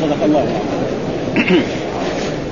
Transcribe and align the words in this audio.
صدق 0.00 0.24
الله 0.24 0.46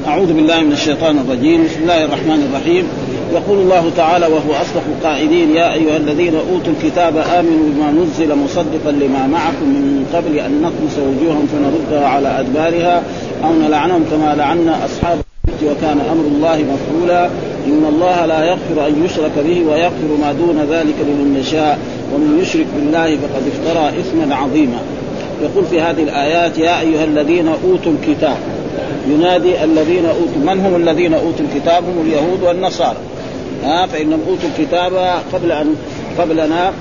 أعوذ 0.08 0.32
بالله 0.32 0.60
من 0.60 0.72
الشيطان 0.72 1.18
الرجيم. 1.18 1.64
بسم 1.64 1.80
الله 1.82 2.04
الرحمن 2.04 2.40
الرحيم. 2.48 2.84
يقول 3.32 3.58
الله 3.58 3.90
تعالى 3.96 4.26
وهو 4.26 4.52
أصدق 4.62 4.82
القائلين 4.96 5.56
يا 5.56 5.72
أيها 5.72 5.96
الذين 5.96 6.34
أوتوا 6.34 6.72
الكتاب 6.76 7.16
آمنوا 7.16 7.66
بما 7.74 7.90
نزل 7.90 8.34
مصدقا 8.34 8.92
لما 8.92 9.26
معكم 9.26 9.68
من 9.68 10.06
قبل 10.14 10.38
أن 10.38 10.62
نطمس 10.62 10.98
وجوههم 10.98 11.46
فنردها 11.52 12.08
على 12.08 12.40
أدبارها 12.40 13.02
أو 13.44 13.52
نلعنهم 13.52 14.04
كما 14.10 14.34
لعنا 14.34 14.84
أصحاب 14.84 15.18
وكان 15.64 15.98
أمر 16.12 16.24
الله 16.34 16.64
مفعولا. 16.72 17.26
إن 17.66 17.84
الله 17.88 18.26
لا 18.26 18.44
يغفر 18.44 18.86
أن 18.88 19.04
يشرك 19.04 19.32
به 19.46 19.64
ويغفر 19.68 20.10
ما 20.20 20.32
دون 20.32 20.58
ذلك 20.70 20.94
لمن 21.08 21.36
يشاء. 21.40 21.78
ومن 22.14 22.38
يشرك 22.42 22.66
بالله 22.76 23.16
فقد 23.16 23.42
افترى 23.52 24.00
إثما 24.00 24.34
عظيما. 24.34 24.80
يقول 25.42 25.64
في 25.64 25.80
هذه 25.80 26.02
الآيات 26.02 26.58
يا 26.58 26.80
أيها 26.80 27.04
الذين 27.04 27.48
أوتوا 27.48 27.92
الكتاب. 27.92 28.36
ينادي 29.08 29.64
الذين 29.64 30.06
أوتوا 30.06 30.54
من 30.54 30.60
هم 30.60 30.76
الذين 30.76 31.14
أوتوا 31.14 31.46
الكتاب؟ 31.54 31.84
هم 31.84 32.06
اليهود 32.06 32.42
والنصارى. 32.42 32.96
ها 33.64 33.86
فإنهم 33.86 34.20
أوتوا 34.28 34.48
الكتاب 34.58 34.92
قبل 35.32 35.52
أن 35.52 35.76
قبلنا 36.18 36.72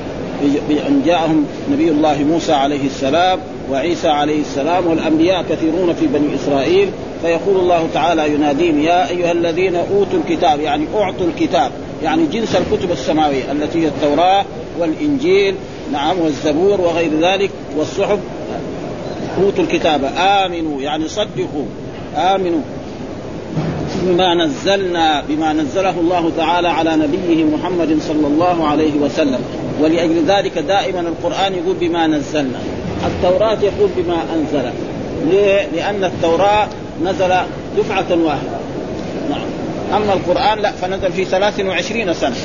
بأن 0.70 1.02
جاءهم 1.06 1.46
نبي 1.72 1.90
الله 1.90 2.24
موسى 2.24 2.54
عليه 2.54 2.86
السلام 2.86 3.40
وعيسى 3.72 4.08
عليه 4.08 4.42
السلام 4.42 4.88
والأنبياء 4.88 5.44
كثيرون 5.50 5.94
في 5.94 6.08
بني 6.08 6.36
إسرائيل. 6.36 6.90
فيقول 7.24 7.56
الله 7.60 7.88
تعالى 7.94 8.34
يناديهم 8.34 8.80
يا 8.80 9.10
أيها 9.10 9.32
الذين 9.32 9.76
أوتوا 9.76 10.20
الكتاب 10.28 10.60
يعني 10.60 10.86
أعطوا 10.96 11.28
الكتاب 11.28 11.72
يعني 12.04 12.26
جنس 12.26 12.56
الكتب 12.56 12.92
السماوية 12.92 13.52
التي 13.52 13.84
هي 13.84 13.88
التوراة 13.88 14.46
والإنجيل 14.80 15.56
نعم 15.92 16.20
والزبور 16.20 16.82
وغير 16.82 17.12
ذلك 17.22 17.50
والصحف 17.78 18.20
أوتوا 19.38 19.64
الكتاب. 19.64 20.12
آمنوا 20.18 20.82
يعني 20.82 21.08
صدقوا. 21.08 21.66
آمنوا. 22.16 22.62
بما 24.04 24.34
نزلنا 24.46 25.24
بما 25.30 25.54
نزله 25.54 26.00
الله 26.00 26.32
تعالى 26.38 26.68
على 26.68 26.96
نبيه 26.96 27.44
محمد 27.44 27.98
صلى 28.02 28.28
الله 28.28 28.68
عليه 28.68 28.94
وسلم. 29.02 29.40
ولأجل 29.82 30.26
ذلك 30.28 30.58
دائما 30.58 31.00
القرآن 31.00 31.54
يقول 31.54 31.76
بما 31.76 32.08
نزلنا. 32.08 32.60
التوراة 33.06 33.58
يقول 33.62 33.90
بما 33.98 34.18
أنزل. 34.36 34.70
ليه؟ 35.32 35.68
لأن 35.76 36.04
التوراة 36.04 36.68
نزل 37.04 37.34
دفعة 37.78 38.18
واحدة. 38.24 38.58
نعم. 39.30 39.46
أما 39.94 40.14
القرآن 40.14 40.60
لا 40.60 40.72
فنزل 40.72 41.12
في 41.12 41.26
23 41.26 42.14
سنة. 42.14 42.36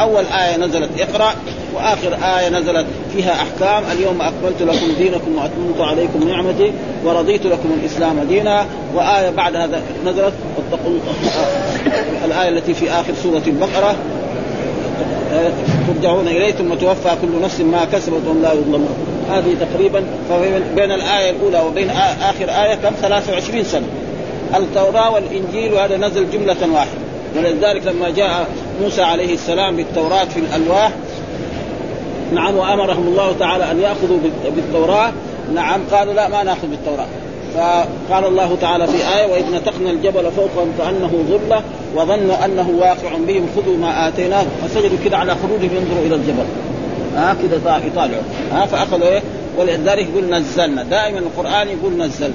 أول 0.00 0.24
آية 0.24 0.56
نزلت 0.56 0.90
اقرأ. 1.00 1.34
وآخر 1.76 2.18
آية 2.38 2.48
نزلت 2.48 2.86
فيها 3.12 3.32
أحكام. 3.32 3.82
اليوم 3.92 4.20
أكملت 4.20 4.62
لكم 4.62 4.92
دينكم 4.98 5.36
وأتممت 5.38 5.80
عليكم 5.80 6.28
نعمتي 6.28 6.72
ورضيت 7.04 7.46
لكم 7.46 7.78
الإسلام 7.80 8.20
دينا. 8.28 8.66
وآية 8.94 9.30
بعد 9.30 9.56
هذا 9.56 9.82
نزلت. 10.06 10.32
واتقوا 10.56 10.98
الآية 12.24 12.48
التي 12.48 12.74
في 12.74 12.90
آخر 12.90 13.12
سورة 13.22 13.42
البقرة. 13.46 13.96
ترجعون 15.88 16.28
إليه 16.28 16.52
ثم 16.52 16.74
توفى 16.74 17.10
كل 17.22 17.42
نفس 17.42 17.60
ما 17.60 17.84
كسبت 17.92 18.22
وهم 18.26 18.42
لا 18.42 18.52
يظلمون. 18.52 18.96
هذه 19.30 19.56
تقريبا 19.60 20.04
بين 20.76 20.92
الآية 20.92 21.30
الأولى 21.30 21.60
وبين 21.60 21.90
آخر 22.22 22.64
آية 22.64 22.74
كم؟ 22.74 22.94
23 23.02 23.64
سنة. 23.64 23.86
التوراة 24.56 25.10
والإنجيل 25.10 25.72
وهذا 25.72 25.96
نزل 25.96 26.30
جملة 26.30 26.56
واحدة. 26.72 27.00
ولذلك 27.36 27.86
لما 27.86 28.10
جاء 28.10 28.46
موسى 28.82 29.02
عليه 29.02 29.34
السلام 29.34 29.76
بالتوراة 29.76 30.24
في 30.24 30.40
الألواح 30.40 30.90
نعم 32.32 32.56
وأمرهم 32.56 33.06
الله 33.06 33.32
تعالى 33.38 33.70
أن 33.70 33.80
يأخذوا 33.80 34.18
بالتوراة. 34.56 35.12
نعم 35.54 35.80
قالوا 35.92 36.14
لا 36.14 36.28
ما 36.28 36.42
نأخذ 36.42 36.66
بالتوراة. 36.68 37.06
فقال 37.54 38.24
الله 38.24 38.56
تعالى 38.60 38.86
في 38.86 38.96
آية 39.18 39.32
وإذ 39.32 39.44
نتقنا 39.54 39.90
الجبل 39.90 40.30
فوقهم 40.30 40.72
كأنه 40.78 41.10
ظلة 41.28 41.62
وظنوا 41.96 42.44
أنه 42.44 42.70
واقع 42.78 43.16
بهم 43.26 43.46
خذوا 43.56 43.76
ما 43.76 44.08
آتيناه 44.08 44.44
فسجدوا 44.62 44.98
كده 45.04 45.16
على 45.16 45.34
خروجهم 45.34 45.70
ينظروا 45.76 46.06
إلى 46.06 46.14
الجبل. 46.14 46.44
ها 47.16 47.30
آه 47.30 47.36
كده 47.42 47.76
يطالعوا. 47.86 48.22
ها 48.52 48.62
آه 48.62 48.66
فأخذوا 48.66 49.08
إيه؟ 49.08 49.22
ولذلك 49.58 50.08
يقول 50.08 50.30
نزلنا. 50.30 50.82
دائما 50.82 51.18
القرآن 51.18 51.68
يقول 51.68 51.92
نزلنا. 51.92 52.34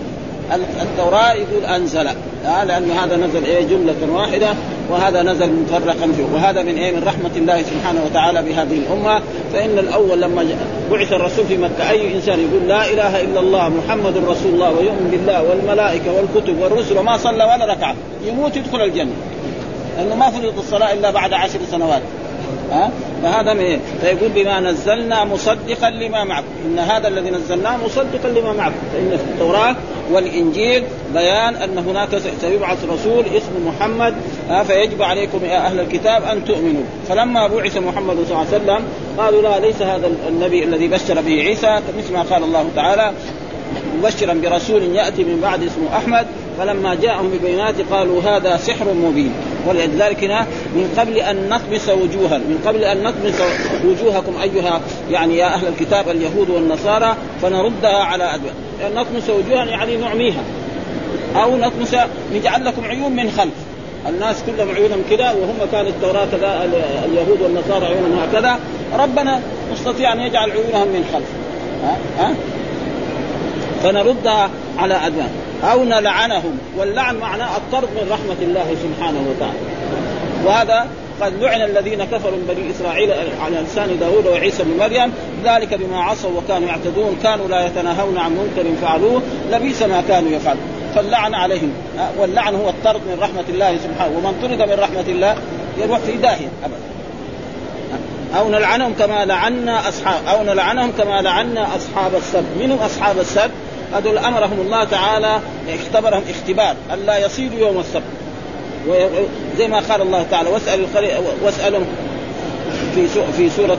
التوراة 0.82 1.34
يقول 1.34 1.66
أنزل. 1.66 2.08
آه 2.46 2.64
لأن 2.64 2.92
هذا 2.92 3.16
نزل 3.16 3.46
إيه؟ 3.46 3.68
جملة 3.68 4.14
واحدة 4.14 4.48
وهذا 4.90 5.22
نزل 5.22 5.52
مفرقا 5.54 6.12
فيه. 6.18 6.24
وهذا 6.34 6.62
من 6.62 6.78
إيه؟ 6.78 6.92
من 6.92 7.04
رحمة 7.04 7.32
الله 7.36 7.64
سبحانه 7.64 8.06
وتعالى 8.06 8.42
بهذه 8.42 8.78
الأمة. 8.78 9.22
فإن 9.54 9.80
الأول 9.80 10.22
لما 10.22 10.46
بعث 10.92 11.14
الرسول 11.14 11.46
في 11.46 11.58
مكة 11.58 11.90
أي 11.90 12.16
إنسان 12.16 12.40
يقول 12.40 12.68
لا 12.68 12.94
إله 12.94 13.22
إلا 13.22 13.40
الله 13.40 13.70
محمد 13.70 14.18
رسول 14.18 14.54
الله 14.54 14.70
ويؤمن 14.70 15.08
بالله 15.12 15.44
والملائكة 15.44 16.12
والكتب 16.14 16.62
والرسل 16.62 16.98
وما 16.98 17.18
صلى 17.18 17.44
ولا 17.44 17.74
ركعة 17.74 17.96
يموت 18.26 18.56
يدخل 18.56 18.82
الجنة. 18.82 19.14
لأنه 19.98 20.16
ما 20.16 20.30
فرض 20.30 20.58
الصلاة 20.58 20.94
إلا 20.94 21.12
بعد 21.12 21.34
عشر 21.34 21.60
سنوات. 21.72 22.02
ها؟ 22.72 22.92
فهذا 23.24 23.54
من 23.54 23.60
إيه؟ 23.60 23.80
فيقول 24.02 24.30
بما 24.30 24.60
نزلنا 24.60 25.24
مصدقا 25.26 25.90
لما 25.90 26.24
معكم. 26.24 26.48
إن 26.66 26.80
هذا 26.80 27.08
الذي 27.08 27.30
نزلناه 27.30 27.78
مصدقا 27.78 28.30
لما 28.30 28.54
معكم. 28.54 28.76
فإن 28.94 29.18
في 29.18 29.24
التوراة 29.24 29.76
والإنجيل 30.12 30.84
بيان 31.14 31.56
أن 31.56 31.78
هناك 31.78 32.10
سيبعث 32.42 32.86
رسول 32.90 33.26
اسمه 33.26 33.60
محمد 33.68 34.14
فيجب 34.68 35.02
عليكم 35.02 35.46
يا 35.46 35.58
أهل 35.58 35.80
الكتاب 35.80 36.24
أن 36.24 36.46
تؤمنوا. 36.46 36.84
فلما 37.10 37.48
بعث 37.48 37.78
محمد 37.78 38.16
صلى 38.16 38.26
الله 38.26 38.38
عليه 38.38 38.64
وسلم 38.64 38.84
قالوا 39.18 39.42
لا 39.42 39.60
ليس 39.60 39.82
هذا 39.82 40.12
النبي 40.28 40.64
الذي 40.64 40.88
بشر 40.88 41.22
به 41.22 41.42
عيسى. 41.42 41.80
مثل 41.98 42.14
ما 42.14 42.22
قال 42.22 42.44
الله 42.44 42.70
تعالى 42.76 43.12
مبشرا 44.00 44.34
برسول 44.34 44.84
يأتي 44.84 45.24
من 45.24 45.40
بعد 45.42 45.64
اسمه 45.64 45.98
أحمد. 45.98 46.26
فلما 46.58 46.96
جاءهم 46.96 47.30
ببينات 47.30 47.76
قالوا 47.92 48.22
هذا 48.22 48.58
سحر 48.58 48.94
مبين. 48.94 49.32
ولذلك 49.68 50.24
هنا 50.24 50.48
من 50.76 50.94
قبل 50.98 51.18
أن 51.18 51.50
نطمس 51.50 51.90
وجوها 51.90 52.38
من 52.38 52.62
قبل 52.66 52.84
أن 52.84 53.04
نطمس 53.04 53.42
وجوهكم 53.86 54.34
أيها 54.44 54.82
يعني 55.12 55.38
يا 55.38 55.46
أهل 55.46 55.68
الكتاب 55.68 56.10
اليهود 56.10 56.50
والنصارى 56.50 57.16
فنردها 57.42 58.04
على 58.04 58.36
ادبار 58.36 58.54
نطمس 58.96 59.30
وجوها 59.30 59.66
يعني 59.66 59.98
نعميها. 59.98 60.44
أو 61.36 61.58
نطمس 61.58 61.96
نجعل 62.34 62.66
لكم 62.66 62.86
عيون 62.86 63.12
من 63.12 63.32
خلف. 63.32 63.54
الناس 64.10 64.36
كلهم 64.48 64.76
عيونهم 64.76 65.04
كذا 65.10 65.32
وهم 65.32 65.58
كانت 65.72 65.88
التوراة 65.90 66.28
اليهود 67.06 67.42
والنصارى 67.42 67.86
عيونهم 67.86 68.20
هكذا. 68.20 68.60
ربنا 69.00 69.42
مستطيع 69.72 70.14
أن 70.14 70.20
يجعل 70.20 70.52
عيونهم 70.52 70.88
من 70.88 71.06
خلف. 71.14 71.28
ها؟ 71.84 71.98
ها؟ 72.18 72.34
فنردها 73.84 74.50
على 74.78 74.94
أدبار 74.94 75.30
أو 75.64 75.84
نلعنهم. 75.84 76.58
واللعن 76.78 77.16
معناه 77.16 77.58
الطرد 77.58 77.90
من 77.90 78.08
رحمة 78.12 78.42
الله 78.42 78.76
سبحانه 78.84 79.26
وتعالى. 79.30 79.60
وهذا 80.46 80.88
قد 81.22 81.34
لعن 81.44 81.62
الذين 81.62 82.04
كفروا 82.04 82.32
من 82.32 82.56
بني 82.56 82.72
إسرائيل 82.72 83.12
على 83.42 83.58
لسان 83.58 84.00
داود 84.00 84.28
وعيسى 84.28 84.64
بن 84.64 84.78
مريم. 84.80 85.14
ذلك 85.46 85.74
بما 85.74 86.04
عصوا 86.04 86.32
وكانوا 86.38 86.68
يعتدون. 86.68 87.18
كانوا 87.24 87.48
لا 87.48 87.66
يتناهون 87.66 88.18
عن 88.18 88.32
منكر 88.32 88.70
فعلوه. 88.82 89.22
لبئس 89.52 89.82
ما 89.82 90.04
كانوا 90.08 90.32
يفعلون. 90.32 90.64
فاللعن 90.96 91.34
عليهم. 91.34 91.74
واللعن 92.18 92.56
هو 92.56 92.70
الطرد 92.70 93.02
من 93.08 93.18
رحمة 93.22 93.46
الله 93.50 93.78
سبحانه. 93.78 94.18
ومن 94.18 94.40
طرد 94.42 94.70
من 94.70 94.80
رحمة 94.80 95.06
الله 95.08 95.36
يروح 95.78 96.00
في 96.00 96.12
داهية 96.12 96.50
ابدا. 96.64 96.92
أو 98.38 98.50
نلعنهم 98.50 98.94
كما 98.94 99.26
لعنا 99.26 99.90
اصحاب 99.90 100.16
أو 100.28 100.44
نلعنهم 100.44 100.92
كما 100.98 101.22
لعنا 101.22 101.68
أصحاب 101.76 102.16
السبت. 102.16 102.46
منهم 102.60 102.80
أصحاب 102.80 103.20
السبت؟ 103.20 103.52
هذول 103.94 104.18
أمرهم 104.18 104.62
الله 104.62 104.84
تعالى 104.84 105.40
اختبرهم 105.70 106.24
اختبار 106.30 106.76
الا 106.94 107.18
يصيدوا 107.18 107.60
يوم 107.60 107.80
السبت. 107.80 108.04
زي 109.58 109.68
ما 109.68 109.80
قال 109.80 110.02
الله 110.02 110.26
تعالى 110.32 110.50
واسأل 110.50 110.86
واسألهم 111.44 111.86
في 112.96 113.08
في 113.38 113.50
سورة 113.50 113.78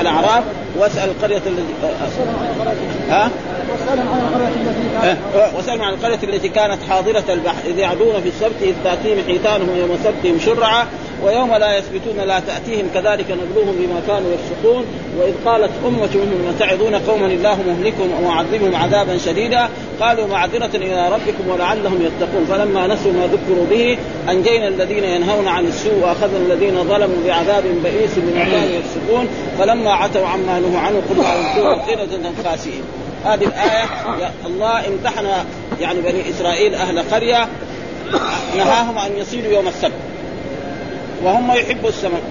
الأعراف 0.00 0.44
واسأل 0.78 1.08
القرية 1.08 1.36
التي 1.36 1.74
ها؟ 3.10 3.30
واسألهم 5.56 5.82
عن 5.82 5.94
القرية 5.94 6.18
التي 6.22 6.48
كانت 6.48 6.78
حاضرة 6.90 7.24
البحر 7.28 7.58
إذ 7.66 7.78
يعدون 7.78 8.20
في 8.22 8.28
السبت 8.28 8.62
إذ 8.62 8.74
تأتيهم 8.84 9.24
حيتانهم 9.26 9.76
يوم 9.76 9.98
سبتهم 10.04 10.38
شرعا. 10.44 10.86
ويوم 11.24 11.54
لا 11.54 11.78
يثبتون 11.78 12.16
لا 12.26 12.40
تأتيهم 12.40 12.88
كذلك 12.94 13.26
نبلوهم 13.30 13.76
بما 13.78 14.00
كانوا 14.06 14.30
يفسقون. 14.32 14.84
وإذ 15.18 15.34
قالت 15.44 15.70
أمة 15.86 16.10
منهم 16.14 16.54
تعظون 16.58 16.94
قوما 16.94 17.26
الله 17.26 17.58
مهلكهم 17.62 18.10
ومعذبهم 18.18 18.76
عذابا 18.76 19.18
شديدا. 19.18 19.68
قالوا 20.00 20.26
معذرة 20.26 20.70
إلى 20.74 21.08
ربكم 21.08 21.48
ولعلهم 21.48 22.02
يتقون. 22.02 22.46
فلما 22.50 22.86
نسوا 22.86 23.12
ما 23.12 23.26
ذكروا 23.26 23.66
به 23.70 23.98
أنجينا 24.30 24.68
الذين 24.68 25.04
ينهون 25.04 25.48
عن 25.48 25.66
السوء 25.66 25.94
وأخذنا 26.02 26.38
الذين 26.38 26.84
ظلموا 26.84 27.16
بعذاب 27.26 27.64
بئيس 27.84 28.10
بما 28.16 28.44
كانوا 28.44 28.78
يفسقون. 28.78 29.28
فلما 29.58 29.92
عتوا 29.92 30.26
عما 30.26 30.60
نهوا 30.60 30.80
عنه 30.80 31.02
قلنا 31.10 31.34
يمكنوا 31.34 31.74
قردة 31.74 32.30
خاسئين. 32.44 32.82
هذه 33.24 33.44
الآية 33.44 33.84
الله 34.46 34.88
امتحن 34.88 35.26
يعني 35.80 36.00
بني 36.00 36.30
إسرائيل 36.30 36.74
أهل 36.74 36.98
قرية 36.98 37.48
نهاهم 38.56 38.98
أن 38.98 39.18
يصيدوا 39.18 39.52
يوم 39.52 39.68
السبت. 39.68 39.92
وهم 41.24 41.50
يحبوا 41.50 41.88
السمك. 41.88 42.22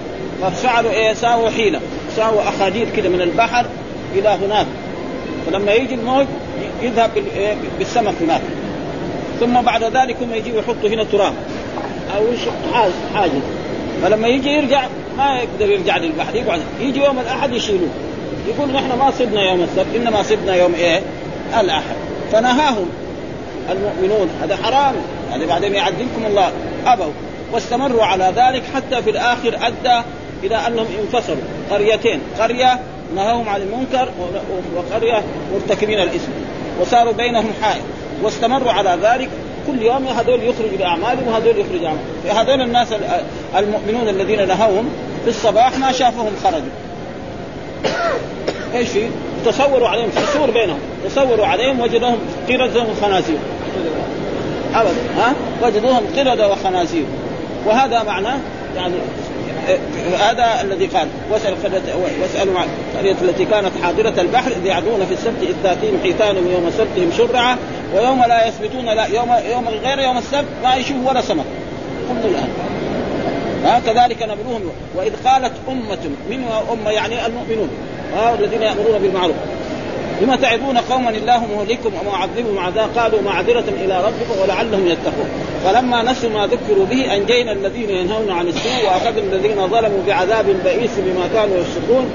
ففعلوا 0.42 0.90
إيه؟ 0.90 1.12
ساووا 1.12 1.50
حيلة. 1.50 1.80
ساووا 2.16 2.48
أخاديد 2.48 2.88
كده 2.96 3.08
من 3.08 3.20
البحر 3.20 3.66
إلى 4.14 4.28
هناك. 4.28 4.66
فلما 5.46 5.72
يجي 5.72 5.94
الموج 5.94 6.26
يذهب 6.82 7.10
إيه، 7.36 7.54
بالسمك 7.78 8.14
هناك. 8.20 8.42
ثم 9.40 9.60
بعد 9.60 9.84
ذلك 9.84 10.16
هم 10.22 10.34
يجي 10.34 10.50
يحطوا 10.56 10.88
هنا 10.88 11.04
تراب. 11.04 11.34
أو 12.16 12.24
حاجز 13.14 13.32
فلما 14.02 14.28
يجي 14.28 14.48
يرجع 14.48 14.82
ما 15.16 15.38
يقدر 15.38 15.72
يرجع 15.72 15.96
للبحر. 15.96 16.34
يقعد. 16.34 16.60
يجي 16.80 17.04
يوم 17.04 17.18
الأحد 17.18 17.52
يشيلوه. 17.52 17.88
يقول 18.48 18.72
نحن 18.72 18.98
ما 18.98 19.10
صدنا 19.10 19.42
يوم 19.42 19.62
السبت. 19.62 19.86
إنما 19.96 20.22
صدنا 20.22 20.54
يوم 20.54 20.74
إيه؟ 20.74 21.02
الأحد. 21.60 21.96
فنهاهم 22.32 22.88
المؤمنون. 23.70 24.30
هذا 24.42 24.56
حرام. 24.56 24.94
هذا 25.32 25.46
بعدين 25.46 25.74
يعذبكم 25.74 26.26
الله. 26.26 26.52
أبوا. 26.86 27.12
واستمروا 27.52 28.04
على 28.04 28.32
ذلك 28.36 28.62
حتى 28.74 29.02
في 29.02 29.10
الآخر 29.10 29.58
أدى 29.62 30.04
إلى 30.42 30.56
أنهم 30.66 30.86
انفصلوا. 31.02 31.42
قريتين. 31.70 32.20
قرية 32.40 32.80
نهاهم 33.14 33.48
عن 33.48 33.60
المنكر 33.60 34.08
وقرية 34.76 35.22
مرتكبين 35.52 36.00
الإثم. 36.00 36.32
وصاروا 36.80 37.12
بينهم 37.12 37.52
حائل 37.62 37.82
واستمروا 38.22 38.72
على 38.72 38.98
ذلك. 39.02 39.28
كل 39.66 39.82
يوم 39.82 40.06
هذول 40.06 40.42
يخرجوا 40.42 40.78
باعمالهم 40.78 41.28
وهذول 41.28 41.58
يخرجوا 41.58 41.86
اعمالهم 41.86 42.04
فهذول 42.28 42.60
الناس 42.60 42.88
المؤمنون 43.56 44.08
الذين 44.08 44.48
نهوهم 44.48 44.88
في 45.24 45.30
الصباح 45.30 45.78
ما 45.78 45.92
شافهم 45.92 46.32
خرجوا. 46.44 46.72
إيش 48.74 48.88
في؟ 48.88 49.08
تصوروا 49.44 49.88
عليهم. 49.88 50.10
سور 50.32 50.50
بينهم. 50.50 50.78
تصوروا 51.04 51.46
عليهم 51.46 51.80
وجدوهم 51.80 52.18
قردة 52.48 52.82
وخنازير 52.82 53.38
أبدا. 54.74 54.94
ها؟ 55.16 55.34
وجدوهم 55.62 56.02
قردة 56.16 56.48
وخنازير. 56.48 57.04
وهذا 57.66 58.02
معناه 58.02 58.38
يعني 58.76 58.94
هذا 60.20 60.60
الذي 60.60 60.86
قال 60.86 61.08
واسأل 61.30 61.54
واسالوا 62.22 62.54
القريه 62.94 63.16
التي 63.22 63.44
كانت 63.44 63.70
حاضرة 63.82 64.20
البحر 64.20 64.50
إذ 64.50 64.66
يعدون 64.66 65.06
في 65.06 65.14
السبت 65.14 65.42
إذ 65.42 65.54
تاتيهم 65.62 65.98
حيتانهم 66.02 66.50
يوم 66.52 66.70
سبتهم 66.78 67.10
شرعا 67.18 67.56
ويوم 67.94 68.24
لا 68.24 68.46
يثبتون 68.48 68.84
لا 68.84 69.06
يوم 69.06 69.34
يوم 69.50 69.68
غير 69.68 69.98
يوم 69.98 70.18
السبت 70.18 70.48
ما 70.62 70.74
يشوفوا 70.74 71.10
ولا 71.10 71.20
سمك. 71.20 71.44
كل 72.08 72.28
الان 72.28 72.48
هكذلك 73.64 74.22
نبلوهم 74.22 74.62
وإذ 74.94 75.12
قالت 75.24 75.52
أمة 75.68 76.10
منها 76.30 76.62
أمة 76.72 76.90
يعني 76.90 77.26
المؤمنون 77.26 77.68
ها 78.14 78.34
الذين 78.34 78.62
يأمرون 78.62 78.98
بالمعروف. 78.98 79.36
لما 80.20 80.36
تعظون 80.36 80.78
قوما 80.78 81.10
الله 81.10 81.46
مهلكم 81.46 81.90
ومعذبهم 82.00 82.58
عذاب 82.58 82.88
قالوا 82.98 83.22
معذرة 83.22 83.64
إلى 83.68 84.04
ربكم 84.04 84.40
ولعلهم 84.42 84.86
يتقون. 84.86 85.30
فلما 85.64 86.02
نسوا 86.02 86.30
ما 86.30 86.46
ذكروا 86.46 86.86
به 86.86 87.16
أنجينا 87.16 87.52
الذين 87.52 87.90
ينهون 87.90 88.30
عن 88.30 88.46
السوء 88.46 88.84
وأخذنا 88.86 89.32
الذين 89.32 89.68
ظلموا 89.68 90.02
بعذاب 90.06 90.46
بئيس 90.64 90.90
بما 90.98 91.28
كانوا 91.34 91.56
يفسقون 91.56 92.10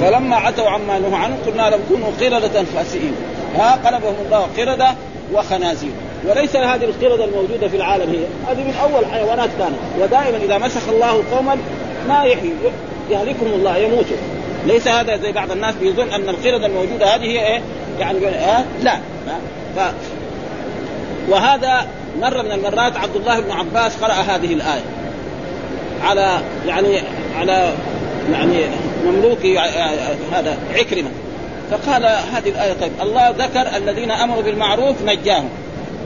فلما 0.00 0.36
عتوا 0.36 0.68
عما 0.68 0.98
نهوا 0.98 1.16
عنه 1.16 1.36
قلنا 1.46 1.70
لهم 1.70 1.80
كونوا 1.88 2.10
قردة 2.20 2.64
خاسئين 2.76 3.14
ها 3.56 3.78
قلبهم 3.86 4.14
الله 4.26 4.46
قردة 4.58 4.94
وخنازير. 5.34 5.90
وليس 6.28 6.56
هذه 6.56 6.84
القردة 6.84 7.24
الموجودة 7.24 7.68
في 7.68 7.76
العالم 7.76 8.10
هي. 8.10 8.52
هذه 8.52 8.64
من 8.64 8.74
أول 8.82 9.06
حيوانات 9.06 9.50
كانت. 9.58 9.76
ودائما 10.00 10.38
إذا 10.44 10.58
مسخ 10.58 10.88
الله 10.88 11.22
قوما 11.32 11.56
ما 12.08 12.24
يحيي 12.24 12.52
يهلكهم 13.10 13.52
الله 13.54 13.76
يموتوا. 13.76 14.16
ليس 14.66 14.88
هذا 14.88 15.16
زي 15.16 15.32
بعض 15.32 15.50
الناس 15.50 15.74
بيظن 15.74 16.08
أن 16.08 16.28
القردة 16.28 16.66
الموجودة 16.66 17.14
هذه 17.14 17.24
هي 17.24 17.46
إيه؟ 17.46 17.60
يعني 18.00 18.26
ها؟ 18.26 18.64
لا 18.82 18.96
ف... 19.76 19.92
وهذا 21.28 21.86
مره 22.20 22.42
من 22.42 22.52
المرات 22.52 22.96
عبد 22.96 23.16
الله 23.16 23.40
بن 23.40 23.50
عباس 23.50 23.96
قرأ 23.96 24.12
هذه 24.12 24.52
الآية 24.52 24.82
على 26.02 26.40
يعني 26.66 27.00
على 27.38 27.72
يعني 28.32 28.64
مملوكي 29.04 29.58
هذا 30.32 30.58
عكرمة 30.74 31.10
فقال 31.70 32.04
هذه 32.04 32.48
الآية 32.48 32.72
طيب 32.72 32.92
الله 33.02 33.28
ذكر 33.28 33.76
الذين 33.76 34.10
أمروا 34.10 34.42
بالمعروف 34.42 35.02
نجاهم 35.02 35.48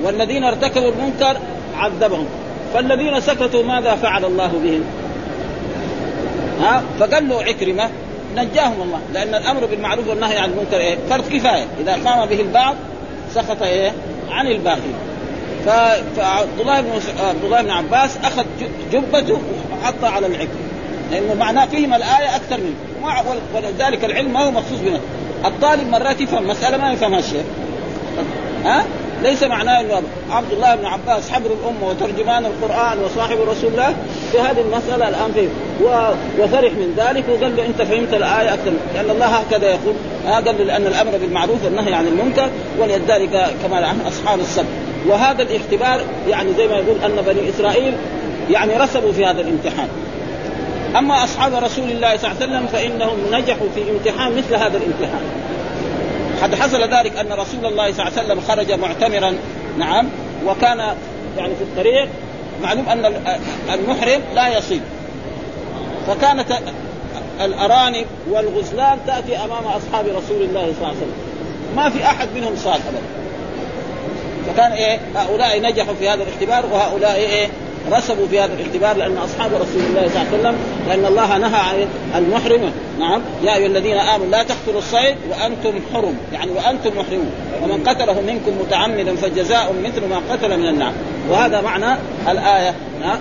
والذين 0.02 0.44
ارتكبوا 0.44 0.90
المنكر 0.90 1.36
عذبهم 1.78 2.26
فالذين 2.74 3.20
سكتوا 3.20 3.62
ماذا 3.62 3.94
فعل 3.94 4.24
الله 4.24 4.46
بهم؟ 4.64 4.84
ها 6.60 6.82
فقال 7.00 7.28
له 7.28 7.42
عكرمة 7.42 7.90
نجاهم 8.34 8.82
الله 8.82 9.00
لأن 9.12 9.34
الأمر 9.34 9.66
بالمعروف 9.66 10.08
والنهي 10.08 10.38
عن 10.38 10.50
المنكر 10.50 10.76
إيه؟ 10.76 10.96
فرض 11.10 11.28
كفاية. 11.28 11.66
إذا 11.80 11.92
قام 11.92 12.28
به 12.28 12.40
البعض 12.40 12.74
سقط 13.34 13.62
إيه؟ 13.62 13.92
عن 14.30 14.46
الباقي 14.46 14.80
فعبد 16.16 16.60
الله 16.60 16.80
بن 16.80 16.90
عبد 17.28 17.44
الله 17.44 17.62
بن 17.62 17.70
عباس 17.70 18.16
أخذ 18.24 18.44
جبته 18.92 19.38
وحطها 19.72 20.10
على 20.10 20.26
العكر 20.26 20.48
لأنه 21.10 21.34
معناه 21.34 21.66
فهم 21.66 21.94
الآية 21.94 22.36
أكثر 22.36 22.56
منه. 22.60 22.74
ولذلك 23.54 24.04
العلم 24.04 24.32
ما 24.32 24.44
هو 24.44 24.50
مخصوص 24.50 24.78
بنا. 24.78 25.00
الطالب 25.44 25.88
مرات 25.88 26.20
يفهم 26.20 26.46
مسألة 26.46 26.76
ما 26.76 26.92
يفهمها 26.92 27.18
الشيخ 27.18 27.44
ها؟ 28.64 28.84
ليس 29.24 29.42
معناه 29.42 29.80
انه 29.80 30.02
عبد 30.30 30.52
الله 30.52 30.74
بن 30.74 30.86
عباس 30.86 31.30
حبر 31.30 31.46
الأمة 31.46 31.88
وترجمان 31.88 32.46
القرآن 32.46 32.98
وصاحب 33.04 33.36
رسول 33.40 33.70
الله 33.72 33.94
في 34.32 34.40
هذه 34.40 34.60
المسألة 34.60 35.08
الآن 35.08 35.32
فيه 35.34 35.48
وفرح 36.38 36.72
من 36.72 36.94
ذلك 36.96 37.24
وقال 37.28 37.56
له 37.56 37.66
أنت 37.66 37.82
فهمت 37.82 38.14
الآية 38.14 38.54
أكثر 38.54 38.72
لأن 38.94 39.10
الله 39.10 39.26
هكذا 39.26 39.66
يقول 39.66 39.94
قال 40.26 40.66
لأن 40.66 40.86
الأمر 40.86 41.10
بالمعروف 41.10 41.64
والنهي 41.64 41.94
عن 41.94 42.06
المنكر 42.06 42.48
ولذلك 42.78 43.54
كما 43.62 43.86
عن 43.86 44.00
أصحاب 44.00 44.40
السبت. 44.40 44.66
وهذا 45.06 45.42
الاختبار 45.42 46.00
يعني 46.28 46.54
زي 46.56 46.68
ما 46.68 46.74
يقول 46.74 46.96
أن 47.04 47.24
بني 47.26 47.48
إسرائيل 47.48 47.94
يعني 48.50 48.76
رسبوا 48.76 49.12
في 49.12 49.24
هذا 49.24 49.40
الامتحان. 49.40 49.88
أما 50.98 51.24
أصحاب 51.24 51.54
رسول 51.54 51.90
الله 51.90 52.16
صلى 52.16 52.30
الله 52.30 52.42
عليه 52.42 52.46
وسلم 52.46 52.66
فإنهم 52.66 53.16
نجحوا 53.32 53.66
في 53.74 53.90
امتحان 53.90 54.36
مثل 54.36 54.54
هذا 54.54 54.76
الامتحان. 54.78 55.24
قد 56.44 56.54
حصل 56.54 56.82
ذلك 56.94 57.16
أن 57.16 57.32
رسول 57.32 57.66
الله 57.66 57.92
صلى 57.92 58.06
الله 58.06 58.12
عليه 58.18 58.22
وسلم 58.22 58.40
خرج 58.40 58.72
معتمرا. 58.72 59.36
نعم. 59.78 60.08
وكان 60.46 60.78
يعني 61.38 61.54
في 61.54 61.62
الطريق 61.62 62.08
معلوم 62.62 62.88
أن 62.88 63.04
المحرم 63.74 64.22
لا 64.34 64.58
يصيب. 64.58 64.82
فكانت 66.06 66.58
الأرانب 67.40 68.06
والغزلان 68.30 68.98
تأتي 69.06 69.36
أمام 69.36 69.64
أصحاب 69.64 70.06
رسول 70.06 70.42
الله 70.42 70.62
صلى 70.62 70.76
الله 70.76 70.88
عليه 70.88 70.96
وسلم. 70.96 71.14
ما 71.76 71.90
في 71.90 72.04
أحد 72.04 72.28
منهم 72.34 72.56
صاد 72.56 72.80
ابدا. 72.88 73.02
فكان 74.46 74.72
إيه 74.72 75.00
هؤلاء 75.16 75.62
نجحوا 75.62 75.94
في 75.94 76.08
هذا 76.08 76.22
الاختبار 76.22 76.66
وهؤلاء 76.72 77.14
إيه 77.14 77.48
رسبوا 77.92 78.26
في 78.26 78.40
هذا 78.40 78.54
الاختبار 78.54 78.96
لأن 78.96 79.16
أصحاب 79.16 79.50
رسول 79.54 79.82
الله 79.88 80.08
صلى 80.08 80.22
الله 80.22 80.26
عليه 80.32 80.38
وسلم 80.38 80.56
لأن 80.88 81.06
الله 81.06 81.38
نهى 81.38 81.60
عن 82.14 82.22
المحرم 82.22 82.72
نعم. 82.98 83.20
يا 83.44 83.56
أيها 83.56 83.66
الذين 83.66 83.96
آمنوا 83.96 84.30
لا 84.30 84.42
تقتلوا 84.42 84.78
الصيد 84.78 85.16
وأنتم 85.30 85.80
حرم. 85.94 86.16
يعني 86.32 86.50
وأنتم 86.50 86.90
محرمون. 86.98 87.30
ومن 87.62 87.84
قتله 87.88 88.20
منكم 88.20 88.52
متعمدا 88.60 89.16
فجزاء 89.16 89.74
مثل 89.84 90.08
ما 90.08 90.20
قتل 90.30 90.58
من 90.58 90.68
النعم 90.68 90.92
وهذا 91.30 91.60
معنى 91.60 91.98
الآية. 92.28 92.74
ها؟ 93.02 93.18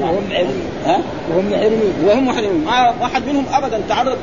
وهم 0.00 0.24
محرمون 0.30 0.62
ها 0.86 1.00
وهم 1.30 1.50
محرمون 1.50 1.94
وهم 2.06 2.28
محرمون. 2.28 2.64
ما 2.64 2.94
واحد 3.00 3.26
منهم 3.26 3.44
ابدا 3.52 3.80
تعرض 3.88 4.16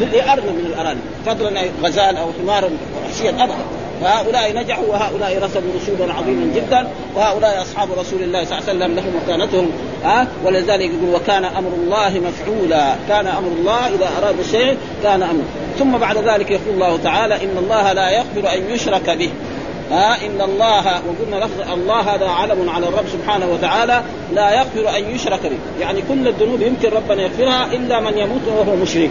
لارنب 0.00 0.44
من 0.44 0.66
الارانب 0.66 1.00
فضلا 1.26 1.60
غزال 1.82 2.16
أو 2.16 2.28
حمار 2.42 2.70
وحشيا 3.04 3.30
ابدا. 3.30 3.77
فهؤلاء 4.00 4.56
نجحوا 4.56 4.86
وهؤلاء 4.86 5.38
رسبوا 5.42 5.70
رسوبا 5.82 6.12
عظيما 6.12 6.54
جدا 6.54 6.88
وهؤلاء 7.16 7.62
أصحاب 7.62 7.88
رسول 7.98 8.22
الله 8.22 8.44
صلى 8.44 8.58
الله 8.58 8.68
عليه 8.68 8.78
وسلم 8.78 8.96
لهم 8.96 9.12
مكانتهم 9.24 9.70
ها؟ 10.04 10.26
ولذلك 10.44 10.90
يقول 10.90 11.14
وكان 11.14 11.44
أمر 11.44 11.70
الله 11.76 12.20
مفعولا 12.20 12.94
كان 13.08 13.26
أمر 13.26 13.48
الله 13.48 13.88
إذا 13.88 14.08
أراد 14.22 14.36
شيء 14.50 14.76
كان 15.02 15.22
أمر 15.22 15.42
ثم 15.78 15.98
بعد 15.98 16.16
ذلك 16.18 16.50
يقول 16.50 16.74
الله 16.74 16.98
تعالى 17.04 17.34
إن 17.34 17.58
الله 17.58 17.92
لا 17.92 18.10
يغفر 18.10 18.54
أن 18.54 18.70
يشرك 18.70 19.10
به 19.10 19.30
ها 19.90 20.26
إن 20.26 20.40
الله 20.40 20.84
وقلنا 20.86 21.44
لفظ 21.44 21.72
الله 21.72 22.00
هذا 22.00 22.28
علم 22.28 22.70
على 22.70 22.88
الرب 22.88 23.04
سبحانه 23.12 23.46
وتعالى 23.46 24.02
لا 24.34 24.50
يغفر 24.50 24.96
أن 24.96 25.10
يشرك 25.10 25.40
به، 25.42 25.58
يعني 25.80 26.02
كل 26.08 26.28
الذنوب 26.28 26.62
يمكن 26.62 26.88
ربنا 26.88 27.22
يغفرها 27.22 27.66
إلا 27.72 28.00
من 28.00 28.18
يموت 28.18 28.40
وهو 28.48 28.76
مشرك، 28.76 29.10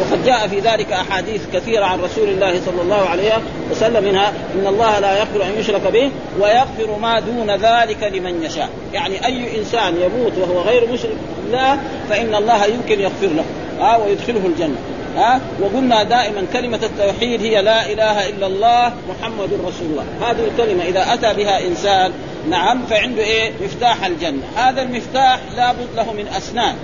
وقد 0.00 0.24
جاء 0.24 0.48
في 0.48 0.60
ذلك 0.60 0.92
أحاديث 0.92 1.42
كثيرة 1.52 1.84
عن 1.84 2.00
رسول 2.00 2.28
الله 2.28 2.60
صلى 2.66 2.82
الله 2.82 3.08
عليه 3.08 3.32
وسلم 3.70 4.04
منها 4.04 4.32
إن 4.54 4.66
الله 4.66 4.98
لا 4.98 5.18
يغفر 5.18 5.42
أن 5.42 5.60
يشرك 5.60 5.82
به 5.92 6.10
ويغفر 6.40 6.98
ما 7.02 7.20
دون 7.20 7.50
ذلك 7.50 8.02
لمن 8.02 8.42
يشاء، 8.42 8.68
يعني 8.92 9.26
أي 9.26 9.58
إنسان 9.58 9.94
يموت 9.96 10.32
وهو 10.38 10.60
غير 10.60 10.92
مشرك 10.92 11.16
لا 11.52 11.76
فإن 12.10 12.34
الله 12.34 12.64
يمكن 12.64 13.00
يغفر 13.00 13.26
له. 13.26 13.44
ها 13.80 13.96
ويدخله 13.96 14.46
الجنة. 14.46 14.76
ها 15.18 15.40
وقلنا 15.60 16.02
دائما 16.02 16.46
كلمة 16.52 16.80
التوحيد 16.82 17.42
هي 17.42 17.62
لا 17.62 17.92
إله 17.92 18.28
إلا 18.28 18.46
الله 18.46 18.92
محمد 19.08 19.52
رسول 19.52 19.86
الله. 19.90 20.04
هذه 20.20 20.44
الكلمة 20.44 20.84
إذا 20.84 21.14
أتى 21.14 21.34
بها 21.34 21.66
إنسان 21.66 22.12
نعم 22.50 22.86
فعنده 22.90 23.22
إيه؟ 23.22 23.52
مفتاح 23.64 24.04
الجنة. 24.06 24.42
هذا 24.56 24.82
المفتاح 24.82 25.38
لابد 25.56 25.88
له 25.96 26.12
من 26.12 26.28
أسنان. 26.28 26.74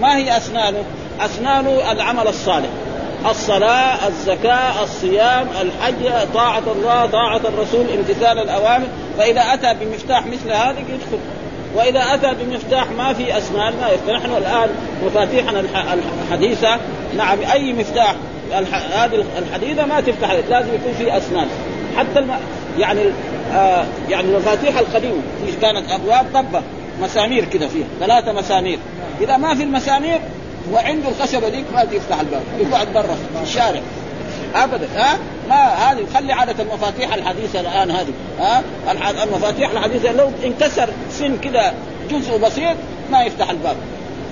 ما 0.00 0.16
هي 0.16 0.36
أسنانه؟ 0.36 0.84
أسنانه 1.20 1.92
العمل 1.92 2.28
الصالح. 2.28 2.68
الصلاة 3.30 4.08
الزكاة 4.08 4.82
الصيام 4.82 5.46
الحج 5.60 6.28
طاعة 6.34 6.62
الله 6.76 7.06
طاعة 7.06 7.40
الرسول 7.44 7.86
امتثال 7.98 8.38
الأوامر. 8.38 8.86
فإذا 9.18 9.40
أتى 9.40 9.74
بمفتاح 9.80 10.26
مثل 10.26 10.52
هذا 10.52 10.78
يدخل. 10.78 11.18
وإذا 11.74 12.14
أتى 12.14 12.34
بمفتاح 12.44 12.90
ما 12.90 13.12
في 13.12 13.38
أسنان 13.38 13.72
ما 13.80 13.88
يفتح. 13.88 14.12
نحن 14.12 14.36
الآن 14.36 14.68
مفاتيحنا 15.04 15.64
الحديثة. 16.30 16.78
نعم 17.16 17.38
أي 17.52 17.72
مفتاح 17.72 18.14
هذه 18.92 19.24
الحديدة 19.38 19.86
ما 19.86 20.00
تفتح 20.00 20.30
لازم 20.30 20.74
يكون 20.74 20.92
في 20.98 21.16
أسنان. 21.16 21.48
حتى 21.96 22.18
الم... 22.18 22.34
يعني 22.78 23.00
آه 23.54 23.84
يعني 24.08 24.28
المفاتيح 24.28 24.78
القديمة 24.78 25.22
كانت؟ 25.62 25.90
أبواب 25.90 26.26
طبة 26.34 26.62
مسامير 27.02 27.44
كذا 27.44 27.68
فيها 27.68 27.86
ثلاثة 28.00 28.32
مسامير. 28.32 28.78
إذا 29.20 29.36
ما 29.36 29.54
في 29.54 29.62
المسامير 29.62 30.20
وعنده 30.72 31.08
الخشبة 31.08 31.48
ديك 31.48 31.64
ما 31.74 31.82
يفتح 31.82 32.20
الباب 32.20 32.42
يقعد 32.58 32.92
برا 32.92 33.02
في 33.02 33.42
الشارع. 33.42 33.80
ابدا 34.54 34.86
ها؟ 34.96 35.18
ما 35.48 35.54
هذه 35.56 36.06
خلي 36.14 36.32
عادة 36.32 36.62
المفاتيح 36.62 37.14
الحديثة 37.14 37.60
الآن 37.60 37.90
هذه 37.90 38.12
ها؟ 38.40 38.62
المفاتيح 39.24 39.70
الحديثة 39.70 40.12
لو 40.12 40.30
انكسر 40.44 40.88
سن 41.10 41.36
كذا 41.36 41.74
جزء 42.10 42.38
بسيط 42.38 42.76
ما 43.10 43.22
يفتح 43.22 43.50
الباب. 43.50 43.76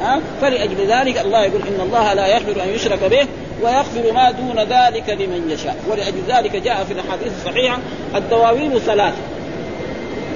ها؟ 0.01 0.21
فلأجل 0.41 0.87
ذلك 0.87 1.19
الله 1.19 1.45
يقول 1.45 1.61
إن 1.63 1.81
الله 1.81 2.15
لا 2.15 2.27
يغفر 2.27 2.63
أن 2.63 2.69
يشرك 2.69 3.05
به 3.05 3.27
ويغفر 3.63 4.13
ما 4.13 4.31
دون 4.31 4.59
ذلك 4.59 5.09
لمن 5.09 5.51
يشاء. 5.51 5.77
ولأجل 5.89 6.23
ذلك 6.29 6.57
جاء 6.57 6.85
في 6.85 6.93
الأحاديث 6.93 7.33
الصحيحة 7.39 7.79
الدواوين 8.15 8.79
ثلاثة. 8.79 9.17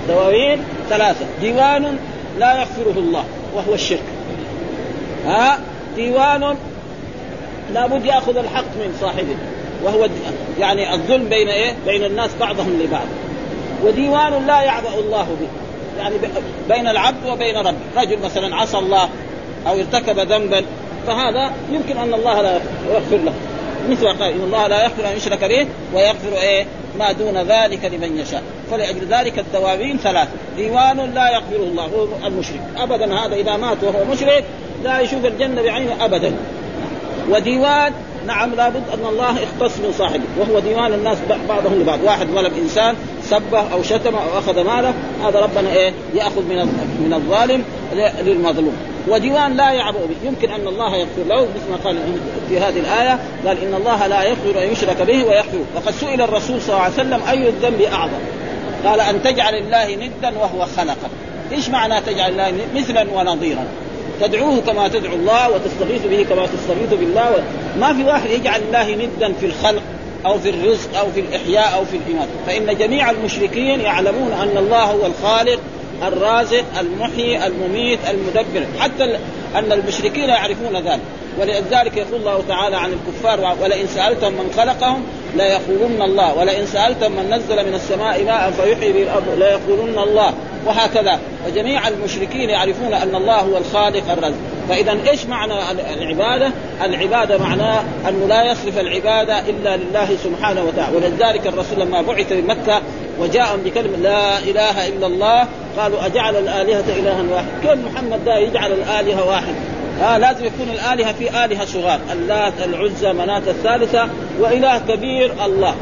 دواوين 0.09 0.65
ثلاثة. 0.91 1.27
ديوان 1.41 1.99
لا 2.39 2.61
يغفره 2.61 2.95
الله 2.97 3.25
وهو 3.55 3.75
الشرك. 3.75 4.03
ها؟ 5.27 5.59
ديوان 5.97 6.57
لابد 7.75 8.05
يأخذ 8.05 8.37
الحق 8.37 8.65
من 8.77 8.97
صاحبه 9.01 9.37
وهو 9.85 10.09
يعني 10.59 10.95
الظلم 10.95 11.29
بين 11.29 11.49
إيه؟ 11.49 11.75
بين 11.87 12.05
الناس 12.05 12.31
بعضهم 12.41 12.81
لبعض. 12.85 13.07
وديوان 13.85 14.47
لا 14.47 14.63
يعبأ 14.63 14.95
الله 14.99 15.37
به. 15.41 15.49
يعني 16.03 16.15
بين 16.69 16.89
العبد 16.89 17.27
وبين 17.27 17.57
ربه. 17.57 17.77
رجل 17.97 18.19
مثلا 18.25 18.57
عصى 18.57 18.79
الله 18.79 19.09
أو 19.67 19.75
ارتكب 19.75 20.19
ذنبا 20.19 20.65
فهذا 21.07 21.53
يمكن 21.73 21.97
أن 21.97 22.15
الله 22.15 22.43
لا 22.43 22.61
يغفر 22.91 23.17
له. 23.17 23.33
مثل 23.91 24.07
قال 24.07 24.33
إن 24.33 24.41
الله 24.41 24.67
لا 24.67 24.83
يغفر 24.83 25.09
أن 25.13 25.17
يشرك 25.17 25.45
به 25.45 25.67
ويغفر 25.95 26.33
إيه؟ 26.43 26.67
ما 26.99 27.13
دون 27.13 27.39
ذلك 27.39 27.85
لمن 27.85 28.19
يشاء. 28.19 28.43
فلأجل 28.71 29.07
ذلك 29.11 29.39
الدواوين 29.39 29.99
ثلاث. 29.99 30.29
ديوان 30.57 31.11
لا 31.15 31.31
يغفره 31.31 31.63
الله 31.63 31.85
هو 31.85 32.27
المشرك. 32.27 32.61
ابدا 32.77 33.15
هذا 33.15 33.35
إذا 33.35 33.57
مات 33.57 33.77
وهو 33.83 34.05
مشرك 34.13 34.45
لا 34.85 35.01
يشوف 35.01 35.25
الجنة 35.25 35.63
بعينه 35.63 36.05
ابدا. 36.05 36.33
وديوان 37.31 37.93
نعم 38.27 38.55
لابد 38.55 38.83
أن 38.95 39.07
الله 39.09 39.31
اختص 39.31 39.79
من 39.79 39.95
صاحبه 39.99 40.23
وهو 40.39 40.59
ديوان 40.59 40.93
الناس 40.93 41.19
بعضهم 41.49 41.81
لبعض. 41.81 41.99
واحد 42.05 42.27
ظلم 42.27 42.53
إنسان 42.63 42.95
سبه 43.23 43.73
أو 43.73 43.83
شتم 43.83 44.15
أو 44.15 44.39
أخذ 44.39 44.65
ماله 44.65 44.95
هذا 45.25 45.41
ربنا 45.41 45.73
إيه؟ 45.73 45.93
يأخذ 46.15 46.43
من 46.43 46.57
من 47.05 47.13
الظالم 47.15 47.65
للمظلوم. 48.23 48.77
وديوان 49.09 49.57
لا 49.57 49.73
يعبأ 49.73 49.99
به. 49.99 50.29
يمكن 50.29 50.51
أن 50.51 50.69
الله 50.69 50.97
يغفر 50.97 51.23
له 51.29 51.41
مثل 51.41 51.71
ما 51.71 51.77
قال 51.85 51.99
في 52.49 52.59
هذه 52.59 52.79
الآية 52.79 53.19
قال 53.47 53.59
إن 53.59 53.75
الله 53.75 54.07
لا 54.07 54.23
يغفر 54.23 54.63
أن 54.63 54.73
يشرك 54.73 55.03
به 55.03 55.25
ويغفر. 55.25 55.59
وقد 55.77 55.95
سئل 56.01 56.23
الرسول 56.23 56.63
صلى 56.63 56.69
الله 56.69 56.81
عليه 56.81 56.95
وسلم 56.95 57.21
أي 57.31 57.49
الذنب 57.49 57.81
أعظم؟ 57.81 58.21
قال 58.85 59.01
أن 59.01 59.23
تجعل 59.23 59.55
الله 59.55 59.95
ندا 59.95 60.39
وهو 60.39 60.67
خلقك. 60.77 61.11
إيش 61.53 61.69
معنى 61.69 62.01
تجعل 62.01 62.31
الله 62.31 62.53
مثلا 62.75 63.07
ونظيرا؟ 63.13 63.65
تدعوه 64.21 64.61
كما 64.61 64.89
تدعو 64.89 65.15
الله 65.15 65.51
وتستغيث 65.51 66.07
به 66.07 66.27
كما 66.29 66.47
تستغيث 66.47 67.01
بالله. 67.01 67.45
ما 67.81 67.95
في 67.95 68.05
واحد 68.05 68.31
يجعل 68.31 68.61
الله 68.61 68.95
ندا 68.95 69.33
في 69.33 69.47
الخلق 69.47 69.83
أو 70.27 70.39
في 70.39 70.51
الرزق 70.51 70.99
أو 70.99 71.11
في 71.15 71.21
الإحياء 71.21 71.75
أو 71.75 71.85
في 71.85 71.97
الاماتة 71.97 72.31
فإن 72.47 72.79
جميع 72.79 73.11
المشركين 73.11 73.81
يعلمون 73.81 74.33
أن 74.33 74.57
الله 74.57 74.83
هو 74.83 75.07
الخالق 75.07 75.61
الرازق 76.03 76.65
المحيي 76.81 77.47
المميت 77.47 77.99
المدبر. 78.11 78.67
حتى 78.79 79.05
أن 79.57 79.73
المشركين 79.73 80.29
يعرفون 80.29 80.77
ذلك. 80.77 81.01
ولذلك 81.41 81.97
يقول 81.97 82.21
الله 82.21 82.43
تعالى 82.49 82.77
عن 82.77 82.93
الكفار 82.93 83.57
ولئن 83.63 83.87
سالتهم 83.87 84.33
من 84.33 84.53
خلقهم 84.57 85.03
ليقولن 85.37 86.03
الله 86.03 86.35
ولئن 86.35 86.67
سالتهم 86.67 87.13
من 87.13 87.31
نزل 87.31 87.67
من 87.69 87.75
السماء 87.75 88.25
ماء 88.25 88.51
فيحيي 88.51 88.93
به 88.93 89.03
الأرض 89.03 89.39
ليقولن 89.39 89.99
الله. 89.99 90.35
وهكذا 90.67 91.19
وجميع 91.47 91.89
المشركين 91.89 92.51
يعرفون 92.51 92.95
أن 92.95 93.15
الله 93.15 93.41
هو 93.41 93.57
الخالق 93.57 94.13
الرزق. 94.13 94.37
فإذا 94.69 94.97
إيش 95.11 95.27
معنى 95.27 95.55
العبادة؟ 95.95 96.51
العبادة 96.85 97.39
معناه 97.39 97.83
انه 98.09 98.27
لا 98.27 98.53
يصرف 98.53 98.79
العباده 98.79 99.39
إلا 99.41 99.77
لله 99.77 100.09
سبحانه 100.25 100.65
وتعالى. 100.65 100.97
ولذلك 100.97 101.47
الرسول 101.47 101.81
لما 101.81 102.03
بعث 102.03 102.33
بمكه 102.33 102.83
وجاءهم 103.21 103.61
بكلمة 103.65 103.97
لا 103.97 104.39
إله 104.39 104.89
إلا 104.89 105.07
الله 105.07 105.47
قالوا 105.79 106.07
أجعل 106.07 106.37
الآلهة 106.37 106.85
إلها 106.99 107.23
واحد. 107.33 107.47
كيف 107.63 107.79
محمد 107.93 108.25
ده 108.25 108.39
يجعل 108.39 108.73
الآلهة 108.73 109.29
واحد؟ 109.29 109.55
آه 110.01 110.19
لازم 110.19 110.45
يكون 110.45 110.69
الآلهة 110.73 111.13
في 111.13 111.45
آلهة 111.45 111.65
صغار 111.65 112.01
اللات 112.13 112.53
العزى 112.65 113.13
مناة 113.13 113.43
الثالثة 113.47 114.09
وإله 114.41 114.79
كبير 114.79 115.45
الله. 115.45 115.75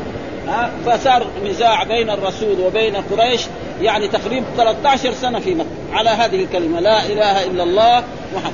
آه 0.48 0.70
فصار 0.86 1.26
نزاع 1.44 1.84
بين 1.84 2.10
الرسول 2.10 2.60
وبين 2.60 2.96
قريش 2.96 3.40
يعني 3.82 4.08
تقريبا 4.08 4.46
13 4.56 5.14
سنة 5.14 5.40
في 5.40 5.54
مكة. 5.54 5.68
على 5.92 6.10
هذه 6.10 6.42
الكلمة 6.42 6.80
لا 6.80 7.06
إله 7.06 7.44
إلا 7.44 7.62
الله 7.62 8.04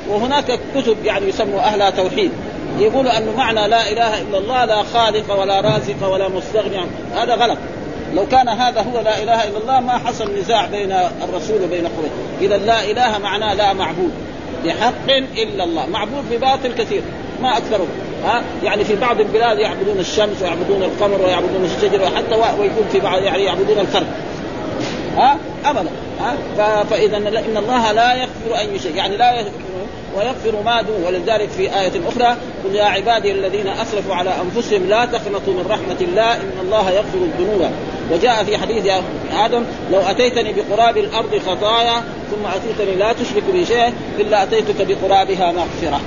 وهناك 0.09 0.61
كتب 0.75 1.05
يعني 1.05 1.29
يسموا 1.29 1.61
أهلها 1.61 1.91
توحيد. 1.91 2.31
يقولوا 2.79 3.19
أنه 3.19 3.37
معنى 3.37 3.69
لا 3.69 3.93
إله 3.93 4.23
إلا 4.23 4.39
الله 4.39 4.65
لا 4.65 4.83
خالق 4.83 5.41
ولا 5.41 5.61
رازق 5.61 6.13
ولا 6.13 6.29
مستغني 6.29 6.81
هذا 7.15 7.35
غلط. 7.35 7.59
لو 8.15 8.27
كان 8.27 8.49
هذا 8.49 8.81
هو 8.81 9.01
لا 9.01 9.23
إله 9.23 9.49
إلا 9.49 9.59
الله 9.59 9.81
ما 9.81 9.99
حصل 9.99 10.39
نزاع 10.39 10.67
بين 10.67 10.93
الرسول 11.23 11.63
وبين 11.65 11.87
قريش. 11.87 12.13
إذا 12.41 12.57
لا 12.57 12.85
إله 12.85 13.19
معناه 13.19 13.55
لا 13.55 13.73
معبود. 13.73 14.11
بحق 14.67 15.11
إلا 15.39 15.65
الله. 15.65 15.87
معبود 15.87 16.25
بباطل 16.31 16.73
كثير 16.73 17.03
ما 17.43 17.57
اكثره 17.57 17.87
ها؟ 18.25 18.43
يعني 18.65 18.85
في 18.85 18.97
بعض 18.97 19.21
البلاد 19.21 19.59
يعبدون 19.59 19.99
الشمس 19.99 20.43
ويعبدون 20.43 20.83
القمر 20.83 21.23
ويعبدون 21.23 21.65
الشجر 21.65 22.03
وحتى 22.03 22.61
ويكون 22.61 22.89
في 22.93 23.01
بعض 23.01 23.23
يعني 23.23 23.45
يعبدون 23.45 23.79
الفرد. 23.79 24.07
ها؟ 25.17 25.37
أبدا. 25.71 25.91
فإذا 26.91 27.17
إن 27.17 27.57
الله 27.57 27.93
لا 27.93 28.15
يغفر 28.15 28.63
أن 28.63 28.75
يشرك 28.75 28.97
يعني 28.97 29.17
لا 29.17 29.33
يغفر 29.33 29.51
ويغفر 30.17 30.63
ما 30.65 30.83
دون. 30.83 31.05
ولذلك 31.07 31.49
في 31.49 31.63
آية 31.63 31.93
أخرى 32.09 32.37
قل 32.65 32.75
يا 32.75 32.85
عبادي 32.85 33.33
الذين 33.33 33.69
أسرفوا 33.69 34.15
على 34.15 34.31
أنفسهم 34.43 34.89
لا 34.89 35.05
تقنطوا 35.05 35.55
من 35.55 35.67
رحمة 35.71 35.97
الله 36.01 36.35
إن 36.35 36.59
الله 36.63 36.91
يغفر 36.91 37.19
الذنوب. 37.19 37.71
وجاء 38.13 38.45
في 38.45 38.59
حديث 38.59 38.87
آدم 39.45 39.65
لو 39.93 40.01
أتيتني 40.01 40.53
بقراب 40.53 40.97
الأرض 40.97 41.41
خطايا 41.47 42.05
ثم 42.31 42.47
أتيتني 42.47 42.95
لا 42.95 43.13
تشرك 43.13 43.43
بي 43.53 43.67
شيء 43.67 43.93
إلا 44.19 44.43
أتيتك 44.43 44.87
بقرابها 44.87 45.53
مغفرة. 45.53 46.01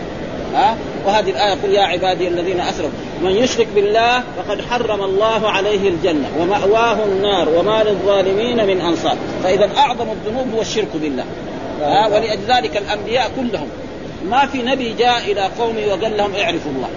ها؟ 0.54 0.78
وهذه 1.06 1.30
الآية 1.30 1.54
قل 1.64 1.72
يا 1.72 1.82
عبادي 1.82 2.28
الذين 2.28 2.60
أسرفوا 2.60 2.90
من 3.22 3.32
يشرك 3.32 3.68
بالله 3.76 4.24
فقد 4.38 4.62
حرم 4.62 5.04
الله 5.04 5.50
عليه 5.50 5.90
الجنة 5.90 6.30
ومأواه 6.40 7.04
النار 7.06 7.50
وما 7.50 7.84
للظالمين 7.84 8.68
من 8.68 8.82
أنصار. 8.82 9.18
فإذا 9.44 9.70
أعظم 9.78 10.08
الذنوب 10.12 10.54
هو 10.56 10.62
الشرك 10.62 10.88
بالله. 10.94 11.26
ها؟ 11.82 12.08
ولذلك 12.08 12.78
الأنبياء 12.78 13.32
كلهم. 13.36 13.68
ما 14.30 14.46
في 14.46 14.62
نبي 14.62 14.94
جاء 14.94 15.32
إلى 15.32 15.50
قومه 15.60 15.88
وقال 15.88 16.18
لهم 16.18 16.36
اعرفوا 16.36 16.72
الله. 16.72 16.90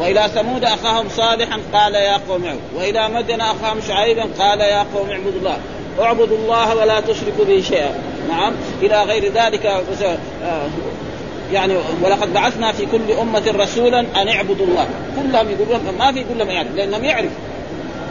وإلى 0.00 0.28
ثمود 0.34 0.64
أخاهم 0.64 1.08
صالحا 1.08 1.58
قال 1.72 1.94
يا 1.94 2.16
قوم 2.28 2.44
اعبدوا. 2.44 2.78
وإلى 2.78 3.08
مدن 3.08 3.40
أخاهم 3.40 3.80
شعيبا 3.88 4.24
قال 4.38 4.60
يا 4.60 4.86
قوم 4.94 5.10
اعبدوا 5.10 5.38
الله. 5.40 5.58
اعبدوا 6.00 6.36
الله 6.36 6.76
ولا 6.76 7.00
تشركوا 7.00 7.44
به 7.44 7.62
شيئا. 7.68 7.90
نعم. 8.28 8.52
إلى 8.82 9.02
غير 9.02 9.32
ذلك 9.32 9.66
آه، 9.66 10.68
يعني 11.52 11.74
ولقد 12.02 12.34
بعثنا 12.34 12.72
في 12.72 12.86
كل 12.86 13.12
أمة 13.20 13.42
رسولا 13.56 14.00
أن 14.00 14.28
اعبدوا 14.28 14.66
الله. 14.66 14.86
كلهم 15.16 15.50
يقولون 15.50 15.80
ما 15.98 16.12
في 16.12 16.24
كلهم 16.34 16.50
يعرف 16.50 16.74
لانهم 16.76 17.04
يعرفوا 17.04 17.48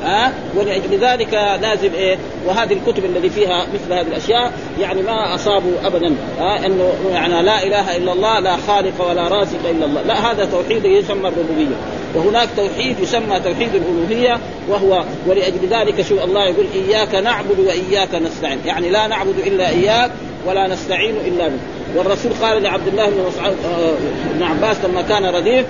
ها؟ 0.03 0.33
ولأجل 0.55 0.99
ذلك 0.99 1.33
لازم 1.61 1.93
إيه؟ 1.93 2.17
وهذه 2.45 2.73
الكتب 2.73 3.05
الذي 3.05 3.29
فيها 3.29 3.67
مثل 3.73 3.93
هذه 3.93 4.07
الأشياء 4.07 4.51
يعني 4.79 5.01
ما 5.01 5.35
أصابوا 5.35 5.71
ابدا. 5.85 6.15
ها؟ 6.39 6.65
إنه 6.65 6.93
يعني 7.11 7.41
لا 7.41 7.63
إله 7.63 7.97
إلا 7.97 8.13
الله 8.13 8.39
لا 8.39 8.57
خالق 8.67 9.09
ولا 9.09 9.27
رازق 9.27 9.69
إلا 9.69 9.85
الله. 9.85 10.01
لا 10.01 10.31
هذا 10.31 10.45
توحيد 10.45 10.85
يسمى 10.85 11.27
الربوبية. 11.27 11.75
وهناك 12.15 12.49
توحيد 12.57 12.99
يسمى 12.99 13.39
توحيد 13.39 13.69
الألوهية 13.75 14.39
وهو 14.69 15.03
ولأجل 15.27 15.67
ذلك 15.69 16.01
شو 16.01 16.23
الله 16.23 16.45
يقول 16.45 16.65
إياك 16.75 17.15
نعبد 17.15 17.59
وإياك 17.59 18.15
نستعين. 18.15 18.59
يعني 18.65 18.89
لا 18.89 19.07
نعبد 19.07 19.39
إلا 19.45 19.69
إياك 19.69 20.11
ولا 20.47 20.67
نستعين 20.67 21.15
إلا 21.25 21.47
بك 21.47 21.76
والرسول 21.95 22.31
قال 22.41 22.63
لعبد 22.63 22.87
الله 22.87 23.09
بن 23.09 23.25
مسعود 23.27 23.55
آه، 23.65 23.91
بن 24.33 24.43
عباس 24.43 24.77
لما 24.83 25.01
كان 25.01 25.25
رديف 25.25 25.65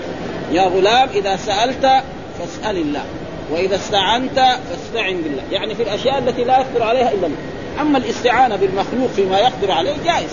يا 0.52 0.62
غلام 0.62 1.10
إذا 1.16 1.36
سألت 1.36 1.92
فاسأل 2.40 2.78
الله 2.78 3.04
وإذا 3.52 3.76
استعنت 3.76 4.40
فاستعن 4.70 5.22
بالله. 5.22 5.44
يعني 5.52 5.76
في 5.76 5.84
الأشياء 5.84 6.18
التي 6.18 6.44
لا 6.44 6.60
يقدر 6.60 6.84
عليها 6.84 7.12
إلا 7.12 7.28
الله. 7.28 7.38
أما 7.82 7.98
الاستعانة 7.98 8.56
بالمخلوق 8.56 9.08
فيما 9.16 9.40
يقدر 9.40 9.72
عليه 9.72 9.96
جائز. 10.06 10.30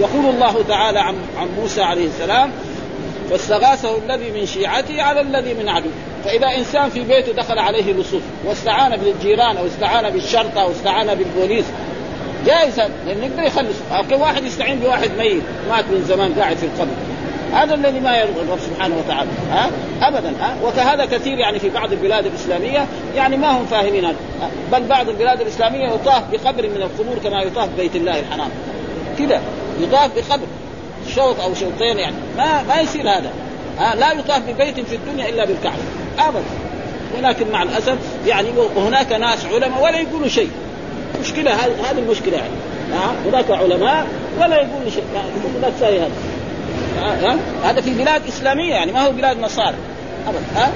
يقول 0.00 0.34
الله 0.34 0.64
تعالى 0.68 0.98
عن 0.98 1.14
عن 1.38 1.48
موسى 1.60 1.82
عليه 1.82 2.06
السلام 2.06 2.50
فاستغاثه 3.30 3.98
الذي 3.98 4.30
من 4.30 4.46
شيعته 4.46 5.02
على 5.02 5.20
الذي 5.20 5.54
من 5.54 5.68
عدو. 5.68 5.90
فإذا 6.24 6.46
إنسان 6.58 6.90
في 6.90 7.00
بيته 7.00 7.32
دخل 7.32 7.58
عليه 7.58 7.92
لصوص 7.92 8.22
واستعان 8.44 8.96
بالجيران 8.96 9.56
أو 9.56 9.66
استعان 9.66 10.10
بالشرطة 10.10 10.62
أو 10.62 10.70
استعان 10.70 11.14
بالبوليس 11.14 11.64
جائز 12.46 12.80
لأنه 13.06 13.24
يقدر 13.24 13.42
يخلص. 13.42 13.76
لكن 13.92 14.14
واحد 14.14 14.44
يستعين 14.44 14.78
بواحد 14.78 15.10
ميت 15.18 15.42
مات 15.68 15.84
من 15.84 16.04
زمان 16.08 16.34
قاعد 16.34 16.56
في 16.56 16.66
القبر. 16.66 16.92
هذا 17.52 17.74
الذي 17.74 18.00
ما 18.00 18.16
يرضى 18.16 18.40
الرب 18.40 18.58
سبحانه 18.58 18.96
وتعالى. 18.98 19.30
ها؟ 19.50 19.70
ابدا 20.02 20.32
ها؟ 20.40 20.56
وكهذا 20.64 21.04
كثير 21.04 21.38
يعني 21.38 21.58
في 21.58 21.68
بعض 21.68 21.92
البلاد 21.92 22.26
الإسلامية 22.26 22.86
يعني 23.16 23.36
ما 23.36 23.50
هم 23.58 23.66
فاهمين 23.66 24.12
بل 24.72 24.82
بعض 24.82 25.08
البلاد 25.08 25.40
الإسلامية 25.40 25.88
يطاف 25.88 26.22
بقبر 26.32 26.68
من 26.68 26.76
القبور 26.76 27.18
كما 27.24 27.42
يطاف 27.42 27.68
بيت 27.76 27.96
الله 27.96 28.20
الحرام. 28.20 28.50
كذا 29.18 29.40
يطاف 29.80 30.10
بقبر 30.16 30.46
شوط 31.14 31.40
أو 31.40 31.54
شوطين 31.54 31.98
يعني. 31.98 32.16
ما 32.36 32.62
ما 32.62 32.80
يصير 32.80 33.02
هذا. 33.02 33.30
ها؟ 33.78 33.94
لا 33.94 34.12
يطاف 34.12 34.42
ببيت 34.48 34.80
في 34.80 34.96
الدنيا 34.96 35.28
إلا 35.28 35.44
بالكعبة. 35.44 35.82
ابدا. 36.18 36.44
ولكن 37.18 37.50
مع 37.52 37.62
الأسف 37.62 37.98
يعني 38.26 38.48
وهناك 38.76 39.12
ناس 39.12 39.44
علماء 39.44 39.82
ولا 39.82 40.00
يقولوا 40.00 40.28
شيء. 40.28 40.50
مشكلة 41.20 41.54
هذه 41.54 41.98
المشكلة 41.98 42.36
يعني. 42.36 42.54
هناك 43.26 43.50
علماء 43.50 44.06
ولا 44.40 44.56
يقولوا 44.56 44.90
شيء 44.90 45.04
لا 45.62 45.70
تساوي 45.70 45.98
هذا. 45.98 46.10
ها؟ 46.98 47.38
هذا 47.64 47.80
في 47.80 47.90
بلاد 47.90 48.22
إسلامية 48.28 48.70
يعني 48.70 48.92
ما 48.92 49.06
هو 49.06 49.12
بلاد 49.12 49.38
نصارى. 49.40 49.76
ابدا 50.28 50.40
ها؟ 50.54 50.72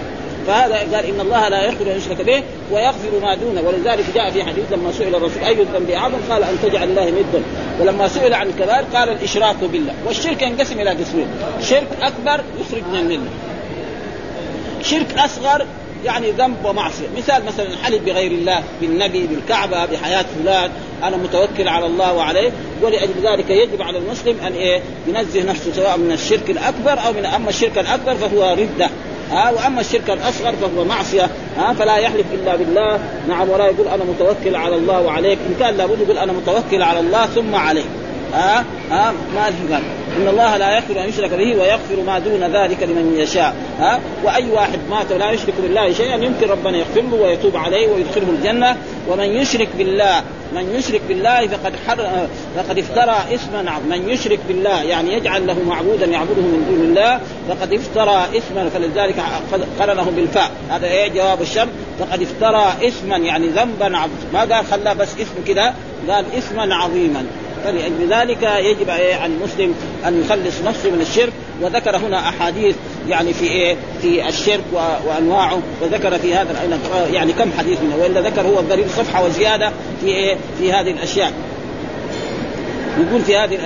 فهذا 0.46 0.76
قال 0.76 1.04
إن 1.04 1.20
الله 1.20 1.48
لا 1.48 1.64
يغفر 1.64 1.92
أن 1.92 1.96
يشرك 1.96 2.22
به 2.22 2.42
ويغفر 2.72 3.20
ما 3.22 3.34
دونه 3.34 3.60
ولذلك 3.60 4.04
جاء 4.14 4.30
في 4.30 4.44
حديث 4.44 4.72
لما 4.72 4.92
سئل 4.92 5.14
الرسول 5.14 5.42
أي 5.44 5.62
الذنب 5.62 5.90
أعظم؟ 5.90 6.18
قال 6.30 6.42
أن 6.42 6.58
تجعل 6.62 6.88
الله 6.88 7.10
ندا 7.10 7.42
ولما 7.80 8.08
سئل 8.08 8.34
عن 8.34 8.46
الكبائر 8.46 8.84
قال 8.94 9.08
الإشراك 9.08 9.56
بالله. 9.72 9.94
والشرك 10.06 10.42
ينقسم 10.42 10.80
إلى 10.80 10.90
قسمين. 10.90 11.26
شرك 11.62 11.88
أكبر 12.02 12.44
يخرج 12.60 12.82
من 12.92 12.98
الملة. 12.98 13.30
شرك 14.82 15.18
أصغر 15.18 15.66
يعني 16.04 16.30
ذنب 16.30 16.64
ومعصية، 16.64 17.06
مثال 17.16 17.44
مثلا 17.44 17.66
الحلف 17.66 18.02
بغير 18.02 18.30
الله 18.30 18.62
بالنبي 18.80 19.26
بالكعبة 19.26 19.86
بحياة 19.86 20.24
فلان 20.42 20.70
أنا 21.02 21.16
متوكل 21.16 21.68
على 21.68 21.86
الله 21.86 22.12
وعليه 22.12 22.50
ولأجل 22.82 23.14
ذلك 23.22 23.50
يجب 23.50 23.82
على 23.82 23.98
المسلم 23.98 24.36
أن 24.46 24.52
إيه؟ 24.52 24.80
ينزه 25.06 25.42
نفسه 25.42 25.72
سواء 25.72 25.98
من 25.98 26.12
الشرك 26.12 26.50
الأكبر 26.50 27.06
أو 27.06 27.12
من 27.12 27.26
أما 27.26 27.48
الشرك 27.48 27.78
الأكبر 27.78 28.14
فهو 28.14 28.54
ردة. 28.54 28.90
ها 29.30 29.50
وأما 29.50 29.80
الشرك 29.80 30.10
الأصغر 30.10 30.52
فهو 30.52 30.84
معصية. 30.84 31.30
ها 31.58 31.72
فلا 31.72 31.96
يحلف 31.96 32.26
إلا 32.34 32.56
بالله. 32.56 33.00
نعم 33.28 33.50
ولا 33.50 33.66
يقول 33.66 33.88
أنا 33.88 34.04
متوكل 34.04 34.56
على 34.56 34.76
الله 34.76 35.00
وعليك. 35.00 35.38
إن 35.48 35.54
كان 35.60 35.76
لابد 35.76 36.00
يقول 36.00 36.18
أنا 36.18 36.32
متوكل 36.32 36.82
على 36.82 37.00
الله 37.00 37.26
ثم 37.26 37.54
عليك 37.54 37.86
ها؟ 38.34 38.64
ها؟ 38.90 39.12
ما 39.34 39.44
قال. 39.44 39.82
إن 40.16 40.28
الله 40.28 40.56
لا 40.56 40.76
يغفر 40.76 41.04
أن 41.04 41.08
يشرك 41.08 41.30
به 41.30 41.56
ويغفر 41.56 42.02
ما 42.06 42.18
دون 42.18 42.42
ذلك 42.44 42.82
لمن 42.82 43.16
يشاء. 43.18 43.54
ها؟ 43.80 44.00
وأي 44.24 44.50
واحد 44.50 44.78
مات 44.90 45.12
ولا 45.12 45.30
يشرك 45.30 45.54
بالله 45.62 45.92
شيئا 45.92 46.16
يمكن 46.16 46.48
ربنا 46.48 46.78
يغفر 46.78 47.00
له 47.00 47.14
ويتوب 47.14 47.56
عليه 47.56 47.88
ويدخله 47.88 48.28
الجنة. 48.28 48.76
ومن 49.08 49.24
يشرك 49.24 49.68
بالله 49.78 50.22
من 50.54 50.74
يشرك 50.74 51.00
بالله 51.08 51.46
فقد 51.46 51.72
حر 51.86 52.26
فقد 52.56 52.78
افترى 52.78 53.34
اسما 53.34 53.70
عظيما. 53.70 53.96
من 53.96 54.08
يشرك 54.08 54.38
بالله 54.48 54.82
يعني 54.82 55.12
يجعل 55.14 55.46
له 55.46 55.62
معبودا 55.66 56.06
يعبده 56.06 56.42
من 56.42 56.66
دون 56.68 56.80
الله 56.88 57.20
فقد 57.48 57.72
افترى 57.72 58.38
اسما 58.38 58.68
فلذلك 58.68 59.14
قرنه 59.80 60.12
بالفاء. 60.16 60.50
هذا 60.70 60.86
إيه؟ 60.86 61.08
جواب 61.08 61.42
الشر. 61.42 61.68
فقد 62.00 62.22
افترى 62.22 62.88
اسما 62.88 63.16
يعني 63.16 63.46
ذنبا 63.46 63.96
عظيما. 63.96 64.08
ما 64.32 64.40
قال 64.40 64.66
خلاه 64.66 64.92
بس 64.92 65.08
اسم 65.14 65.34
كذا 65.46 65.74
قال 66.08 66.24
اسما 66.38 66.74
عظيما. 66.74 67.26
فلأجل 67.64 68.08
ذلك 68.10 68.42
يجب 68.42 68.90
على 68.90 69.26
المسلم 69.26 69.74
أن 70.06 70.22
يخلص 70.24 70.62
نفسه 70.66 70.90
من 70.90 71.00
الشرك. 71.00 71.32
وذكر 71.62 71.96
هنا 71.96 72.28
أحاديث 72.28 72.76
يعني 73.08 73.32
في 73.32 73.44
إيه؟ 73.46 73.76
في 74.02 74.28
الشرك 74.28 74.64
وأنواعه 75.06 75.60
وذكر 75.82 76.18
في 76.18 76.34
هذا 76.34 76.78
يعني 77.12 77.32
كم 77.32 77.50
حديث 77.58 77.78
منه 77.82 77.96
وإلا 77.96 78.20
ذكر 78.20 78.42
هو 78.42 78.60
الدليل 78.60 78.90
صفحه 78.90 79.24
وزياده 79.24 79.72
في 80.00 80.06
إيه؟ 80.06 80.36
في 80.58 80.72
هذه 80.72 80.90
الأشياء. 80.90 81.32
يقول 83.00 83.22
في 83.22 83.36
هذه 83.36 83.58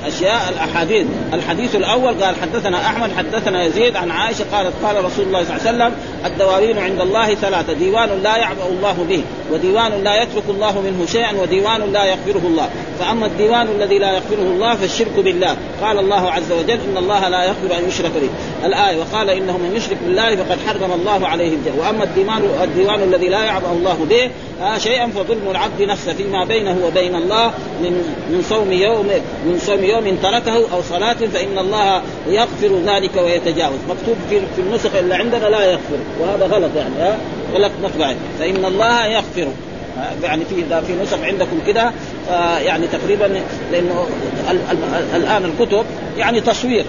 الأشياء 0.00 0.48
الأحاديث. 0.48 1.06
الحديث 1.32 1.76
الأول 1.76 2.24
قال 2.24 2.34
حدثنا 2.42 2.86
أحمد 2.86 3.10
حدثنا 3.16 3.64
يزيد 3.64 3.96
عن 3.96 4.10
عائشة 4.10 4.44
قالت 4.52 4.72
قال 4.82 5.04
رسول 5.04 5.26
الله 5.26 5.44
صلى 5.44 5.56
الله 5.56 5.68
عليه 5.68 5.76
وسلم 5.76 5.92
الدواوين 6.24 6.78
عند 6.78 7.00
الله 7.00 7.34
ثلاثة 7.34 7.72
ديوان 7.72 8.22
لا 8.22 8.36
يعبأ 8.36 8.66
الله 8.66 9.06
به 9.08 9.22
وديوان 9.52 10.04
لا 10.04 10.22
يترك 10.22 10.44
الله 10.48 10.80
منه 10.80 11.06
شيئا 11.06 11.40
وديوان 11.40 11.92
لا 11.92 12.04
يغفره 12.04 12.46
الله. 12.46 12.68
فأما 13.00 13.26
الديوان 13.26 13.68
الذي 13.76 13.98
لا 13.98 14.12
يغفره 14.12 14.42
الله 14.42 14.74
فالشرك 14.74 15.14
بالله. 15.16 15.56
قال 15.82 15.98
الله 15.98 16.30
عز 16.30 16.52
وجل 16.52 16.78
إن 16.90 16.96
الله 16.96 17.28
لا 17.28 17.44
يغفر 17.44 17.78
أن 17.78 17.88
يشرك 17.88 18.12
به. 18.12 18.30
الآية 18.66 18.98
وقال 18.98 19.30
إنه 19.30 19.58
من 19.58 19.72
يشرك 19.76 19.98
بالله 20.04 20.36
فقد 20.36 20.58
حرم 20.66 20.92
الله 20.92 21.28
عليه 21.28 21.48
الجنة. 21.48 21.74
وأما 21.78 22.04
الديوان 22.04 22.42
الديوان 22.62 23.02
الذي 23.02 23.28
لا 23.28 23.44
يعبأ 23.44 23.72
الله 23.72 24.06
به 24.10 24.30
آه 24.62 24.78
شيئا 24.78 25.06
فظلم 25.06 25.50
العبد 25.50 25.82
نفسه 25.82 26.12
فيما 26.12 26.44
بينه 26.44 26.78
وبين 26.86 27.14
الله 27.14 27.52
من 27.82 28.16
من 28.30 28.44
صوم 28.48 28.72
يوم 28.72 29.06
من 29.46 29.58
صوم 29.66 29.84
يوم 29.84 30.16
تركه 30.22 30.54
أو 30.72 30.82
صلاة 30.82 31.12
فإن 31.12 31.58
الله 31.58 32.02
يغفر 32.26 32.80
ذلك 32.86 33.10
ويتجاوز. 33.16 33.78
مكتوب 33.88 34.16
في, 34.30 34.40
النسخ 34.58 34.94
اللي 34.94 35.14
عندنا 35.14 35.46
لا 35.46 35.64
يغفر 35.64 35.98
وهذا 36.20 36.46
غلط 36.46 36.70
يعني 36.76 36.94
ها؟ 37.00 37.16
غلط 37.54 37.72
مطبعي 37.82 38.16
فإن 38.38 38.64
الله 38.64 39.06
يغفر. 39.06 39.48
يعني 40.22 40.44
في 40.44 40.54
في 40.86 40.92
نسخ 41.02 41.22
عندكم 41.22 41.58
كده 41.66 41.90
يعني 42.58 42.86
تقريبا 42.86 43.40
لأنه 43.72 44.06
الآن 45.16 45.44
الكتب 45.44 45.84
يعني 46.18 46.40
تصوير. 46.40 46.84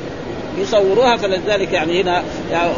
يصوروها 0.58 1.18
فلذلك 1.18 1.74
يعني 1.74 2.02
هنا 2.02 2.24
يعني 2.52 2.72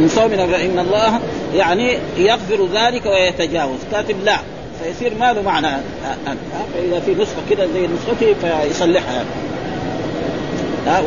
من 0.00 0.08
صومنا 0.08 0.46
فإن 0.46 0.78
الله 0.78 1.20
يعني 1.54 1.98
يغفر 2.18 2.68
ذلك 2.74 3.06
ويتجاوز. 3.06 3.78
كاتب 3.92 4.16
لا. 4.24 4.38
فيصير 4.82 5.14
ما 5.20 5.32
له 5.32 5.42
معنى. 5.42 5.76
فإذا 6.74 7.00
في 7.00 7.14
نسخة 7.14 7.42
كده 7.50 7.66
زي 7.66 7.86
نسختي 7.86 8.34
فيصلحها. 8.34 9.24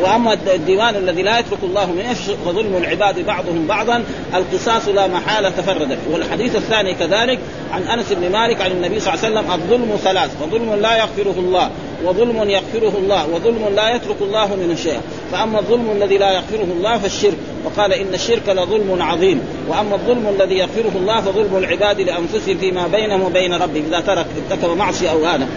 وأما 0.02 0.32
الديوان 0.54 0.96
الذي 0.96 1.22
لا 1.22 1.38
يترك 1.38 1.58
الله 1.62 1.86
من 1.86 2.14
فظلم 2.46 2.76
العباد 2.76 3.26
بعضهم 3.26 3.66
بعضا 3.66 4.04
القصاص 4.34 4.88
لا 4.88 5.06
محالة 5.06 5.50
تفرد 5.50 5.98
والحديث 6.10 6.56
الثاني 6.56 6.94
كذلك 6.94 7.38
عن 7.72 7.82
أنس 7.82 8.12
بن 8.12 8.32
مالك 8.32 8.60
عن 8.60 8.70
النبي 8.70 9.00
صلى 9.00 9.14
الله 9.14 9.24
عليه 9.24 9.40
وسلم 9.40 9.52
الظلم 9.52 9.96
ثلاث 9.96 10.30
فظلم 10.40 10.74
لا 10.74 10.96
يغفره 10.96 11.34
الله. 11.38 11.70
وظلم 12.04 12.50
يغفره 12.50 12.92
الله 12.98 13.28
وظلم 13.28 13.68
لا 13.76 13.94
يترك 13.96 14.16
الله 14.20 14.56
منه 14.56 14.74
شيئا 14.74 15.00
فأما 15.32 15.58
الظلم 15.58 15.90
الذي 15.90 16.18
لا 16.18 16.32
يغفره 16.32 16.66
الله 16.76 16.98
فالشرك. 16.98 17.38
وقال 17.64 17.92
إن 17.92 18.14
الشرك 18.14 18.48
لظلم 18.48 19.02
عظيم. 19.02 19.40
وأما 19.68 19.94
الظلم 19.94 20.34
الذي 20.40 20.58
يغفره 20.58 20.92
الله 20.96 21.20
فظلم 21.20 21.56
العباد 21.56 22.00
لأنفسهم 22.00 22.58
فيما 22.58 22.86
بينهم 22.86 23.22
وبين 23.22 23.54
ربهم. 23.54 23.84
إذا 23.88 24.00
ترك 24.00 24.26
ارتكب 24.50 24.76
معصية 24.76 25.10
أو 25.10 25.24
هذا. 25.24 25.48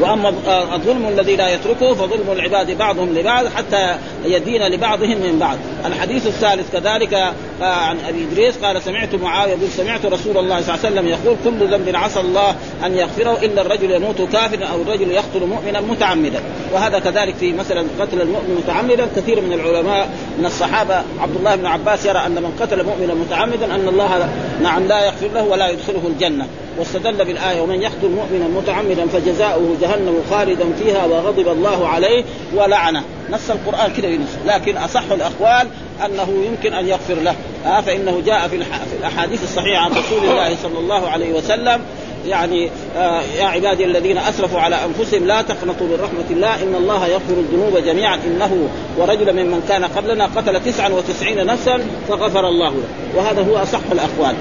وأما 0.00 0.28
الظلم 0.74 1.08
الذي 1.08 1.36
لا 1.36 1.54
يتركه 1.54 1.94
فظلم 1.94 2.32
العباد 2.32 2.78
بعضهم 2.78 3.14
لبعض 3.14 3.46
حتى 3.46 3.96
يدين 4.24 4.62
لبعضهم 4.62 5.18
من 5.18 5.38
بعض. 5.38 5.56
الحديث 5.86 6.26
الثالث 6.26 6.72
كذلك 6.72 7.32
عن 7.60 7.96
أبي 8.08 8.24
إدريس 8.24 8.56
قال 8.56 8.82
سمعت 8.82 9.14
معاوية 9.14 9.52
يقول 9.52 9.68
سمعت 9.68 10.06
رسول 10.06 10.38
الله 10.38 10.60
صلى 10.60 10.74
الله 10.74 10.86
عليه 10.86 10.94
وسلم 10.94 11.08
يقول 11.08 11.36
كل 11.44 11.74
ذنب 11.74 11.96
عسى 11.96 12.20
الله 12.20 12.56
أن 12.86 12.94
يغفره 12.94 13.38
إلا 13.42 13.62
الرجل 13.62 13.90
يموت 13.90 14.22
كافرا 14.22 14.66
أو 14.66 14.82
الرجل 14.82 15.10
يقتل 15.10 15.46
مؤمنا 15.46 15.80
متعمدا. 15.80 16.40
وهذا 16.72 16.98
كذلك 16.98 17.34
في 17.34 17.52
مثلا 17.52 17.86
قتل 18.00 18.20
المؤمن 18.20 18.62
متعمدا. 18.64 19.08
كثير 19.16 19.40
من 19.40 19.52
العلماء 19.52 20.08
من 20.38 20.46
الصحابة 20.46 20.94
عبد 20.94 21.36
الله 21.36 21.56
بن 21.56 21.66
عباس 21.66 22.06
يرى 22.06 22.18
أن 22.26 22.34
من 22.34 22.56
قتل 22.60 22.84
مؤمنا 22.84 23.14
متعمدا 23.14 23.74
أن 23.74 23.88
الله 23.88 24.28
نعم 24.62 24.86
لا 24.86 25.04
يغفر 25.04 25.28
له 25.34 25.44
ولا 25.44 25.68
يدخله 25.68 26.02
الجنة. 26.06 26.46
واستدل 26.78 27.24
بالآية 27.24 27.60
ومن 27.60 27.82
يقتل 27.82 28.08
مؤمنا 28.08 28.48
متعمدا 28.60 29.06
فجزاؤه 29.06 29.76
جهنم 29.80 30.22
خالدا 30.30 30.64
فيها 30.82 31.04
وغضب 31.04 31.48
الله 31.48 31.88
عليه 31.88 32.24
ولعنه. 32.54 33.02
نص 33.30 33.50
القرآن 33.50 33.92
كده 33.96 34.08
ينص 34.08 34.28
لكن 34.46 34.76
أصح 34.76 35.04
الأقوال 35.12 35.68
أنه 36.04 36.44
يمكن 36.46 36.74
أن 36.74 36.88
يغفر 36.88 37.14
له. 37.14 37.34
آه 37.66 37.80
فإنه 37.80 38.22
جاء 38.26 38.48
في, 38.48 38.56
الأحاديث 39.00 39.42
الصحيحة 39.42 39.84
عن 39.84 39.90
رسول 39.90 40.30
الله 40.30 40.56
صلى 40.62 40.78
الله 40.78 41.08
عليه 41.08 41.32
وسلم 41.32 41.80
يعني 42.26 42.70
آه 42.96 43.20
يا 43.38 43.44
عبادي 43.44 43.84
الذين 43.84 44.18
أسرفوا 44.18 44.60
على 44.60 44.76
أنفسهم 44.84 45.26
لا 45.26 45.42
تقنطوا 45.42 45.86
من 45.86 45.98
رحمة 46.02 46.24
الله 46.30 46.62
إن 46.62 46.74
الله 46.74 47.06
يغفر 47.06 47.32
الذنوب 47.32 47.84
جميعا 47.84 48.14
إنه 48.26 48.68
ورجلا 48.98 49.32
ممن 49.32 49.64
كان 49.68 49.84
قبلنا 49.84 50.26
قتل 50.36 50.60
99 50.60 51.46
نفسا 51.46 51.80
فغفر 52.08 52.48
الله 52.48 52.70
له. 52.70 53.16
وهذا 53.16 53.42
هو 53.42 53.56
أصح 53.56 53.80
الأقوال. 53.92 54.34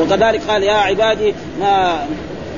وكذلك 0.00 0.40
قال 0.48 0.62
يا 0.62 0.72
عبادي 0.72 1.34
ما 1.60 2.06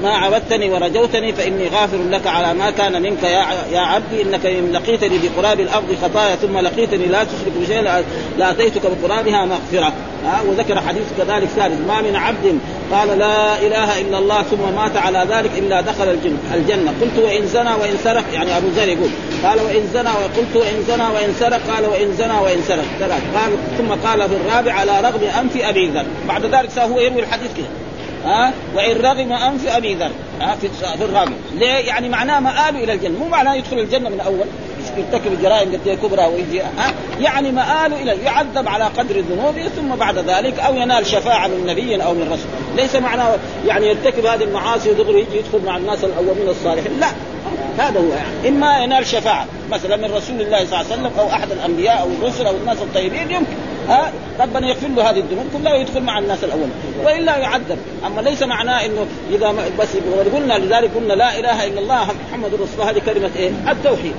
ما 0.02 0.10
عبدتني 0.10 0.70
ورجوتني 0.70 1.32
فإني 1.32 1.68
غافر 1.68 1.98
لك 2.10 2.26
على 2.26 2.54
ما 2.54 2.70
كان 2.70 3.02
منك. 3.02 3.22
يا 3.22 3.44
يا 3.72 3.80
عبدي 3.80 4.22
إنك 4.22 4.46
إن 4.46 4.72
لقيتني 4.72 5.18
بقراب 5.18 5.60
الأرض 5.60 5.96
خطايا 6.02 6.36
ثم 6.36 6.58
لقيتني 6.58 7.06
لا 7.06 7.24
تشرك 7.24 7.52
بشيء 7.60 8.04
لاتيتك 8.38 8.82
بقرابها 8.86 9.44
مغفرة. 9.44 9.92
ها 10.24 10.42
وذكر 10.48 10.80
حديث 10.80 11.04
كذلك 11.18 11.48
ثالث. 11.48 11.88
ما 11.88 12.00
من 12.00 12.16
عبد 12.16 12.58
قال 12.92 13.18
لا 13.18 13.58
إله 13.58 14.00
إلا 14.00 14.18
الله 14.18 14.42
ثم 14.42 14.76
مات 14.76 14.96
على 14.96 15.26
ذلك 15.30 15.50
إلا 15.58 15.80
دخل 15.80 16.08
الجنه, 16.08 16.38
الجنة. 16.54 16.94
قلت 17.00 17.18
وإن 17.18 17.46
زنى 17.46 17.70
وإن 17.70 17.96
سرق 18.04 18.24
يعني 18.34 18.56
أبو 18.56 18.66
ذر 18.68 18.88
يقول 18.88 19.10
قال 19.44 19.60
وإن 19.60 19.88
زنى 19.94 20.08
وقلت 20.08 20.56
وإن 20.56 20.84
زنى 20.88 21.06
وإن 21.14 21.34
سرق 21.40 21.60
قال 21.74 21.86
وإن 21.86 22.14
زنى 22.18 22.38
وإن 22.42 22.62
سرق. 22.68 22.84
ثلاث. 22.98 23.22
قال 23.34 23.52
ثم 23.78 24.08
قال 24.08 24.28
في 24.28 24.36
الرابع 24.36 24.72
على 24.72 25.00
رغم 25.00 25.24
أنف 25.40 25.56
أبي 25.56 25.88
ذر. 25.88 26.04
بعد 26.28 26.46
ذلك 26.46 26.78
هو 26.78 27.00
يروي 27.00 27.20
الحديث 27.20 27.50
كده. 27.56 27.83
ها؟ 28.24 28.52
وإن 28.74 28.96
رغم 28.96 29.32
أنف 29.32 29.76
أبي 29.76 29.94
ذر 29.94 30.10
ها؟ 30.40 30.56
في 30.96 31.04
الراغب 31.04 31.32
ليه؟ 31.54 31.66
يعني 31.66 32.08
معناه 32.08 32.40
مآله 32.40 32.84
إلى 32.84 32.92
الجنة. 32.92 33.18
مو 33.18 33.28
معناه 33.28 33.54
يدخل 33.54 33.78
الجنة 33.78 34.08
من 34.08 34.20
أول؟ 34.20 34.46
يرتكب 34.96 35.42
جرائم 35.42 35.72
قد 35.72 35.98
كبرى 36.02 36.26
ويجي 36.26 36.60
ها؟ 36.60 36.94
يعني 37.20 37.52
مآله 37.52 38.02
إلى 38.02 38.24
يعذب 38.24 38.68
على 38.68 38.84
قدر 38.84 39.20
ذنوبه 39.20 39.68
ثم 39.68 39.96
بعد 39.96 40.18
ذلك 40.18 40.58
أو 40.58 40.76
ينال 40.76 41.06
شفاعة 41.06 41.46
من 41.46 41.66
نبي 41.66 42.04
أو 42.04 42.14
من 42.14 42.22
رسول. 42.22 42.76
ليس 42.76 42.96
معناه 42.96 43.36
يعني 43.66 43.86
يرتكب 43.86 44.26
هذه 44.26 44.44
المعاصي 44.44 44.90
ودغري 44.90 45.20
يجي 45.20 45.38
يدخل 45.38 45.66
مع 45.66 45.76
الناس 45.76 46.04
الأولين 46.04 46.48
الصالحين. 46.48 47.00
لا. 47.00 47.08
هذا 47.78 48.00
هو 48.00 48.08
يعني. 48.08 48.48
إما 48.48 48.78
ينال 48.78 49.06
شفاعة. 49.06 49.46
مثلا 49.70 49.96
من 49.96 50.04
رسول 50.04 50.40
الله 50.40 50.58
صلى 50.58 50.64
الله 50.64 50.76
عليه 50.76 50.86
وسلم 50.86 51.12
أو 51.18 51.28
أحد 51.28 51.50
الأنبياء 51.50 52.00
أو 52.00 52.08
الرسل 52.08 52.46
أو 52.46 52.56
الناس 52.56 52.78
الطيبين 52.78 53.30
يمكن. 53.30 53.54
ها؟ 53.88 54.12
ربنا 54.40 54.68
يغفر 54.68 54.88
له 54.88 55.10
هذه 55.10 55.18
الذنوب 55.18 55.46
كلها 55.52 55.72
ويدخل 55.72 56.00
مع 56.00 56.18
الناس 56.18 56.44
الأول 56.44 56.68
وإلا 57.04 57.36
يعذب. 57.36 57.78
أما 58.06 58.20
ليس 58.20 58.42
معناه 58.42 58.86
إنه 58.86 59.06
إذا 59.30 59.52
ما 59.52 59.62
بس 59.78 59.88
قلنا 60.34 60.54
لذلك 60.58 60.90
قلنا 60.94 61.12
لا 61.12 61.38
إله 61.38 61.66
إلا 61.66 61.80
الله 61.80 62.04
محمد 62.28 62.54
رسول 62.54 62.68
الله. 62.74 62.90
هذه 62.90 63.02
كلمة 63.06 63.30
إيه؟ 63.36 63.50
التوحيد. 63.68 64.14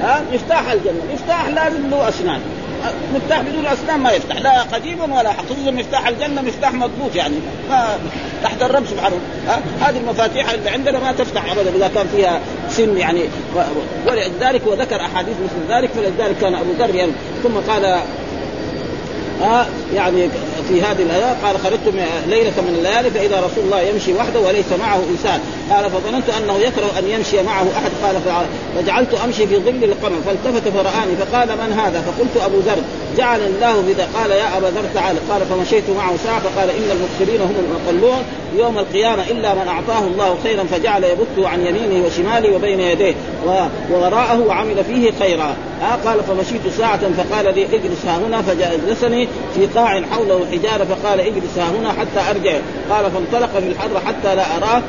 ها؟ 0.00 0.22
مفتاح 0.32 0.70
الجنة. 0.70 1.00
مفتاح 1.14 1.48
لازم 1.48 1.90
له 1.90 2.08
اسنان 2.08 2.40
مفتاح 3.14 3.40
بدون 3.40 3.66
أسنان 3.66 4.00
ما 4.00 4.10
يفتح 4.10 4.36
لا 4.36 4.62
قديم 4.62 5.12
ولا 5.12 5.32
خصوصا 5.32 5.70
مفتاح 5.70 6.08
الجنة 6.08 6.42
مفتاح 6.42 6.72
مضبوط 6.72 7.14
يعني 7.14 7.34
ما 7.70 7.98
تحت 8.42 8.62
الرب 8.62 8.86
سبحانه. 8.86 9.16
هذه 9.80 9.96
المفاتيح 9.96 10.50
اللي 10.50 10.70
عندنا 10.70 10.98
ما 10.98 11.12
تفتح 11.12 11.52
ابدا 11.52 11.70
إذا 11.76 11.90
كان 11.94 12.06
فيها 12.16 12.40
سن 12.70 12.96
يعني. 12.96 13.22
ولذلك 14.06 14.66
وذكر 14.66 15.00
أحاديث 15.00 15.34
مثل 15.44 15.74
ذلك 15.74 15.90
فلذلك 15.90 16.36
كان 16.40 16.54
أبو 16.54 16.72
ذر 16.78 16.94
يعني 16.94 17.12
ثم 17.42 17.72
قال 17.72 17.84
ها؟ 19.40 19.66
يعني 19.94 20.28
في 20.68 20.82
هذه 20.82 21.02
الايه 21.02 21.36
قال 21.44 21.58
خرجت 21.58 21.94
ليلة 22.26 22.52
من 22.66 22.74
الليالي 22.78 23.10
فإذا 23.10 23.36
رسول 23.36 23.64
الله 23.64 23.80
يمشي 23.80 24.14
وحده 24.14 24.40
وليس 24.40 24.72
معه 24.80 25.00
إنسان. 25.10 25.40
قال 25.70 25.90
فظننت 25.90 26.28
أنه 26.30 26.58
يكره 26.58 26.90
أن 26.98 27.08
يمشي 27.08 27.42
معه 27.42 27.66
أحد. 27.78 27.90
قال 28.04 28.16
فجعلت 28.76 29.14
أمشي 29.24 29.46
في 29.46 29.56
ظل 29.56 29.84
القمر. 29.84 30.18
فالتفت 30.26 30.68
فرآني 30.68 31.16
فقال 31.20 31.48
من 31.48 31.72
هذا؟ 31.72 32.00
فقلت 32.00 32.44
أبو 32.44 32.58
ذر. 32.58 32.78
جعل 33.16 33.40
الله 33.40 33.80
بذا. 33.80 34.08
قال 34.14 34.30
يا 34.30 34.58
أبا 34.58 34.66
ذر 34.66 34.84
تعال. 34.94 35.16
قال 35.30 35.42
فمشيت 35.50 35.84
معه 35.96 36.16
ساعة. 36.24 36.40
فقال 36.40 36.70
إن 36.70 36.90
المبصرين 36.90 37.40
هم 37.40 37.54
المقلون. 37.64 38.22
يوم 38.58 38.78
القيامة 38.78 39.22
إلا 39.30 39.54
من 39.54 39.68
أعطاه 39.68 40.06
الله 40.06 40.38
خيرا 40.42 40.64
فجعل 40.64 41.04
يبثه 41.04 41.48
عن 41.48 41.66
يمينه 41.66 42.06
وشماله 42.06 42.56
وبين 42.56 42.80
يديه 42.80 43.14
ووراءه 43.90 44.40
وعمل 44.40 44.84
فيه 44.84 45.12
خيرا. 45.20 45.56
آه 45.82 46.08
قال 46.08 46.20
فمشيت 46.28 46.74
ساعة. 46.78 47.00
فقال 47.12 47.54
لي 47.54 47.64
اجلس 47.64 48.06
ها 48.06 48.18
هنا. 48.18 48.42
فجلسني 48.42 49.28
في 49.54 49.66
قاع 49.66 50.02
حوله 50.12 50.44
حجارة 50.58 50.84
فقال 50.84 51.20
اجلس 51.20 51.58
ها 51.58 51.70
هنا 51.70 51.92
حتى 51.92 52.30
أرجع. 52.30 52.58
قال 52.90 53.10
فانطلق 53.10 53.58
في 53.60 53.68
الحر 53.68 54.00
حتى 54.06 54.34
لا 54.34 54.56
أراه. 54.56 54.82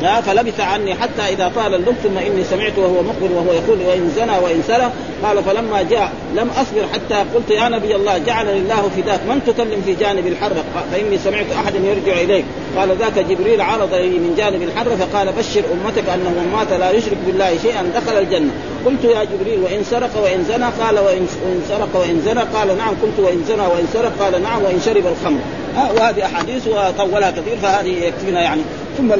فلبث 0.00 0.60
عني 0.60 0.94
حتى 0.94 1.22
إذا 1.22 1.52
طال 1.56 1.74
الليل 1.74 1.94
ثم 2.02 2.18
إني 2.18 2.44
سمعت 2.44 2.78
وهو 2.78 3.02
مقبل 3.02 3.32
وهو 3.32 3.52
يقول 3.52 3.78
وإن 3.86 4.12
زنى 4.16 4.38
وإن 4.38 4.62
سرق 4.68 4.92
قال 5.22 5.44
فلما 5.44 5.82
جاء 5.82 6.12
لم 6.34 6.48
أصبر 6.48 6.86
حتى 6.92 7.24
قلت 7.34 7.50
يا 7.50 7.68
نبي 7.68 7.96
الله 7.96 8.18
جعلني 8.18 8.58
الله 8.58 8.90
فداك. 8.96 9.20
من 9.28 9.40
تكلم 9.46 9.82
في 9.84 9.94
جانب 9.94 10.26
الحر 10.26 10.52
فإني 10.92 11.18
سمعت 11.18 11.46
احدا 11.52 11.78
يرجع 11.78 12.20
إليك. 12.20 12.44
قال 12.76 12.96
ذاك 12.96 13.18
جبريل 13.18 13.60
عرض 13.60 13.94
لي 13.94 14.18
من 14.18 14.34
جانب 14.36 14.62
الحر 14.62 14.96
فقال 14.96 15.32
بشر 15.32 15.62
أمتك 15.72 16.08
أنه 16.08 16.30
من 16.30 16.52
مات 16.56 16.80
لا 16.80 16.90
يشرك 16.90 17.18
بالله 17.26 17.58
شيئا 17.62 17.92
دخل 17.94 18.18
الجنة. 18.18 18.50
قلت 18.86 19.04
يا 19.04 19.24
جبريل 19.24 19.60
وإن 19.60 19.84
سرق 19.84 20.10
وإن 20.22 20.44
زنى؟ 20.48 20.66
قال 20.84 20.98
وإن 20.98 21.28
سرق 21.68 21.88
وإن 21.94 22.22
زنى؟ 22.26 22.40
قال 22.40 22.78
نعم. 22.78 22.94
قلت 23.02 23.18
وإن 23.18 23.44
زنى 23.48 23.66
وإن 23.66 23.86
سرق؟ 23.92 24.12
قال 24.20 24.42
نعم. 24.42 24.62
وإن 24.62 24.80
شرب 24.84 25.04
الخمر. 25.06 25.40
وهذه 25.76 26.24
أحاديث 26.24 26.66
وطولها 26.68 27.30
كثير 27.30 27.56
فهذه 27.62 28.04
يكفينا 28.04 28.40
يعني. 28.42 28.62
ثم 28.98 29.12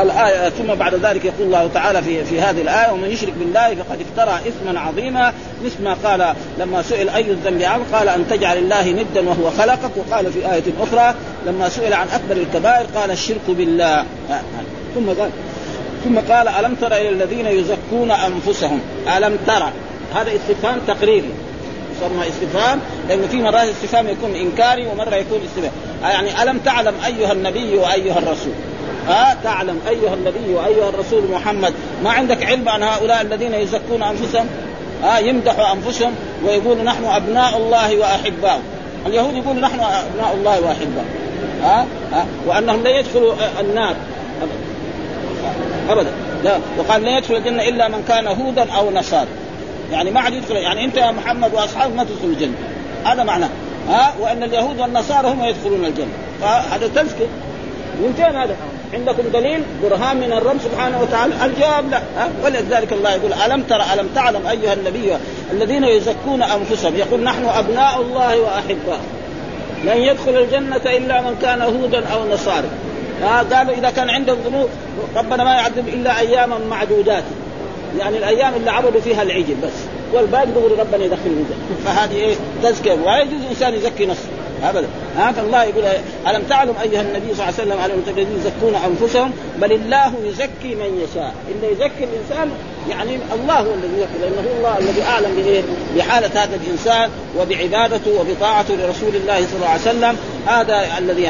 الآية 0.00 0.48
ثم 0.48 0.74
بعد 0.74 0.94
ذلك 0.94 1.24
يقول 1.24 1.46
الله 1.46 1.70
تعالى 1.74 2.02
في 2.02 2.24
في 2.24 2.40
هذه 2.40 2.60
الآية 2.60 2.92
ومن 2.92 3.10
يشرك 3.10 3.32
بالله 3.38 3.74
فقد 3.74 3.98
افترى 4.00 4.40
إثما 4.48 4.80
عظيما. 4.80 5.32
مثل 5.64 5.84
ما 5.84 5.96
قال 6.04 6.34
لما 6.58 6.82
سئل 6.82 7.08
أي 7.08 7.30
الذنب 7.30 7.62
عظيم 7.62 7.84
قال 7.92 8.08
أن 8.08 8.24
تجعل 8.30 8.58
الله 8.58 8.90
ندا 8.90 9.28
وهو 9.28 9.50
خلقك 9.50 9.90
وقال 9.96 10.32
في 10.32 10.52
آية 10.52 10.62
أخرى 10.80 11.14
لما 11.46 11.68
سئل 11.68 11.92
عن 11.92 12.06
أكبر 12.08 12.36
الكبائر 12.36 12.86
قال 12.94 13.10
الشرك 13.10 13.40
بالله. 13.48 14.04
ثم 14.94 15.06
قال 15.08 15.30
ثم 16.04 16.18
قال 16.18 16.48
ألم 16.48 16.74
تر 16.74 16.96
إلى 16.96 17.08
الذين 17.08 17.46
يزكون 17.46 18.10
أنفسهم؟ 18.10 18.80
ألم 19.16 19.38
ترى 19.46 19.72
هذا 20.14 20.30
استفهام 20.36 20.78
تقريري 20.86 21.30
يسمى 21.96 22.28
استفهام 22.28 22.80
لأنه 23.08 23.26
في 23.26 23.36
مرات 23.36 23.68
استفهام 23.68 24.08
يكون 24.08 24.34
إنكاري 24.34 24.86
ومرة 24.86 25.14
يكون 25.14 25.40
استفهام. 25.44 25.72
يعني 26.02 26.42
ألم 26.42 26.58
تعلم 26.58 26.94
أيها 27.06 27.32
النبي 27.32 27.76
وأيها 27.76 28.18
الرسول؟ 28.18 28.52
ها 29.08 29.36
تعلم 29.44 29.80
أيها 29.88 30.14
النبي 30.14 30.54
وأيها 30.54 30.88
الرسول 30.88 31.22
محمد 31.30 31.74
ما 32.04 32.10
عندك 32.10 32.44
علم 32.44 32.68
عن 32.68 32.82
هؤلاء 32.82 33.22
الذين 33.22 33.54
يزكون 33.54 34.02
أنفسهم؟ 34.02 34.46
ها 35.02 35.18
يمدحوا 35.18 35.72
أنفسهم 35.72 36.12
ويقولوا 36.44 36.82
نحن 36.82 37.04
أبناء 37.04 37.56
الله 37.56 37.98
واحباؤه 37.98 38.60
اليهود 39.06 39.34
يقولوا 39.34 39.62
نحن 39.62 39.80
أبناء 39.80 40.34
الله 40.34 40.60
واحباؤه 40.60 41.22
ها, 41.62 41.86
ها؟ 42.12 42.26
وأنهم 42.46 42.82
لا 42.82 42.98
يدخلوا 42.98 43.34
النار. 43.60 43.94
ابدا. 45.88 46.10
لا. 46.44 46.58
وقال 46.78 47.02
لا 47.02 47.18
يدخل 47.18 47.36
الجنة 47.36 47.68
إلا 47.68 47.88
من 47.88 48.04
كان 48.08 48.26
هودا 48.26 48.72
أو 48.72 48.90
نصارى. 48.90 49.28
يعني 49.92 50.10
ما 50.10 50.20
عاد 50.20 50.32
يدخل 50.32 50.56
يعني 50.56 50.84
أنت 50.84 50.96
يا 50.96 51.10
محمد 51.10 51.54
وأصحابك 51.54 51.96
ما 51.96 52.04
تدخل 52.04 52.24
الجنة. 52.24 52.54
هذا 53.04 53.22
معناه. 53.22 53.48
ها؟ 53.88 54.14
وأن 54.20 54.42
اليهود 54.42 54.80
والنصارى 54.80 55.28
هم 55.28 55.44
يدخلون 55.44 55.84
الجنة. 55.84 56.12
فهذا 56.40 56.86
تذكر 56.86 57.26
فين 58.16 58.36
هذا؟ 58.36 58.56
عندكم 58.94 59.22
دليل؟ 59.32 59.62
برهان 59.82 60.16
من 60.16 60.32
الرب 60.32 60.56
سبحانه 60.64 61.02
وتعالى. 61.02 61.34
الجواب 61.44 61.90
لا؟ 61.90 62.02
ولذلك 62.44 62.92
الله 62.92 63.12
يقول 63.12 63.32
ألم 63.32 63.62
ترى 63.62 63.82
ألم 63.94 64.08
تعلم 64.14 64.46
أيها 64.46 64.72
النبي 64.72 65.12
الذين 65.52 65.84
يزكون 65.84 66.42
أنفسهم؟ 66.42 66.96
يقول 66.96 67.20
نحن 67.20 67.44
أبناء 67.44 68.00
الله 68.00 68.40
واحباؤه 68.40 69.00
لن 69.84 69.96
يدخل 69.96 70.36
الجنة 70.36 70.96
إلا 70.96 71.20
من 71.20 71.36
كان 71.42 71.62
هودا 71.62 72.06
أو 72.06 72.28
نصارى. 72.34 72.68
قالوا 73.22 73.74
إذا 73.74 73.90
كان 73.90 74.10
عندهم 74.10 74.38
ذنوب 74.46 74.68
ربنا 75.16 75.44
ما 75.44 75.54
يعذب 75.54 75.88
إلا 75.88 76.20
أياما 76.20 76.58
معدودات. 76.70 77.24
يعني 77.98 78.18
الأيام 78.18 78.54
اللي 78.54 78.70
عبدوا 78.70 79.00
فيها 79.00 79.22
العجل 79.22 79.54
بس. 79.62 79.72
والباقي 80.12 80.46
دغري 80.46 80.74
ربنا 80.74 81.04
يدخل 81.04 81.26
الجنة. 81.26 81.56
فهذه 81.84 82.14
إيه؟ 82.14 82.34
تزكية. 82.62 82.92
ولا 82.92 83.18
يجوز 83.18 83.40
إنسان 83.50 83.74
يزكي 83.74 84.06
نفسه. 84.06 84.28
أبدا. 84.64 84.86
ها 85.16 85.32
فالله 85.32 85.62
يقول 85.62 85.84
ألم 86.26 86.42
تعلم 86.48 86.74
أيها 86.82 87.00
النبي 87.00 87.34
صلى 87.34 87.48
الله 87.48 87.54
عليه 87.58 87.62
وسلم 87.62 87.78
على 87.78 87.94
الذين 87.94 88.26
يزكون 88.38 88.74
أنفسهم؟ 88.74 89.32
بل 89.60 89.72
الله 89.72 90.12
يزكي 90.24 90.74
من 90.74 91.04
يشاء. 91.04 91.34
اللي 91.48 91.72
يزكي 91.72 92.04
الإنسان 92.04 92.50
يعني 92.90 93.18
الله 93.34 93.58
هو 93.58 93.74
الذي 93.74 93.96
يزكي 93.96 94.18
لأنه 94.20 94.48
هو 94.48 94.58
الله 94.58 94.78
الذي 94.78 95.02
أعلم 95.02 95.36
بايه؟ 95.36 95.62
بحالة 95.96 96.42
هذا 96.42 96.58
الإنسان 96.64 97.10
وبعبادته 97.38 98.20
وبطاعته 98.20 98.74
لرسول 98.74 99.16
الله 99.16 99.36
صلى 99.36 99.56
الله 99.56 99.68
عليه 99.68 99.80
وسلم. 99.80 100.16
هذا 100.46 100.98
الذي 100.98 101.26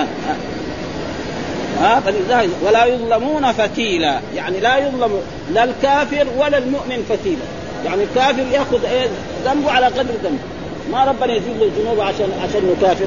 ها 1.80 2.00
فلذلك 2.00 2.50
ولا 2.66 2.84
يظلمون 2.84 3.52
فتيلا. 3.52 4.20
يعني 4.36 4.60
لا 4.60 4.78
يظلم 4.78 5.20
لا 5.52 5.64
الكافر 5.64 6.26
ولا 6.38 6.58
المؤمن 6.58 7.04
فتيلا. 7.08 7.44
يعني 7.84 8.02
الكافر 8.02 8.44
يأخذ 8.52 8.84
إيه؟ 8.84 9.08
ذنبه 9.44 9.70
على 9.70 9.86
قدر 9.86 10.14
ذنبه. 10.24 10.51
ما 10.92 11.04
ربنا 11.04 11.34
يزيد 11.34 11.56
له 11.60 11.64
الذنوب 11.64 12.00
عشان 12.00 12.28
عشان 12.42 12.76
كافر 12.80 13.06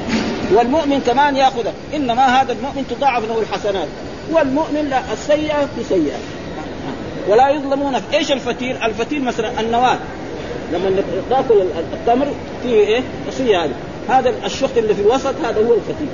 والمؤمن 0.54 1.00
كمان 1.06 1.36
ياخذه 1.36 1.72
إنما 1.94 2.26
هذا 2.42 2.52
المؤمن 2.52 2.84
تضاعف 2.90 3.24
له 3.28 3.40
الحسنات. 3.40 3.88
والمؤمن 4.32 4.88
لا 4.90 5.12
السيئة 5.12 5.68
بسيئة. 5.80 6.18
ولا 7.28 7.48
يظلمون 7.48 7.94
إيش 8.14 8.32
الفتيل؟ 8.32 8.76
الفتيل 8.76 9.24
مثلا 9.24 9.60
النواه 9.60 9.98
لما 10.72 11.02
تأكل 11.30 11.62
التمر 11.92 12.26
فيه 12.62 12.74
إيه؟ 12.74 13.02
قصيه 13.28 13.64
هذه. 13.64 13.74
هذا 14.08 14.32
الشق 14.44 14.76
اللي 14.76 14.94
في 14.94 15.00
الوسط 15.02 15.34
هذا 15.44 15.66
هو 15.66 15.74
الفتيل 15.74 16.08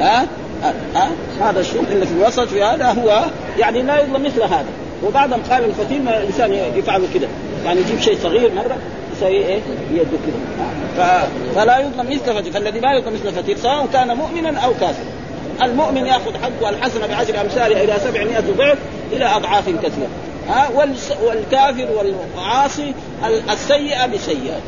ها؟ 0.00 0.22
أه؟ 0.22 0.72
أه؟ 0.96 1.08
هذا 1.40 1.60
الشق 1.60 1.90
اللي 1.90 2.06
في 2.06 2.12
الوسط 2.12 2.48
في 2.48 2.62
هذا 2.62 2.86
هو. 2.86 3.24
يعني 3.58 3.82
لا 3.82 4.00
يظلم 4.00 4.24
مثل 4.24 4.42
هذا. 4.42 4.66
وبعضهم 5.04 5.40
قال 5.50 5.64
الفتيل 5.64 6.04
ما 6.04 6.18
الإنسان 6.18 6.52
يفعل 6.76 7.02
كده. 7.14 7.28
يعني 7.64 7.80
يجيب 7.80 8.00
شيء 8.00 8.18
صغير 8.22 8.54
مرة. 8.54 8.76
يسوي 9.18 9.36
إيه؟ 9.36 9.60
كده 9.94 11.26
فلا 11.54 11.78
يظلم 11.78 12.06
مثل 12.10 12.34
فتيل 12.34 12.52
فالذي 12.52 12.80
لا 12.80 12.92
يظلم 12.92 13.14
مثل 13.14 13.32
فتيل 13.32 13.58
سواء 13.58 13.86
كان 13.92 14.16
مؤمنا 14.16 14.60
أو 14.60 14.70
كافرا. 14.74 15.04
المؤمن 15.62 16.06
يأخذ 16.06 16.32
حقه 16.42 16.68
الحسنة 16.68 17.06
بعشر 17.06 17.40
أمثالها 17.40 17.84
إلى 17.84 17.94
700 17.98 18.40
ضعف 18.40 18.78
إلى 19.12 19.24
أضعاف 19.24 19.68
كثيرة. 19.68 20.08
ها 20.48 20.70
والكافر 21.22 21.88
والعاصي 22.36 22.94
السيئة 23.50 24.06
بسيئة. 24.06 24.60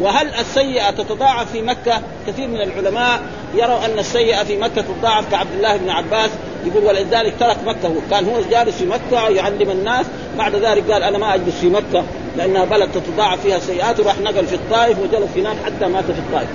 وهل 0.00 0.34
السيئة 0.34 0.90
تتضاعف 0.90 1.52
في 1.52 1.62
مكة؟ 1.62 2.00
كثير 2.26 2.48
من 2.48 2.60
العلماء 2.60 3.20
يروا 3.54 3.84
أن 3.84 3.98
السيئة 3.98 4.44
في 4.44 4.56
مكة 4.56 4.84
تضاعف 5.00 5.30
كعبد 5.30 5.52
الله 5.56 5.76
بن 5.76 5.90
عباس. 5.90 6.30
يقول 6.66 6.84
ولذلك 6.84 7.34
ترك 7.40 7.56
مكة 7.66 7.94
كان 8.10 8.24
هو 8.24 8.40
جالس 8.50 8.76
في 8.76 8.86
مكة 8.86 9.28
يعلم 9.28 9.70
الناس. 9.70 10.06
بعد 10.38 10.54
ذلك 10.54 10.90
قال 10.90 11.02
أنا 11.02 11.18
ما 11.18 11.34
أجلس 11.34 11.54
في 11.60 11.66
مكة. 11.66 12.04
لأنها 12.36 12.64
بلد 12.64 12.88
تتضاعف 12.92 13.40
فيها 13.42 13.56
السيئات 13.56 14.00
وراح 14.00 14.20
نقل 14.20 14.46
في 14.46 14.54
الطائف 14.54 14.98
وجلس 14.98 15.36
هناك 15.36 15.56
حتى 15.64 15.86
مات 15.86 16.04
في 16.04 16.18
الطائف. 16.18 16.48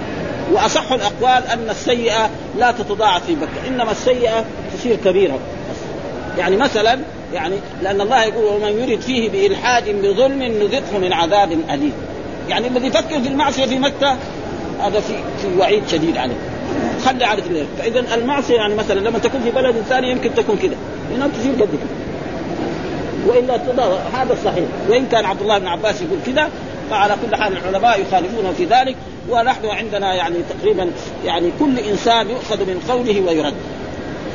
وأصح 0.52 0.92
الأقوال 0.92 1.48
أن 1.48 1.70
السيئة 1.70 2.30
لا 2.58 2.72
تتضاعف 2.72 3.26
في 3.26 3.36
مكة 3.36 3.68
إنما 3.68 3.92
السيئة 3.92 4.46
تصير 4.78 4.96
كبيرة. 4.96 5.40
يعني 6.38 6.58
مثلا 6.58 7.00
يعني 7.34 7.56
لأن 7.84 8.02
الله 8.02 8.24
يقول 8.24 8.46
ومن 8.46 8.80
يرد 8.80 9.02
فيه 9.02 9.30
بإلحاد 9.30 9.90
بظلم 9.90 10.44
نذقه 10.44 10.98
من 11.02 11.14
عذاب 11.14 11.52
أليم. 11.52 11.94
يعني 12.50 12.68
الذي 12.68 12.88
يفكر 12.88 13.22
في 13.22 13.28
المعصية 13.28 13.66
في 13.66 13.80
مكة 13.80 14.18
هذا 14.80 15.00
في 15.00 15.14
في 15.42 15.60
وعيد 15.60 15.84
شديد 15.88 16.18
عليه. 16.18 16.36
خلي 17.06 17.26
على 17.26 17.42
الليل 17.42 17.66
فاذا 17.78 18.16
المعصية 18.16 18.56
يعني 18.56 18.76
مثلا 18.76 19.00
لما 19.00 19.20
تكون 19.20 19.42
في 19.42 19.52
بلد 19.52 19.76
ثاني 19.90 20.12
يمكن 20.12 20.36
تكون 20.36 20.58
كذا 20.58 20.76
هنا 21.16 21.28
تصير 21.28 21.52
قد 21.52 21.70
وإلا 23.28 23.56
هذا 24.14 24.34
الصحيح 24.34 24.66
وإن 24.90 25.06
كان 25.06 25.26
عبد 25.26 25.42
الله 25.42 25.58
بن 25.58 25.68
عباس 25.68 26.02
يقول 26.02 26.20
كذا 26.26 26.50
فعلى 26.90 27.16
كل 27.26 27.36
حال 27.36 27.58
العلماء 27.58 28.02
يخالفونه 28.02 28.52
في 28.58 28.66
ذلك 28.66 28.96
ونحن 29.30 29.66
عندنا 29.66 30.14
يعني 30.14 30.36
تقريبا 30.50 30.92
يعني 31.26 31.52
كل 31.60 31.80
إنسان 31.80 32.30
يؤخذ 32.30 32.60
من 32.60 32.86
قوله 32.90 33.22
ويرد. 33.28 33.54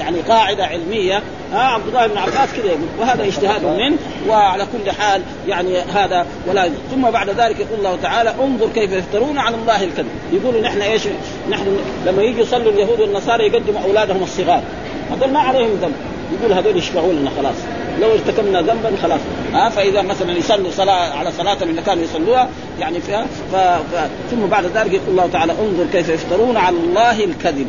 يعني 0.01 0.21
قاعدة 0.21 0.67
علمية. 0.67 1.23
ها 1.53 1.59
عبد 1.59 1.89
الله 1.89 2.07
بن 2.07 2.19
عباس 2.19 2.49
كذا 2.57 2.67
يقول 2.67 2.89
وهذا 3.01 3.25
اجتهاد 3.25 3.65
منه 3.65 3.97
وعلى 4.29 4.67
كل 4.73 4.91
حال 4.91 5.23
يعني 5.49 5.79
هذا 5.79 6.27
ولا 6.49 6.71
ثم 6.91 7.11
بعد 7.11 7.31
ذلك 7.31 7.61
يقول 7.61 7.79
الله 7.79 7.99
تعالى 8.03 8.35
انظر 8.43 8.69
كيف 8.75 8.93
يفترون 8.93 9.39
على 9.39 9.57
الله 9.57 9.85
الكذب. 9.85 10.09
يقولوا 10.33 10.61
نحن 10.61 10.81
إيش؟ 10.81 11.03
نحن 11.51 11.79
لما 12.07 12.23
يجي 12.23 12.41
يصلوا 12.41 12.73
اليهود 12.73 13.01
والنصارى 13.01 13.47
يقدموا 13.47 13.81
أولادهم 13.85 14.23
الصغار. 14.23 14.63
هذول 15.11 15.33
ما 15.33 15.41
عليهم 15.41 15.79
ذنب. 15.83 15.95
يقول 16.33 16.53
هذول 16.53 16.77
يشفعوا 16.77 17.13
لنا 17.13 17.31
خلاص. 17.37 17.55
لو 18.01 18.13
ارتكبنا 18.13 18.61
ذنبا 18.61 18.93
خلاص. 19.03 19.21
ها 19.53 19.69
فإذا 19.69 20.03
مثلا 20.03 20.33
يصلوا 20.33 20.71
صلاة 20.71 21.19
على 21.19 21.33
صلاة 21.33 21.57
اللي 21.63 21.83
كانوا 21.83 22.05
يصلوها 22.05 22.49
يعني 22.81 23.01
فيها 23.01 23.27
ف... 23.53 23.57
ف... 23.57 24.09
ثم 24.31 24.47
بعد 24.47 24.65
ذلك 24.65 24.93
يقول 24.93 25.09
الله 25.09 25.27
تعالى 25.33 25.53
انظر 25.53 25.87
كيف 25.93 26.09
يفترون 26.09 26.57
على 26.57 26.77
الله 26.77 27.25
الكذب. 27.25 27.69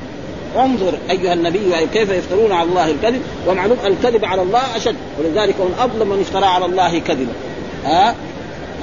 انظر 0.57 0.93
أيها 1.09 1.33
النبي 1.33 1.87
كيف 1.93 2.09
يفترون 2.09 2.51
على 2.51 2.69
الله 2.69 2.91
الكذب. 2.91 3.21
ومعلوم 3.47 3.77
الكذب 3.85 4.25
على 4.25 4.41
الله 4.41 4.77
أشد. 4.77 4.95
ولذلك 5.19 5.55
من 5.59 5.75
اظلم 5.79 6.09
من 6.09 6.19
افترى 6.19 6.45
على 6.45 6.65
الله 6.65 6.99
كذبا. 6.99 7.33
ها؟ 7.85 8.15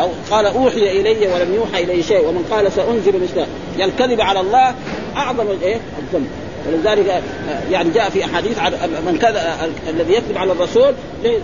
أو 0.01 0.09
قال 0.31 0.47
أوحي 0.47 1.01
إلي 1.01 1.27
ولم 1.27 1.55
يوحى 1.55 1.85
إلي 1.85 2.03
شيء. 2.03 2.29
ومن 2.29 2.45
قال 2.51 2.73
سانزل 2.73 3.23
مثل 3.23 3.47
الكذب 3.85 4.21
على 4.21 4.41
الله 4.41 4.75
أعظم 5.17 5.47
الايه 5.51 5.81
الذنب. 5.99 6.27
ولذلك 6.69 7.23
يعني 7.71 7.91
جاء 7.91 8.11
في 8.11 8.25
أحاديث 8.25 8.59
من 9.07 9.19
كذب 9.23 9.37
الذي 9.89 10.13
يكذب 10.13 10.39
على 10.39 10.53
الرسول 10.53 10.95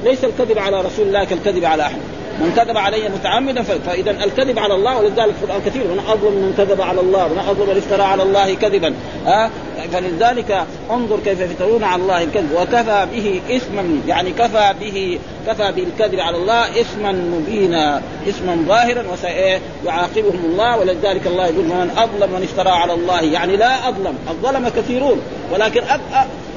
ليس 0.05 0.25
الكذب 0.25 0.59
على 0.59 0.81
رسول 0.81 1.07
الله 1.07 1.25
كالكذب 1.25 1.65
على 1.65 1.83
احد 1.83 1.99
من 2.41 2.53
كذب 2.57 2.77
علي 2.77 3.09
متعمدا 3.09 3.63
فإذا 3.63 4.11
الكذب 4.11 4.59
على 4.59 4.75
الله 4.75 4.99
ولذلك 4.99 5.19
القرآن 5.19 5.61
كثير 5.67 5.85
من 5.85 6.01
أظلم 6.09 6.33
من 6.33 6.55
كذب 6.59 6.81
على 6.81 7.01
الله 7.01 7.29
من 7.29 7.39
أظلم 7.39 7.69
من 7.69 7.77
افترى 7.77 8.03
على 8.03 8.23
الله 8.23 8.55
كذبا. 8.55 8.95
ها 9.27 9.51
فلذلك 9.93 10.65
انظر 10.91 11.19
كيف 11.25 11.41
يفترون 11.41 11.85
على 11.85 12.03
الله 12.03 12.23
الكذب. 12.23 12.53
وكفى 12.53 13.07
به 13.15 13.41
اثما 13.57 14.01
يعني 14.09 14.31
كفى 14.31 14.75
به 14.81 15.19
كفى 15.47 15.73
بالكذب 15.73 16.21
على 16.21 16.37
الله 16.37 16.81
اثما 16.81 17.13
مبينا 17.13 18.03
اثما 18.29 18.65
ظاهرا 18.69 19.05
وسيعاقبهم 19.13 20.45
الله 20.45 20.79
ولذلك 20.79 21.27
الله 21.27 21.47
يقول 21.47 21.65
من 21.65 21.91
أظلم 21.97 22.33
من 22.33 22.43
افترى 22.43 22.71
على 22.71 22.93
الله. 22.93 23.21
يعني 23.21 23.57
لا 23.57 23.89
أظلم 23.89 24.15
الظلم 24.31 24.69
كثيرون 24.69 25.21
ولكن 25.53 25.83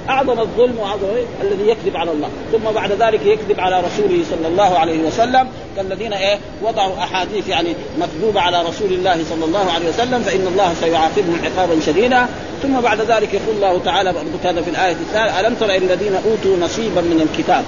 أعظم 0.10 0.39
الظلم 0.39 0.80
وأعظم 0.80 1.08
الذي 1.42 1.70
يكذب 1.70 1.98
على 1.98 2.12
الله. 2.12 2.30
ثم 2.52 2.72
بعد 2.76 2.92
ذلك 2.92 3.26
يكذب 3.26 3.60
على 3.60 3.80
رسوله 3.80 4.24
صلى 4.32 4.48
الله 4.48 4.80
عليه 4.80 5.00
وسلم. 5.08 5.48
كالذين 5.76 6.13
إيه؟ 6.13 6.39
وضعوا 6.63 6.98
أحاديث 6.98 7.48
يعني 7.48 7.76
مكذوبة 8.00 8.42
على 8.42 8.62
رسول 8.62 8.94
الله 8.94 9.24
صلى 9.30 9.46
الله 9.46 9.72
عليه 9.72 9.89
وسلم 9.89 10.22
فإن 10.22 10.48
الله 10.48 10.74
سيعاقبهم 10.80 11.39
عقابا 11.44 11.80
شديدا. 11.86 12.28
ثم 12.63 12.82
بعد 12.82 13.02
ذلك 13.02 13.34
يقول 13.34 13.56
الله 13.56 13.82
تعالى 13.86 14.13
هذا 14.44 14.62
في 14.62 14.70
الآية 14.70 14.92
الثالثة 14.92 15.39
ألم 15.39 15.56
تر 15.56 15.76
الذين 15.76 16.16
أوتوا 16.16 16.58
نصيبا 16.58 17.02
من 17.02 17.28
الكتاب؟ 17.30 17.63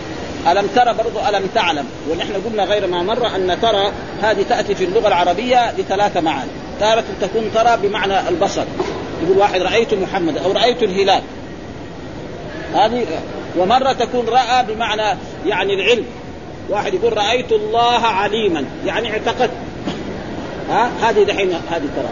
ألم 0.52 0.68
ترى 0.76 0.94
برضو 0.94 1.20
ألم 1.30 1.48
تعلم؟ 1.56 1.86
ونحن 2.12 2.34
قلنا 2.46 2.64
غير 2.64 2.88
ما 2.88 3.04
مر 3.04 3.28
أن 3.36 3.58
ترى 3.62 3.92
هذه 4.22 4.46
تأتي 4.50 4.76
في 4.76 4.84
اللغة 4.84 5.08
العربية 5.08 5.72
لثلاثة 5.72 6.22
معاني. 6.22 6.52
تارة 6.80 7.04
تكون 7.22 7.52
ترى 7.56 7.78
بمعنى 7.84 8.30
البصر. 8.30 8.64
يقول 9.24 9.38
واحد 9.38 9.62
رأيت 9.62 9.94
محمد 9.94 10.38
أو 10.38 10.52
رأيت 10.52 10.84
الهلال. 10.84 11.22
هذه 12.76 13.06
ومرة 13.58 13.94
تكون 13.94 14.26
رأى 14.30 14.66
بمعنى 14.68 15.18
يعني 15.46 15.74
العلم. 15.74 16.06
واحد 16.70 16.94
يقول 16.94 17.18
رأيت 17.18 17.52
الله 17.52 18.00
عليما 18.00 18.66
يعني 18.86 19.12
اعتقدت 19.12 19.52
ها؟ 20.70 20.90
هذه 21.02 21.24
دحين 21.24 21.54
هذه 21.72 21.90
ترى. 21.96 22.10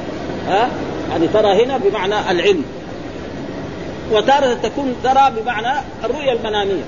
ها؟ 0.48 0.70
هذه 1.16 1.30
ترى 1.34 1.66
هنا 1.66 1.78
بمعنى 1.78 2.32
العلم. 2.32 2.64
وتارة 4.12 4.54
تكون 4.54 4.96
ترى 5.04 5.32
بمعنى 5.38 5.80
الرؤية 6.04 6.32
المنامية. 6.32 6.84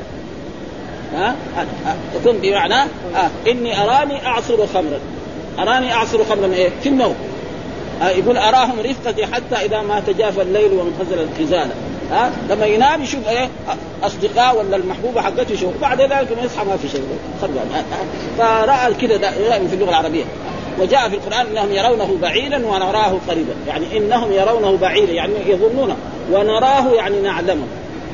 ها؟ 1.14 1.36
تكون 2.16 2.38
بمعنى 2.38 2.82
آه. 3.16 3.30
إني 3.48 3.84
أراني 3.84 4.28
أعصر 4.28 4.68
خمرا. 4.68 5.00
أراني 5.60 5.94
أعصر 5.94 6.24
خمرا 6.24 6.54
إيه؟ 6.54 6.70
في 6.84 6.90
النوم. 6.90 7.16
آه 8.02 8.10
يقول 8.10 8.38
أراهم 8.38 8.80
رفقتي 8.80 9.26
حتى 9.26 9.56
إذا 9.56 9.82
ما 9.82 10.00
تجافى 10.08 10.42
الليل 10.42 10.72
وانخزل 10.74 11.28
الخزانة. 11.32 11.74
ها؟ 12.12 12.32
لما 12.50 12.66
ينام 12.66 13.04
يشوف 13.04 13.28
إيه؟ 13.28 13.50
أصدقاء 14.04 14.58
ولا 14.58 14.76
المحبوبة 14.76 15.22
حقته 15.22 15.52
يشوف. 15.52 15.74
بعد 15.82 16.02
ذلك 16.02 16.12
ما 16.12 16.44
يصحى 16.44 16.66
ما 16.66 16.78
في 16.78 16.90
شيء. 16.90 17.04
فرأى 18.38 18.94
كذا 18.94 19.32
في 19.70 19.74
اللغة 19.74 19.90
العربية. 19.90 20.24
وجاء 20.80 21.10
في 21.10 21.16
القرآن 21.16 21.46
إنهم 21.48 21.72
يرونه 21.72 22.18
بعيدا 22.22 22.68
ونراه 22.68 23.18
قريبا. 23.28 23.54
يعني 23.68 23.98
إنهم 23.98 24.32
يرونه 24.32 24.78
بعيدا 24.78 25.12
يعني 25.12 25.34
يظنونه 25.46 25.96
ونراه 26.32 26.94
يعني 26.94 27.22
نعلمه. 27.22 27.66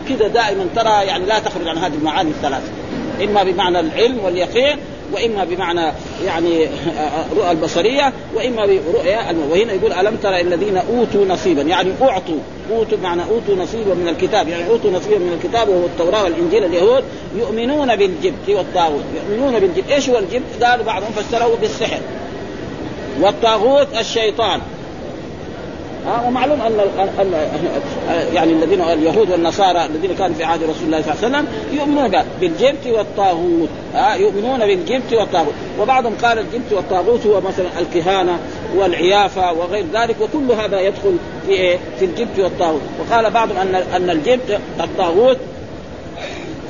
كذا 0.09 0.27
دائما 0.27 0.65
ترى 0.75 1.05
يعني 1.05 1.25
لا 1.25 1.39
تخرج 1.39 1.67
عن 1.67 1.77
هذه 1.77 1.93
المعاني 1.93 2.29
الثلاثة. 2.29 2.71
إما 3.23 3.43
بمعنى 3.43 3.79
العلم 3.79 4.19
واليقين 4.23 4.77
وإما 5.13 5.43
بمعنى 5.43 5.91
يعني 6.25 6.67
الرؤى 7.31 7.51
البصرية 7.51 8.13
وإما 8.35 8.65
برؤيا 8.65 9.35
وهنا 9.51 9.73
يقول 9.73 9.93
ألم 9.93 10.15
ترى 10.15 10.41
الذين 10.41 10.77
أوتوا 10.77 11.25
نصيبا؟ 11.25 11.61
يعني 11.61 11.91
أعطوا 12.01 12.39
أوتوا 12.71 12.97
بمعنى 12.97 13.21
أوتوا 13.21 13.63
نصيبا 13.63 13.93
من 13.93 14.07
الكتاب. 14.07 14.47
يعني 14.47 14.67
أوتوا 14.69 14.91
نصيبا 14.91 15.17
من 15.17 15.39
الكتاب 15.43 15.69
وهو 15.69 15.85
التوراة 15.85 16.23
والإنجيل 16.23 16.65
اليهود. 16.65 17.03
يؤمنون 17.37 17.95
بالجبت 17.95 18.49
والطاغوت. 18.49 19.03
يؤمنون 19.15 19.59
بالجبت. 19.59 19.91
إيش 19.91 20.09
هو 20.09 20.17
الجبت؟ 20.17 20.63
قالوا 20.63 20.85
بعضهم 20.85 21.11
فسروه 21.11 21.57
بالسحر. 21.61 21.99
والطاغوت 23.21 23.87
الشيطان. 23.99 24.61
ها 26.05 26.27
ومعلوم 26.27 26.61
أن 26.61 27.33
يعني 28.33 28.51
الذين 28.51 28.81
اليهود 28.81 29.31
والنصارى 29.31 29.85
الذين 29.85 30.15
كانوا 30.15 30.35
في 30.35 30.43
عهد 30.43 30.63
رسول 30.63 30.83
الله 30.85 31.01
صلى 31.01 31.13
الله 31.13 31.25
عليه 31.25 31.37
وسلم 31.37 31.47
يؤمنون 31.79 32.23
بالجبت 32.41 32.87
والطاغوت 32.87 33.69
ها 33.93 34.15
يؤمنون 34.15 34.59
بالجبت 34.59 35.13
والطاغوت 35.13 35.53
وبعضهم 35.79 36.13
قال 36.23 36.39
الجبت 36.39 36.73
والطاغوت 36.73 37.25
هو 37.27 37.41
مثلا 37.41 37.67
الكهانة 37.79 38.39
والعيافة 38.75 39.53
وغير 39.53 39.85
ذلك 39.93 40.15
وكل 40.21 40.51
هذا 40.51 40.79
يدخل 40.79 41.17
في 41.47 41.51
إيه؟ 41.51 41.77
في 41.99 42.05
الجبت 42.05 42.39
والطاغوت 42.39 42.81
وقال 42.99 43.29
بعضهم 43.29 43.57
ان 43.57 43.75
أن 43.95 44.09
الجبت 44.09 44.59
الطاغوت 44.79 45.37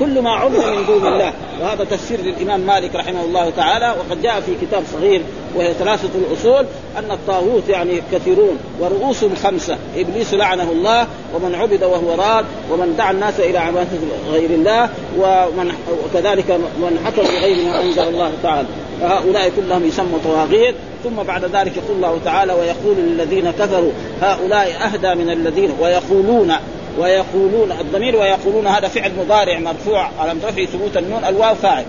كل 0.02 0.22
ما 0.22 0.32
عبد 0.32 0.56
من 0.56 0.86
دون 0.88 1.14
الله. 1.14 1.34
وهذا 1.62 1.84
تفسير 1.84 2.20
للإمام 2.22 2.60
مالك 2.60 2.96
رحمه 2.96 3.24
الله 3.26 3.50
تعالى 3.50 3.96
وقد 4.00 4.22
جاء 4.22 4.42
في 4.42 4.52
كتاب 4.62 4.84
صغير 4.94 5.22
وهي 5.56 5.74
ثلاثة 5.74 6.10
الأصول 6.16 6.66
أن 6.98 7.12
الطاغوت 7.12 7.70
يعني 7.70 8.02
كثيرون 8.12 8.58
ورؤوسهم 8.80 9.36
خمسة. 9.36 9.78
إبليس 9.98 10.34
لعنه 10.34 10.72
الله 10.72 11.08
ومن 11.36 11.56
عبد 11.56 11.84
وهو 11.84 12.16
راد 12.16 12.46
ومن 12.72 12.96
دعا 12.98 13.12
الناس 13.12 13.40
إلى 13.40 13.58
عبادة 13.58 13.90
غير 14.32 14.50
الله 14.50 14.90
ومن 15.20 15.72
وكذلك 16.06 16.52
من 16.52 17.00
حكم 17.06 17.22
بغير 17.22 17.66
ما 17.66 17.82
أنزل 17.82 18.04
الله 18.04 18.32
تعالى. 18.44 18.68
فهؤلاء 19.02 19.52
كلهم 19.56 19.88
يسموا 19.88 20.20
طواغيت. 20.24 20.76
ثم 21.04 21.24
بعد 21.24 21.46
ذلك 21.46 21.78
يقول 21.78 21.96
الله 21.96 22.20
تعالى 22.26 22.54
ويقول 22.54 22.96
للذين 22.98 23.52
كفروا 23.52 23.92
هؤلاء 24.22 24.72
أهدى 24.86 25.24
من 25.24 25.30
الذين 25.30 25.72
ويقولون 25.82 26.54
ويقولون 27.00 27.72
الضمير 27.72 28.16
ويقولون 28.16 28.68
هذا 28.68 28.88
فعل 28.88 29.12
مضارع 29.20 29.60
مرفوع 29.60 30.10
على 30.20 30.34
رفع 30.44 30.66
ثبوت 30.66 30.98
النون؟ 30.98 31.24
الواو 31.24 31.56
فاعل. 31.56 31.86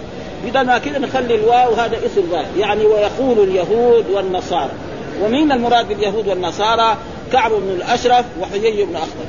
بدل 0.46 0.66
ما 0.66 0.78
كذا 0.78 0.98
نخلي 0.98 1.34
الواو 1.34 1.74
هذا 1.74 1.96
اسم 2.06 2.22
فاعل 2.32 2.46
يعني 2.58 2.84
ويقول 2.84 3.48
اليهود 3.48 4.10
والنصارى. 4.10 4.70
ومين 5.22 5.52
المراد 5.52 5.88
باليهود 5.88 6.28
والنصارى؟ 6.28 6.96
كعب 7.32 7.50
بن 7.50 7.70
الأشرف 7.70 8.24
وحيي 8.40 8.84
بن 8.84 8.96
أخطر. 8.96 9.26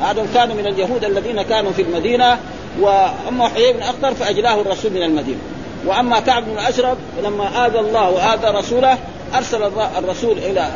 هذا 0.00 0.26
كانوا 0.34 0.54
من 0.54 0.66
اليهود 0.66 1.04
الذين 1.04 1.42
كانوا 1.42 1.72
في 1.72 1.82
المدينة 1.82 2.38
وأما 2.80 3.48
حيي 3.48 3.72
بن 3.72 3.82
أخطر 3.82 4.14
فأجلاه 4.14 4.60
الرسول 4.60 4.90
من 4.90 5.02
المدينة. 5.02 5.40
وأما 5.86 6.20
كعب 6.20 6.44
بن 6.44 6.52
الأشرف 6.52 6.98
لما 7.24 7.66
آذى 7.66 7.78
الله 7.78 8.10
وآذى 8.10 8.58
رسوله 8.58 8.98
أرسل 9.34 9.62
الرسول 9.98 10.38
إلى 10.38 10.68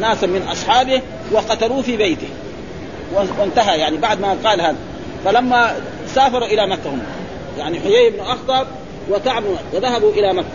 ناسا 0.00 0.26
من 0.26 0.48
أصحابه 0.52 1.02
وقتلوه 1.32 1.82
في 1.82 1.96
بيته. 1.96 2.28
وانتهى 3.38 3.78
يعني 3.78 3.96
بعد 3.96 4.20
ما 4.20 4.36
قال 4.44 4.60
هذا. 4.60 4.76
فلما 5.24 5.72
سافروا 6.14 6.46
إلى 6.46 6.66
مكة 6.66 6.90
هم. 6.90 7.02
يعني 7.58 7.80
حيي 7.80 8.10
بن 8.10 8.20
أخطب 8.20 8.66
وكعب 9.10 9.42
وذهبوا 9.74 10.10
إلى 10.12 10.32
مكة. 10.32 10.48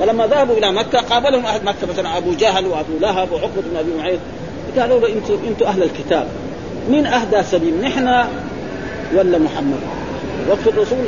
فلما 0.00 0.26
ذهبوا 0.26 0.56
إلى 0.56 0.72
مكة 0.72 1.00
قابلهم 1.00 1.46
أهل 1.46 1.64
مكة 1.64 1.86
مثلا 1.90 2.16
أبو 2.16 2.32
جهل 2.32 2.66
وأبو 2.66 2.98
لهب 3.00 3.32
وعقبة 3.32 3.62
بن 3.70 3.76
أبي 3.76 3.92
معيط. 3.98 4.18
قالوا 4.78 5.00
له 5.00 5.08
أنتم 5.08 5.38
أنتم 5.48 5.66
أهل 5.66 5.82
الكتاب. 5.82 6.28
مين 6.90 7.06
أهدى 7.06 7.42
سبيل 7.42 7.80
نحن 7.80 8.24
ولا 9.14 9.38
محمد؟ 9.38 9.80
وقت 10.48 10.66
الرسول 10.66 10.98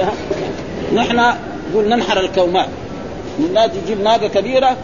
نحن 0.94 1.34
نقول 1.72 1.88
ننحر 1.88 2.20
الكومات. 2.20 2.68
نجيب 3.40 4.00
ناقة 4.00 4.28
كبيرة 4.28 4.76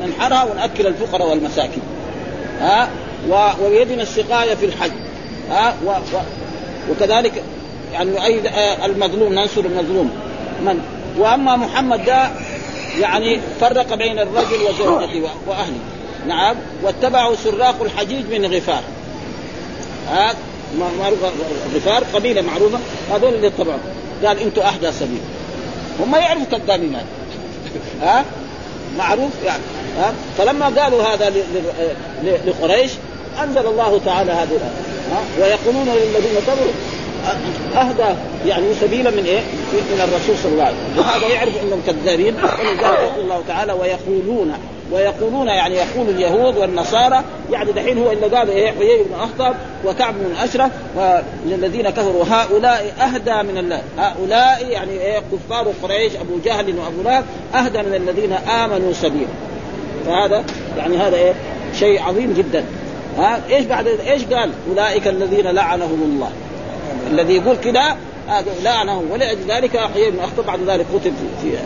ننحرها 0.00 0.44
ونأكل 0.44 0.86
الفقراء 0.86 1.30
والمساكين. 1.30 1.82
ها 2.60 2.88
وبيدنا 3.64 4.02
السقاية 4.02 4.54
في 4.54 4.66
الحج. 4.66 4.92
ها 5.50 5.74
و... 5.86 5.90
و... 5.90 6.20
وكذلك 6.90 7.42
يعني 7.92 8.10
نؤيد 8.10 8.50
المظلوم 8.84 9.32
ننصر 9.34 9.60
المظلوم. 9.60 10.10
من؟ 10.64 10.80
وأما 11.18 11.56
محمد 11.56 12.04
ده 12.04 12.30
يعني 13.00 13.40
فرق 13.60 13.94
بين 13.94 14.18
الرجل 14.18 14.62
وزوجته 14.62 15.22
وأهله. 15.46 15.78
نعم. 16.26 16.56
واتبعوا 16.82 17.36
سراق 17.36 17.82
الحجيج 17.82 18.24
من 18.30 18.54
غفار. 18.54 18.82
ها؟ 20.08 20.34
غفار 21.74 22.04
قبيلة 22.14 22.42
معروفة. 22.42 22.78
هذول 23.12 23.34
اللي 23.34 23.46
اتبعوا. 23.46 23.78
قال 24.24 24.38
أنتم 24.38 24.62
اهدى 24.62 24.92
سبيل. 24.92 25.20
هم 26.00 26.14
يعرفوا 26.14 26.58
كذابين 26.58 26.96
ها؟ 28.02 28.24
معروف 28.98 29.30
يعني. 29.46 29.62
ها؟ 29.98 30.12
فلما 30.38 30.82
قالوا 30.82 31.02
هذا 31.02 31.32
لقريش 32.46 32.90
أنزل 33.42 33.66
الله 33.66 34.00
تعالى 34.04 34.32
هذه 34.32 34.48
الآية. 34.50 34.89
ويقولون 35.40 35.88
للذين 35.88 36.36
كفروا 36.36 36.72
أهدى 37.74 38.18
يعني 38.46 38.74
سبيلا 38.80 39.10
من 39.10 39.24
إيه؟ 39.24 39.40
من 39.72 40.00
الرسول 40.00 40.36
صلى 40.42 40.52
الله 40.52 40.64
عليه 40.64 40.76
وسلم. 40.76 40.98
وهذا 40.98 41.34
يعرف 41.34 41.62
إنهم 41.62 41.82
كذابين. 41.86 42.34
ولذلك 42.34 42.82
يقول 42.82 43.24
الله 43.24 43.42
تعالى 43.48 43.72
ويقولون 43.72 44.54
ويقولون 44.92 45.46
يعني 45.46 45.74
يقول 45.74 46.08
اليهود 46.08 46.56
والنصارى 46.56 47.22
يعني 47.52 47.72
دحين 47.72 47.98
هو 47.98 48.10
اللي 48.10 48.26
قال 48.26 48.50
إيه؟ 48.50 48.70
حيي 48.70 49.02
بن 49.02 49.14
أخطب 49.20 49.54
وكعب 49.84 50.14
بن 50.14 50.36
أشرف 50.42 50.70
والذين 50.96 51.90
كفروا. 51.90 52.24
هؤلاء 52.24 52.94
أهدى 53.00 53.52
من 53.52 53.58
الله 53.58 53.82
هؤلاء 53.98 54.66
يعني 54.70 54.92
إيه؟ 54.92 55.22
كفار 55.32 55.72
قريش 55.82 56.12
أبو 56.16 56.38
جهل 56.44 56.74
وأبو 56.78 57.02
لهب 57.04 57.24
أهدى 57.54 57.78
من 57.78 57.94
الذين 57.94 58.32
آمنوا 58.32 58.92
سبيلا. 58.92 59.26
فهذا 60.06 60.44
يعني 60.78 60.96
هذا 60.96 61.16
إيه؟ 61.16 61.32
شيء 61.78 62.02
عظيم 62.02 62.34
جدا. 62.38 62.64
ها؟ 63.18 63.40
إيش 63.50 63.64
بعد 63.64 63.86
إيش 63.86 64.24
قال؟ 64.24 64.50
أولئك 64.70 65.08
الذين 65.08 65.46
لعنهم 65.46 66.02
الله. 66.02 66.30
الذي 67.10 67.36
يقول 67.36 67.56
كده 67.56 67.96
هذا 68.28 68.50
لعنه 68.64 69.02
ولذلك 69.10 69.76
حيي 69.76 70.10
بن 70.10 70.18
اخطب 70.18 70.46
بعد 70.46 70.60
ذلك 70.66 70.86
قتل 70.94 71.12
في 71.42 71.50
في 71.50 71.56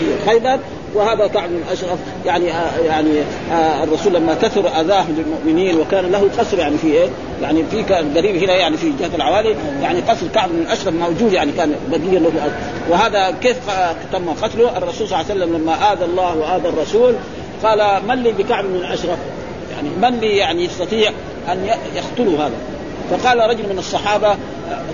في 0.00 0.30
خيبر 0.30 0.58
وهذا 0.94 1.26
كعب 1.26 1.48
بن 1.48 1.62
أشرف. 1.72 1.98
يعني 2.26 2.52
آه 2.52 2.78
يعني 2.86 3.10
آه 3.52 3.84
الرسول 3.84 4.14
لما 4.14 4.34
كثر 4.34 4.80
أذاه 4.80 5.04
للمؤمنين 5.10 5.80
وكان 5.80 6.12
له 6.12 6.30
قصر 6.38 6.58
يعني 6.58 6.78
في 6.78 6.86
إيه؟ 6.86 7.08
يعني 7.42 7.64
في 7.70 7.82
كان 7.82 8.14
قريب 8.16 8.36
هنا 8.36 8.52
يعني 8.52 8.76
في 8.76 8.92
جهة 9.00 9.16
العوالي. 9.16 9.56
يعني 9.82 10.00
قصر 10.00 10.26
كعب 10.34 10.48
بن 10.48 10.66
أشرف 10.66 10.94
موجود 10.94 11.32
يعني 11.32 11.52
كان 11.52 11.74
بديا 11.92 12.18
له 12.18 12.30
وهذا 12.90 13.34
كيف 13.40 13.56
تم 14.12 14.30
قتله؟ 14.42 14.78
الرسول 14.78 15.08
صلى 15.08 15.20
الله 15.20 15.30
عليه 15.30 15.44
وسلم 15.44 15.56
لما 15.56 15.92
آذى 15.92 16.04
الله 16.04 16.36
وآذى 16.36 16.68
الرسول 16.68 17.14
قال 17.62 18.02
من 18.08 18.22
لي 18.22 18.32
بكعب 18.32 18.64
بن 18.64 18.84
أشرف؟ 18.84 19.18
يعني 19.84 20.12
من 20.12 20.24
يعني 20.24 20.64
يستطيع 20.64 21.10
أن 21.52 21.68
يقتلوا 21.96 22.38
هذا؟ 22.38 22.54
فقال 23.10 23.38
رجل 23.50 23.68
من 23.72 23.78
الصحابة 23.78 24.36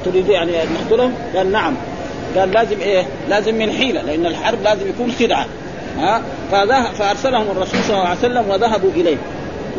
تريد 0.05 0.29
يعني 0.29 0.63
أن 0.63 0.69
نقتلهم؟ 0.75 1.15
قال 1.37 1.53
نعم 1.53 1.75
قال 2.37 2.53
لازم 2.53 2.81
إيه؟ 2.81 3.07
لازم 3.29 3.55
من 3.55 3.73
حيلة 3.73 4.03
لأن 4.03 4.27
الحرب 4.27 4.63
لازم 4.63 4.89
يكون 4.89 5.13
خدعة 5.13 5.47
ها 5.99 6.23
فأرسلهم 6.99 7.47
الرسول 7.51 7.81
صلى 7.83 7.97
الله 7.97 8.09
عليه 8.09 8.19
وسلم 8.19 8.45
وذهبوا 8.51 8.91
إليه 8.91 9.17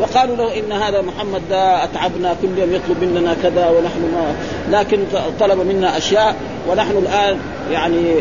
وقالوا 0.00 0.36
له 0.36 0.58
إن 0.58 0.72
هذا 0.72 1.02
محمد 1.02 1.42
ده 1.50 1.84
أتعبنا 1.84 2.36
كل 2.42 2.58
يوم 2.58 2.74
يطلب 2.74 3.04
مننا 3.04 3.36
كذا 3.42 3.68
ونحن 3.68 4.00
ما 4.00 4.34
لكن 4.78 4.98
طلب 5.40 5.58
منا 5.66 5.96
أشياء 5.98 6.36
ونحن 6.70 6.90
الآن 6.90 7.38
يعني 7.72 8.14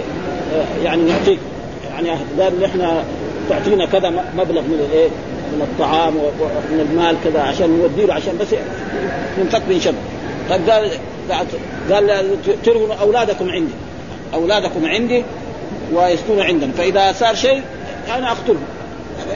يعني 0.83 1.01
نعطيك 1.01 1.39
يعني 1.93 2.09
قال 2.39 2.61
نحن 2.61 3.03
تعطينا 3.49 3.85
كذا 3.85 4.09
مبلغ 4.09 4.61
من 4.61 4.87
الإيه؟ 4.89 5.09
من 5.51 5.61
الطعام 5.61 6.17
ومن 6.17 6.87
المال 6.91 7.15
كذا 7.23 7.41
عشان 7.41 7.69
نودي 7.69 8.05
له 8.05 8.13
عشان 8.13 8.37
بس 8.37 8.47
ينفك 9.37 9.61
من 9.69 9.79
شب 9.79 9.95
طيب 10.49 10.69
قال 10.69 10.91
قال 11.91 12.37
ترهوا 12.63 12.95
أولادكم 13.01 13.49
عندي. 13.49 13.73
أولادكم 14.33 14.85
عندي 14.85 15.23
ويسكنوا 15.93 16.43
عندنا 16.43 16.71
فإذا 16.71 17.11
صار 17.11 17.35
شيء 17.35 17.61
أنا 18.17 18.31
اقتلهم 18.31 18.63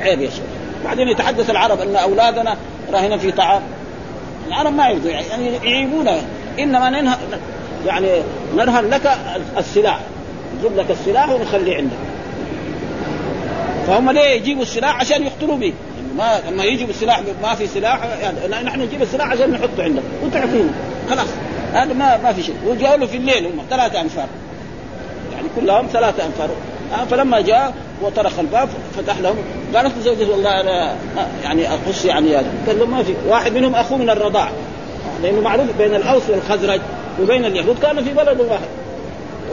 عيب 0.02 0.22
يا 0.22 0.30
شيخ. 0.30 0.44
بعدين 0.86 1.08
يتحدث 1.08 1.50
العرب 1.50 1.80
أن 1.80 1.96
أولادنا 1.96 2.58
راهنا 2.94 3.18
في 3.18 3.32
طعام. 3.32 3.62
العرب 4.48 4.74
ما 4.74 4.90
يرضوا 4.90 5.12
يعني 5.12 5.48
يعيبونه 5.64 6.22
إنما 6.60 6.90
ننهى 6.90 7.16
يعني 7.86 8.08
نرهن 8.56 8.90
لك 8.90 9.18
السلاح. 9.58 10.00
نجيب 10.60 10.78
لك 10.78 10.92
السلاح 10.92 11.30
ونخليه 11.30 11.78
عندك. 11.78 11.98
فهم 13.88 14.12
ليه 14.12 14.22
يجيبوا 14.22 14.62
السلاح 14.62 15.00
عشان 15.00 15.24
يقتلوا 15.24 15.58
به 15.58 15.74
ما 16.18 16.42
لما 16.50 16.64
يجيبوا 16.64 16.94
السلاح 16.94 17.22
ما 17.44 17.56
في 17.56 17.68
سلاح 17.68 18.00
يعني 18.22 18.66
نحن 18.66 18.82
نجيب 18.82 19.02
السلاح 19.02 19.32
عشان 19.32 19.52
نحطه 19.52 19.84
عندك 19.84 20.02
وتعطينا 20.24 20.70
خلاص. 21.10 21.28
هذا 21.74 21.94
ما 21.94 22.18
ما 22.18 22.34
في 22.34 22.44
شيء. 22.44 22.56
وجاءوا 22.68 22.98
له 22.98 23.06
في 23.06 23.18
الليل 23.18 23.46
هم 23.46 23.62
ثلاثة 23.70 24.02
أنفار. 24.02 24.28
يعني 25.34 25.48
كلهم 25.56 25.88
ثلاثة 25.94 26.26
أنفار. 26.26 26.50
فلما 27.12 27.42
جاء 27.42 27.74
وطرق 28.02 28.40
الباب 28.40 28.70
فتح 28.98 29.20
لهم 29.20 29.36
قالت 29.76 30.00
زوجته 30.04 30.32
والله 30.32 30.62
أنا 30.62 30.96
يعني 31.44 31.74
أقص 31.74 32.06
يعني 32.06 32.38
هذا. 32.38 32.52
قال 32.68 32.80
له 32.80 32.86
ما 32.86 33.04
في 33.04 33.14
واحد 33.28 33.54
منهم 33.58 33.76
أخوه 33.76 33.98
من 33.98 34.10
الرضاع. 34.10 34.50
لأنه 35.24 35.42
معروف 35.42 35.68
بين 35.78 35.96
الأوس 35.96 36.24
والخزرج 36.30 36.82
وبين 37.22 37.46
اليهود 37.46 37.80
كانوا 37.80 38.04
في 38.04 38.14
بلد 38.14 38.40
واحد. 38.40 38.68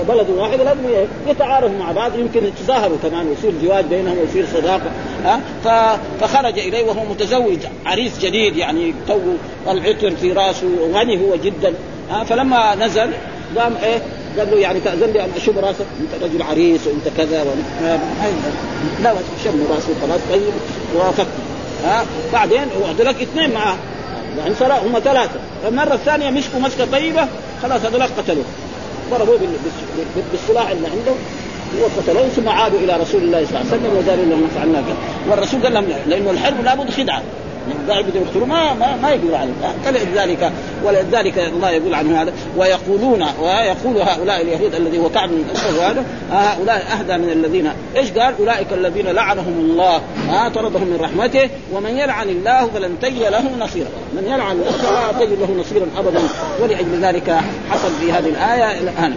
وبلد 0.01 0.31
واحد 0.31 0.61
لازم 0.61 1.07
يتعارفوا 1.29 1.79
مع 1.79 1.93
بعض 1.93 2.19
يمكن 2.19 2.45
يتظاهروا 2.45 2.97
كمان 3.03 3.27
ويصير 3.27 3.53
زواج 3.63 3.85
بينهم 3.85 4.19
ويصير 4.19 4.47
صداقة. 4.55 4.91
ها 5.25 5.41
فخرج 6.21 6.59
إليه 6.59 6.85
وهو 6.85 7.05
متزوج 7.05 7.59
عريس 7.87 8.19
جديد 8.19 8.57
يعني 8.57 8.95
تو 9.09 9.19
العطر 9.69 10.11
في 10.11 10.33
راسه 10.33 10.67
وغني 10.81 11.19
هو 11.21 11.37
جدا 11.37 11.75
ها 12.11 12.25
فلما 12.25 12.75
نزل 12.75 13.11
قام 13.57 13.77
إيه 13.83 14.03
قال 14.39 14.51
له 14.51 14.59
يعني 14.59 14.81
تأذن 14.81 15.13
لي 15.13 15.25
أن 15.25 15.31
أشم 15.37 15.59
راسك؟ 15.59 15.87
أنت 16.01 16.25
رجل 16.25 16.43
عريس 16.43 16.81
وأنت 16.87 17.17
كذا 17.17 17.45
لا 19.03 19.15
شم 19.45 19.67
راسه 19.71 19.89
خلاص 20.03 20.21
طيب 20.31 20.53
وافقت 20.95 21.27
ها. 21.85 22.05
بعدين 22.33 22.67
وعد 22.83 23.01
لك 23.01 23.23
اثنين 23.23 23.51
معاه 23.55 23.77
يعني 24.39 24.55
صار 24.55 24.73
هم 24.73 24.99
ثلاثة. 24.99 25.41
المرة 25.69 25.95
الثانية 25.95 26.31
مسكوا 26.31 26.61
مسكة 26.61 26.85
طيبة 26.93 27.29
خلاص 27.63 27.81
هذول 27.85 28.03
قتلوه. 28.03 28.45
ضربوه 29.11 29.39
بالسلاح 30.33 30.71
اللي 30.71 30.87
عنده. 30.87 31.13
وقتلوه 31.81 32.29
ثم 32.29 32.49
عادوا 32.49 32.79
إلى 32.79 32.97
رسول 32.97 33.23
الله 33.23 33.45
صلى 33.47 33.61
الله 33.61 33.73
عليه 33.73 33.83
وسلم 33.83 33.97
وقالوا 33.97 34.25
له 34.25 34.49
فعلنا 34.57 34.81
كذا. 34.81 34.97
والرسول 35.31 35.63
قال 35.63 35.75
لهم 35.75 35.85
لأنه 36.07 36.31
الحرب 36.31 36.65
لابد 36.65 36.91
خدعة. 36.91 37.23
قاعد 37.89 38.05
بده 38.05 38.21
يقتلوا 38.21 38.47
ما 38.47 38.75
ما, 38.75 38.97
ما 39.03 39.11
يقدروا 39.11 39.39
عليه 39.39 39.53
فلذلك 39.85 40.53
ولذلك 40.85 41.39
الله 41.39 41.71
يقول 41.71 41.95
عنه 41.95 42.23
هذا 42.23 42.33
ويقولون 42.57 43.27
ويقول 43.43 43.97
هؤلاء 43.97 44.43
اليهود 44.43 44.75
الذي 44.75 44.99
هو 44.99 45.09
كعب 45.09 45.29
من 45.29 45.45
هذا 45.81 46.05
هؤلاء 46.31 46.87
أهدى 46.99 47.19
من 47.19 47.31
الذين 47.33 47.73
إيش 47.97 48.11
قال؟ 48.11 48.35
أولئك 48.41 48.73
الذين 48.73 49.07
لعنهم 49.07 49.53
الله. 49.59 50.01
ها 50.29 50.49
طردهم 50.49 50.87
من 50.87 50.99
رحمته. 51.01 51.51
ومن 51.73 51.99
يلعن 51.99 52.29
الله 52.29 52.67
فلن 52.75 52.97
تجد 53.03 53.23
له 53.23 53.45
نصيرا. 53.61 53.89
من 54.13 54.25
يلعن 54.27 54.53
الله 54.53 54.71
فلا 54.71 55.25
تجد 55.25 55.39
له 55.41 55.61
نصيرا 55.61 55.87
أبدا. 55.99 56.21
ولأجل 56.63 57.01
ذلك 57.03 57.41
حصل 57.71 57.91
في 58.01 58.13
هذه 58.13 58.29
الآية. 58.29 58.79
الان 58.79 59.15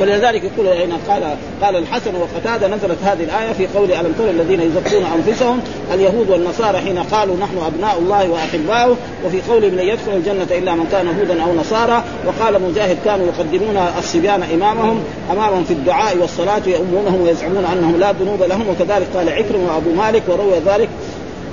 ولذلك 0.00 0.42
يقول 0.44 0.66
هنا 0.66 0.98
قال 1.08 1.36
قال 1.62 1.76
الحسن 1.76 2.12
وقتادة 2.14 2.68
نزلت 2.68 2.98
هذه 3.04 3.24
الآية 3.24 3.52
في 3.52 3.66
قول 3.66 3.92
ألم 3.92 4.12
تر 4.18 4.30
الذين 4.30 4.60
يزكون 4.60 5.04
أنفسهم 5.16 5.60
اليهود 5.94 6.30
والنصارى 6.30 6.78
حين 6.78 6.98
قالوا 6.98 7.36
نحن 7.36 7.58
أبناء 7.66 7.98
الله 7.98 8.30
وأحباؤه 8.30 8.96
وفي 9.26 9.40
قوله 9.50 9.68
لن 9.68 9.88
يدخل 9.88 10.12
الجنة 10.16 10.58
إلا 10.58 10.74
من 10.74 10.86
كان 10.92 11.08
هودا 11.08 11.42
أو 11.42 11.54
نصارى 11.54 12.02
وقال 12.26 12.62
مجاهد 12.62 12.96
كانوا 13.04 13.26
يقدمون 13.26 13.76
الصبيان 13.98 14.42
إمامهم 14.42 15.02
أمامهم 15.32 15.64
في 15.64 15.70
الدعاء 15.70 16.16
والصلاة 16.16 16.62
يؤمونهم 16.66 17.20
ويزعمون 17.20 17.64
أنهم 17.64 17.96
لا 18.00 18.12
ذنوب 18.12 18.42
لهم 18.42 18.68
وكذلك 18.68 19.06
قال 19.14 19.28
عكرم 19.28 19.64
وأبو 19.64 19.92
مالك 19.92 20.22
وروي 20.28 20.58
ذلك 20.66 20.88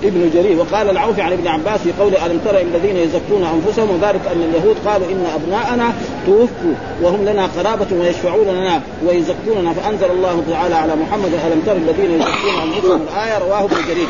ابن 0.08 0.30
جرير 0.34 0.60
وقال 0.60 0.90
العوفي 0.90 1.22
عن 1.22 1.32
ابن 1.32 1.48
عباس 1.48 1.80
في 1.80 1.92
قول 2.00 2.16
ألم 2.16 2.40
تر 2.46 2.62
الذين 2.62 2.98
يزكون 2.98 3.44
أنفسهم؟ 3.44 3.90
وذلك 3.90 4.22
أن 4.34 4.42
اليهود 4.42 4.76
قالوا 4.86 5.08
إن 5.08 5.26
أبناءنا 5.36 5.94
توفوا 6.26 6.74
وهم 7.02 7.26
لنا 7.26 7.46
قرابة 7.58 7.88
ويشفعون 8.00 8.48
لنا 8.48 8.82
ويزكوننا. 9.08 9.74
فأنزل 9.74 10.12
الله 10.12 10.44
تعالى 10.50 10.76
على 10.76 10.96
محمد 10.96 11.34
ألم 11.34 11.62
تر 11.66 11.76
الذين 11.76 12.12
يزكون 12.12 12.56
أنفسهم؟ 12.64 13.02
الآية 13.14 13.38
رواه 13.38 13.64
ابن 13.64 13.76
جرير. 13.88 14.08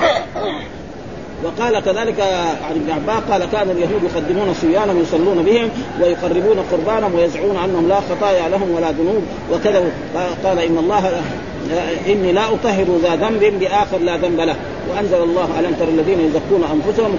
وقال 1.44 1.80
كذلك 1.80 2.20
عن 2.70 2.76
ابن 2.76 2.92
عباس 2.92 3.24
قال 3.32 3.46
كان 3.52 3.70
اليهود 3.70 4.04
يقدمون 4.04 4.54
صبيانهم 4.62 5.02
يصلون 5.02 5.44
بهم 5.44 5.70
ويقربون 6.02 6.58
قربانهم 6.72 7.16
ويزعمون 7.16 7.58
أنهم 7.58 7.88
لا 7.88 7.96
خطايا 7.96 8.50
لهم 8.50 8.72
ولا 8.72 8.92
ذنوب 8.92 9.24
وكذا 9.54 9.92
قال 10.44 10.60
إن 10.60 10.78
الله 10.78 11.22
إني 12.08 12.32
لا 12.32 12.54
أطهر 12.54 12.86
ذا 13.04 13.16
ذنب 13.16 13.44
لاخر 13.62 13.98
لا 13.98 14.18
ذنب 14.18 14.40
له. 14.40 14.56
وأنزل 14.90 15.24
الله 15.24 15.50
ألم 15.60 15.76
تر 15.80 15.88
الذين 15.88 16.20
يزكون 16.20 16.64
أنفسهم؟ 16.64 17.16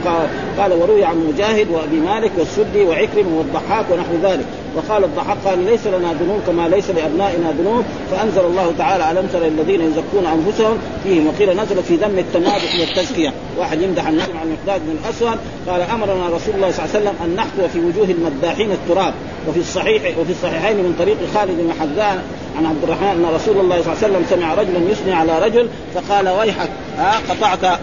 قال 0.59 0.73
وروي 0.73 1.05
عن 1.05 1.33
مجاهد 1.33 1.71
وأبي 1.71 1.97
مالك 1.97 2.31
والسدي 2.39 2.85
وعكرم 2.85 3.35
والضحاك 3.35 3.85
ونحو 3.91 4.13
ذلك. 4.23 4.47
وقال 4.77 5.05
الضحاك 5.05 5.37
قال 5.45 5.59
ليس 5.59 5.87
لنا 5.87 6.15
ذنوب 6.21 6.41
كما 6.47 6.69
ليس 6.69 6.91
لأبنائنا 6.91 7.55
ذنوب. 7.59 7.85
فأنزل 8.11 8.41
الله 8.41 8.73
تعالى 8.79 9.11
ألم 9.11 9.29
تر 9.33 9.47
الذين 9.47 9.81
يزكون 9.81 10.27
أنفسهم؟ 10.27 10.79
فيهم 11.05 11.27
وقيل 11.27 11.57
نزل 11.57 11.83
في 11.83 11.97
ذم 11.97 12.19
التمادح 12.19 12.81
والتزكيه 12.81 13.33
واحد 13.59 13.83
يمدح 13.83 14.09
النبي 14.09 14.33
عن 14.41 14.53
مقداد 14.53 14.81
بن 14.87 14.97
الأسود 15.05 15.39
قال 15.69 15.81
أمرنا 15.81 16.27
رسول 16.27 16.55
الله 16.55 16.71
صلى 16.71 16.85
الله 16.85 16.95
عليه 16.95 16.99
وسلم 16.99 17.15
أن 17.25 17.37
نحكو 17.37 17.69
في 17.73 17.79
وجوه 17.79 18.07
المداحين 18.11 18.73
التراب. 18.73 19.15
وفي 19.49 19.61
الصحيح 19.61 20.19
وفي 20.19 20.33
الصحيحين 20.33 20.77
من 20.77 20.95
طريق 20.99 21.17
خالد 21.35 21.51
بن 21.51 21.71
عن 22.59 22.67
عبد 22.67 22.83
الرحمن 22.83 23.09
أن 23.09 23.35
رسول 23.35 23.59
الله 23.61 23.83
صلى 23.83 23.93
الله 23.93 24.05
عليه 24.05 24.15
وسلم 24.15 24.27
سمع 24.31 24.55
رجلا 24.55 24.91
يثني 24.91 25.13
على 25.13 25.39
رجل 25.39 25.69
فقال 25.95 26.29
ويحك 26.29 26.69
ها 26.99 27.21
قطعت 27.31 27.79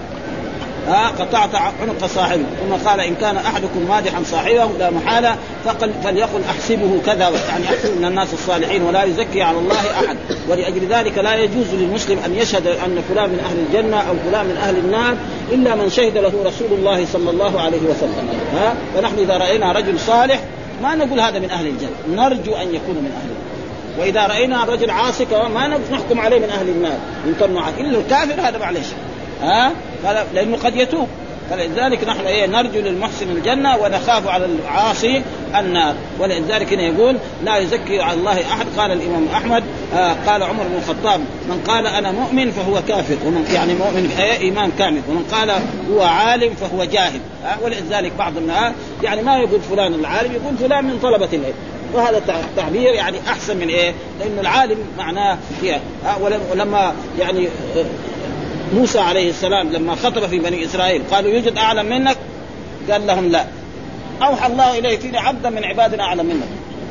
ها 0.87 1.07
قطعت 1.07 1.55
عنق 1.55 2.05
صاحبه 2.05 2.43
ثم 2.43 2.89
قال 2.89 2.99
إن 2.99 3.15
كان 3.15 3.37
أحدكم 3.37 3.85
مادحا 3.89 4.23
صاحبه 4.23 4.69
لا 4.79 4.89
محالة 4.89 5.35
فقل 5.65 5.91
فليقل 6.03 6.41
أحسبه 6.49 7.01
كذا 7.05 7.31
يعني 7.49 7.65
احسب 7.65 7.97
من 7.97 8.05
الناس 8.05 8.33
الصالحين 8.33 8.81
ولا 8.81 9.03
يزكي 9.03 9.41
على 9.41 9.57
الله 9.57 9.75
أحد. 9.75 10.17
ولأجل 10.49 10.87
ذلك 10.89 11.17
لا 11.17 11.35
يجوز 11.35 11.73
للمسلم 11.73 12.19
أن 12.25 12.35
يشهد 12.35 12.67
أن 12.67 13.03
فلان 13.09 13.29
من 13.29 13.39
أهل 13.39 13.57
الجنة 13.67 13.97
أو 13.97 14.13
فلان 14.29 14.45
من 14.45 14.57
أهل 14.57 14.77
النار 14.77 15.15
إلا 15.51 15.75
من 15.75 15.89
شهد 15.89 16.17
له 16.17 16.33
رسول 16.45 16.79
الله 16.79 17.05
صلى 17.13 17.29
الله 17.29 17.61
عليه 17.61 17.81
وسلم. 17.89 18.29
ها؟ 18.53 18.75
فنحن 18.95 19.19
إذا 19.19 19.37
رأينا 19.37 19.71
رجل 19.71 19.99
صالح 19.99 20.39
ما 20.81 20.95
نقول 20.95 21.19
هذا 21.19 21.39
من 21.39 21.49
أهل 21.49 21.67
الجنة 21.67 21.89
نرجو 22.15 22.55
أن 22.55 22.75
يكون 22.75 22.95
من 22.95 23.11
أهل 23.21 23.29
وإذا 23.99 24.27
رأينا 24.27 24.63
رجل 24.63 24.89
عاصي 24.89 25.25
ما 25.53 25.79
نحكم 25.91 26.19
عليه 26.19 26.39
من 26.39 26.49
أهل 26.49 26.69
النار 26.69 26.97
يمكن 27.27 27.57
إلا 27.79 27.99
الكافر 27.99 28.41
هذا 28.41 28.57
معلش 28.57 28.87
ها؟ 29.41 29.71
لأنه 30.33 30.57
قد 30.57 30.75
يتوب. 30.75 31.07
فلذلك 31.49 32.03
نحن 32.03 32.25
إيه 32.25 32.45
نرجو 32.45 32.79
للمحسن 32.79 33.29
الجنة 33.29 33.77
ونخاف 33.77 34.27
على 34.27 34.45
العاصي 34.45 35.21
النار. 35.55 35.95
ولذلك 36.19 36.73
هنا 36.73 36.81
يقول 36.81 37.17
لا 37.43 37.57
يزكي 37.57 38.01
على 38.01 38.19
الله 38.19 38.41
أحد. 38.41 38.65
قال 38.77 38.91
الإمام 38.91 39.27
أحمد 39.33 39.63
آه 39.95 40.15
قال 40.27 40.43
عمر 40.43 40.63
بن 40.63 40.75
الخطاب 40.77 41.19
من 41.19 41.63
قال 41.67 41.87
أنا 41.87 42.11
مؤمن 42.11 42.51
فهو 42.51 42.81
كافر. 42.87 43.17
ومن 43.25 43.51
يعني 43.53 43.73
مؤمن 43.73 44.15
إيه 44.19 44.37
إيمان 44.37 44.71
كامل. 44.79 45.01
ومن 45.09 45.25
قال 45.31 45.51
هو 45.91 46.01
عالم 46.01 46.53
فهو 46.53 46.83
جاهل. 46.83 47.19
آه 47.45 47.63
ولذلك 47.63 48.11
بعض 48.19 48.37
الناس 48.37 48.73
يعني 49.03 49.21
ما 49.21 49.37
يقول 49.37 49.61
فلان 49.61 49.93
العالم 49.93 50.31
يقول 50.31 50.57
فلان 50.57 50.85
من 50.85 50.99
طلبة 50.99 51.29
العلم. 51.33 51.53
وهذا 51.93 52.17
التعبير 52.17 52.93
يعني 52.93 53.17
أحسن 53.27 53.57
من 53.57 53.67
إيه؟ 53.69 53.93
لأنه 54.19 54.41
العالم 54.41 54.77
معناه 54.97 55.37
فيها. 55.61 55.79
ولما 56.51 56.93
يعني 57.19 57.47
موسى 58.75 58.99
عليه 58.99 59.29
السلام 59.29 59.69
لما 59.69 59.95
خطب 59.95 60.27
في 60.27 60.39
بني 60.39 60.65
إسرائيل 60.65 61.01
قالوا 61.11 61.31
يوجد 61.31 61.57
أعلم 61.57 61.85
منك؟ 61.85 62.17
قال 62.91 63.07
لهم 63.07 63.31
لا. 63.31 63.45
أوحى 64.21 64.47
الله 64.47 64.79
اليه 64.79 64.97
فيني 64.97 65.17
عبدا 65.17 65.49
من 65.49 65.63
عبادنا 65.63 66.03
أعلم 66.03 66.25
منك. 66.25 66.47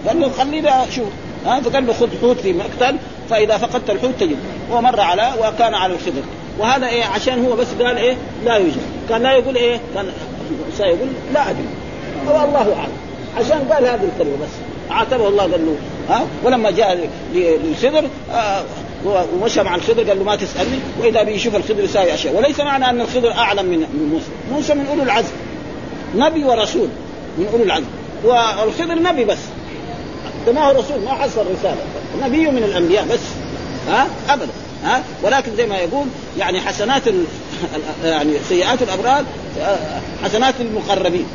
قال 0.09 0.21
له 0.21 0.31
خليني 0.31 0.69
أشوف 0.69 1.09
ها 1.47 1.61
فقال 1.61 1.87
له 1.87 1.93
خذ 1.93 2.09
حوت 2.21 2.41
في 2.41 2.53
مقتل 2.53 2.97
فإذا 3.31 3.57
فقدت 3.57 3.91
الحوت 3.91 4.15
تجد. 4.21 4.37
هو 4.73 4.81
مر 4.81 5.01
على 5.01 5.33
وكان 5.41 5.75
على 5.75 5.95
الخضر. 5.95 6.23
وهذا 6.59 6.89
إيه؟ 6.89 7.05
عشان 7.05 7.45
هو 7.47 7.57
بس 7.57 7.67
قال 7.81 7.97
إيه؟ 7.97 8.17
لا 8.45 8.57
يوجد. 8.57 8.83
كان 9.09 9.23
لا 9.23 9.33
يقول 9.33 9.57
إيه؟ 9.57 9.81
كان 9.95 10.07
سيقول 10.77 11.09
لا 11.35 11.51
أدري. 11.51 11.65
هو 12.29 12.45
الله 12.45 12.77
أعلم. 12.79 12.93
عشان 13.39 13.73
قال 13.73 13.85
هذه 13.85 14.09
الكلمة 14.15 14.37
بس. 14.43 14.72
عاتبه 14.91 15.29
الله 15.29 15.43
قال 15.43 15.67
له 15.67 15.77
ها؟ 16.09 16.27
ولما 16.45 16.71
جاء 16.71 17.09
للخضر 17.35 18.05
آه 18.33 18.65
ومشى 19.05 19.63
مع 19.63 19.75
الخضر 19.75 20.03
قال 20.09 20.19
له 20.19 20.25
ما 20.25 20.37
تسألني؟ 20.37 20.79
وإذا 21.01 21.23
بيشوف 21.23 21.57
الخضر 21.57 21.85
يساوي 21.85 22.15
أشياء. 22.15 22.37
وليس 22.37 22.61
معنى 22.61 22.91
أن 22.91 23.01
الخضر 23.01 23.33
أعلم 23.33 23.67
من 23.67 24.09
موسى. 24.13 24.27
موسى 24.53 24.75
من 24.75 24.87
أولو 24.87 25.03
العزم 25.03 25.33
نبي 26.15 26.45
ورسول 26.45 26.89
من 27.39 27.47
أولو 27.53 27.65
العزم. 27.65 27.87
والخضر 28.25 28.95
نبي 28.95 29.25
بس. 29.25 29.39
ما 30.55 30.67
هو 30.67 30.71
رسول 30.71 31.01
ما 31.05 31.11
حصل 31.11 31.41
رسالة. 31.41 31.83
نبي 32.23 32.51
من 32.51 32.63
الأنبياء 32.63 33.05
بس. 33.05 33.21
ها؟ 33.89 34.07
أبدا. 34.29 34.53
ها؟ 34.85 35.03
ولكن 35.23 35.57
زي 35.57 35.67
ما 35.67 35.77
يقول 35.77 36.07
يعني 36.39 36.61
حسنات. 36.61 37.03
يعني 38.05 38.33
سيئات 38.49 38.83
الأبرار 38.83 39.25
حسنات 40.25 40.55
المقربين. 40.61 41.27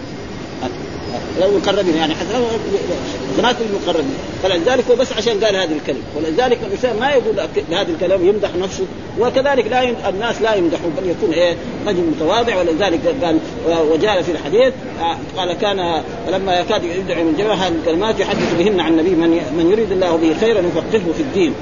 المقربين 1.41 1.95
يعني 1.95 2.13
حسنات 2.15 3.55
المقربين 3.69 4.13
فلذلك 4.43 4.83
هو 4.91 4.95
بس 4.95 5.13
عشان 5.13 5.43
قال 5.43 5.55
هذه 5.55 5.71
الكلمة. 5.71 5.99
ولذلك 6.17 6.59
الانسان 6.67 6.99
ما 6.99 7.09
يقول 7.09 7.35
بهذه 7.69 7.89
الكلام 7.89 8.27
يمدح 8.27 8.49
نفسه. 8.55 8.85
وكذلك 9.19 9.67
لا 9.67 10.09
الناس 10.09 10.41
لا 10.41 10.55
يمدحون 10.55 10.93
بل 10.97 11.09
يكون 11.09 11.33
إيه 11.33 11.55
رجل 11.87 12.03
متواضع. 12.15 12.55
ولذلك 12.59 12.99
قال 13.23 13.39
وجاء 13.91 14.21
في 14.21 14.31
الحديث 14.31 14.73
قال 15.37 15.53
كان 15.53 16.01
لما 16.31 16.59
يكاد 16.59 16.83
يدعي 16.83 17.23
من 17.23 17.35
جميع 17.37 17.53
هذه 17.53 17.73
الكلمات 17.81 18.19
يحدث 18.19 18.53
بهن 18.57 18.79
عن 18.79 18.91
النبي 18.91 19.09
من 19.09 19.29
من 19.29 19.71
يريد 19.71 19.91
الله 19.91 20.15
به 20.15 20.35
خيرا 20.39 20.59
يفقهه 20.59 21.13
في 21.13 21.21
الدين. 21.21 21.53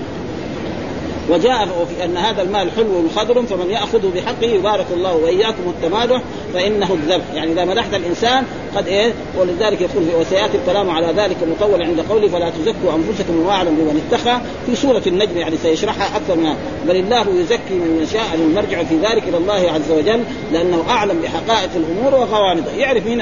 وجاء 1.29 1.87
في 1.89 2.05
أن 2.05 2.17
هذا 2.17 2.41
المال 2.41 2.71
حلو 2.71 3.09
خضر 3.15 3.43
فمن 3.43 3.69
يأخذه 3.69 4.11
بحقه 4.15 4.47
يبارك 4.47 4.85
الله 4.93 5.15
وإياكم 5.15 5.63
التمادح 5.67 6.21
فإنه 6.53 6.93
الذبح. 6.93 7.25
يعني 7.33 7.51
إذا 7.51 7.65
مدحت 7.65 7.93
الإنسان 7.93 8.43
قد 8.75 8.87
إيه؟ 8.87 9.13
ولذلك 9.39 9.81
يقول 9.81 10.03
وسيأتي 10.19 10.57
الكلام 10.57 10.89
على 10.89 11.07
ذلك 11.07 11.37
مطول 11.51 11.83
عند 11.83 11.99
قوله 11.99 12.27
فلا 12.27 12.49
تزكوا 12.49 12.95
أنفسكم 12.95 13.45
واعلم 13.45 13.75
بمن 13.75 14.01
اتقى. 14.07 14.39
في 14.65 14.75
سورة 14.75 15.01
النجم 15.07 15.37
يعني 15.37 15.57
سيشرحها 15.57 16.17
أكثر 16.17 16.35
من 16.35 16.55
بل 16.87 16.95
الله 16.95 17.21
يزكي 17.39 17.73
من 17.73 17.99
يشاء 18.03 18.25
المرجع 18.35 18.83
في 18.83 18.95
ذلك 18.95 19.23
إلى 19.27 19.37
الله 19.37 19.71
عز 19.71 19.91
وجل 19.91 20.23
لأنه 20.53 20.83
أعلم 20.89 21.21
بحقائق 21.21 21.69
الأمور 21.75 22.15
وغوامضها 22.15 22.73
يعرف 22.77 23.05
مين 23.07 23.21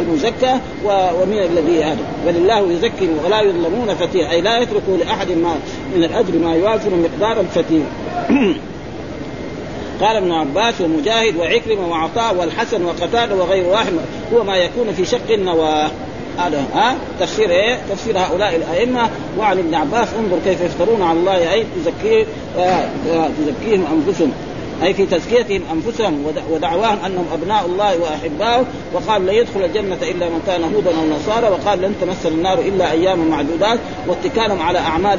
المزكى 0.00 0.60
ومين 0.84 1.42
الذي 1.42 1.84
هذا 1.84 1.98
بل 2.26 2.36
الله 2.36 2.72
يزكي 2.72 3.08
ولا 3.24 3.40
يظلمون 3.40 3.94
فتيا 3.94 4.30
أي 4.30 4.40
لا 4.40 4.58
يتركوا 4.58 4.96
لأحد 4.96 5.30
ما 5.30 5.56
من 5.96 6.04
الأجر 6.04 6.38
ما 6.38 6.54
يوازن 6.54 7.02
مقدار 7.02 7.40
الفتيل. 7.40 7.84
قال 10.00 10.16
ابن 10.16 10.32
عباس 10.32 10.80
ومجاهد 10.80 11.36
وعكرمة 11.36 11.88
وعطاء 11.88 12.34
والحسن 12.34 12.84
وقتادة 12.84 13.34
وغير 13.34 13.66
واحد. 13.66 13.92
هو 14.34 14.44
ما 14.44 14.56
يكون 14.56 14.92
في 14.92 15.04
شق 15.04 15.30
النواة. 15.30 15.90
هذا 16.38 16.64
ها؟ 16.74 16.96
تفسير 17.20 17.50
إيه؟ 17.50 17.78
تفسير 17.90 18.18
هؤلاء 18.18 18.56
الأئمة. 18.56 19.10
وعن 19.38 19.58
ابن 19.58 19.74
عباس 19.74 20.08
انظر 20.18 20.38
كيف 20.44 20.60
يفترون 20.60 21.02
على 21.02 21.18
الله 21.18 21.52
أي 21.52 21.64
تزكيه 21.76 22.24
آه 22.58 22.88
تزكيهم 23.38 23.84
أنفسهم. 23.92 24.32
أي 24.82 24.94
في 24.94 25.06
تزكيتهم 25.06 25.62
أنفسهم 25.72 26.24
ودعواهم 26.52 26.98
أنهم 27.06 27.26
أبناء 27.32 27.66
الله 27.66 28.00
واحباؤه 28.00 28.66
وقال 28.94 29.26
لا 29.26 29.32
يدخل 29.32 29.64
الجنة 29.64 29.98
إلا 30.02 30.28
من 30.28 30.42
كان 30.46 30.74
هودا 30.74 30.90
أو 30.90 31.16
نصارى. 31.16 31.48
وقال 31.48 31.82
لن 31.82 31.94
تمس 32.00 32.26
النار 32.26 32.58
إلا 32.58 32.92
أيام 32.92 33.28
معدودات. 33.28 33.78
واتكالهم 34.08 34.62
على 34.62 34.78
أعمال 34.78 35.18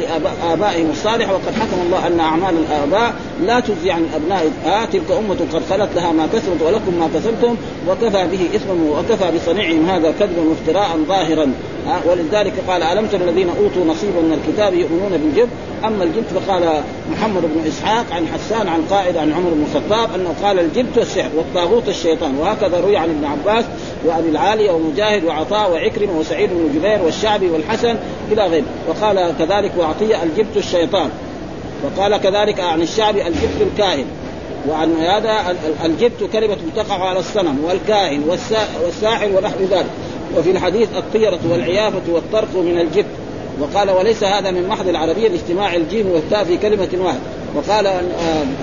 آبائهم 0.51 0.89
الصالح. 0.89 1.29
وقد 1.29 1.53
حكم 1.59 1.81
الله 1.85 2.07
أن 2.07 2.19
أعمال 2.19 2.55
الآباء 2.57 3.15
لا 3.41 3.59
تجزي 3.59 3.91
عن 3.91 4.03
الأبناء. 4.03 4.51
آه 4.65 4.85
تلك 4.85 5.11
أمة 5.11 5.35
قد 5.53 5.61
خلت 5.69 5.89
لها 5.95 6.11
ما 6.11 6.27
كسبت 6.33 6.61
ولكم 6.61 6.99
ما 6.99 7.09
كسبتم. 7.15 7.55
وكفى 7.89 8.27
به 8.27 8.55
اثما 8.55 8.99
وكفى 8.99 9.31
بصنيعهم 9.37 9.89
هذا 9.89 10.13
كذبا 10.19 10.41
وافتراء 10.41 10.97
ظاهرا. 11.07 11.51
آه 11.87 12.09
ولذلك 12.09 12.53
قال 12.67 12.83
ألم 12.83 13.07
تر 13.07 13.21
الذين 13.21 13.49
أوتوا 13.49 13.85
نصيبا 13.85 14.21
من 14.21 14.33
الكتاب 14.33 14.73
يؤمنون 14.73 15.11
بالجبت 15.11 15.49
أما 15.85 16.03
الجبت 16.03 16.25
فقال 16.35 16.83
محمد 17.11 17.41
بن 17.41 17.67
إسحاق 17.67 18.05
عن 18.11 18.27
حسان 18.27 18.67
عن 18.67 18.81
قائد 18.89 19.17
عن 19.17 19.33
عمر 19.33 19.46
بن 19.49 19.65
الخطاب 19.69 20.09
أنه 20.15 20.33
قال 20.43 20.59
الجبت 20.59 20.97
السحر 20.97 21.29
والطاغوت 21.35 21.87
الشيطان 21.87 22.35
وهكذا 22.35 22.79
روي 22.79 22.97
عن 22.97 23.09
ابن 23.09 23.25
عباس 23.25 23.65
وأبي 24.05 24.29
العاليه 24.29 24.71
ومجاهد 24.71 25.23
وعطاء 25.23 25.71
وعكرمة 25.71 26.19
وسعيد 26.19 26.49
بن 26.49 26.79
جبير 26.79 27.01
والشعبي 27.03 27.49
والحسن 27.49 27.95
إلى 28.31 28.47
غيره. 28.47 28.65
وقال 28.87 29.33
كذلك 29.39 29.71
وعطيه 29.77 30.23
الجبت 30.23 30.57
الشيطان. 30.57 31.09
وقال 31.83 32.17
كذلك 32.17 32.59
عن 32.59 32.81
الشعبي 32.81 33.27
الجبت 33.27 33.61
الكاهن. 33.61 34.05
وعن 34.69 34.95
هذا 34.95 35.55
الجبت 35.85 36.23
كلمة 36.33 36.57
تقع 36.75 37.09
على 37.09 37.19
الصنم 37.19 37.65
والكاهن 37.65 38.23
والساحر 38.83 39.29
ونحو 39.35 39.63
ذلك. 39.71 39.89
وفي 40.37 40.51
الحديث 40.51 40.89
الطيرة 40.97 41.39
والعيافة 41.51 42.01
والطرق 42.11 42.55
من 42.55 42.79
الجبت. 42.79 43.05
وقال 43.59 43.91
وليس 43.91 44.23
هذا 44.23 44.51
من 44.51 44.67
محض 44.67 44.87
العربية 44.87 45.27
لاجتماع 45.27 45.75
الجيم 45.75 46.07
والتاء 46.07 46.43
في 46.43 46.57
كلمة 46.57 46.89
واحدة. 46.99 47.19
وقال 47.55 47.87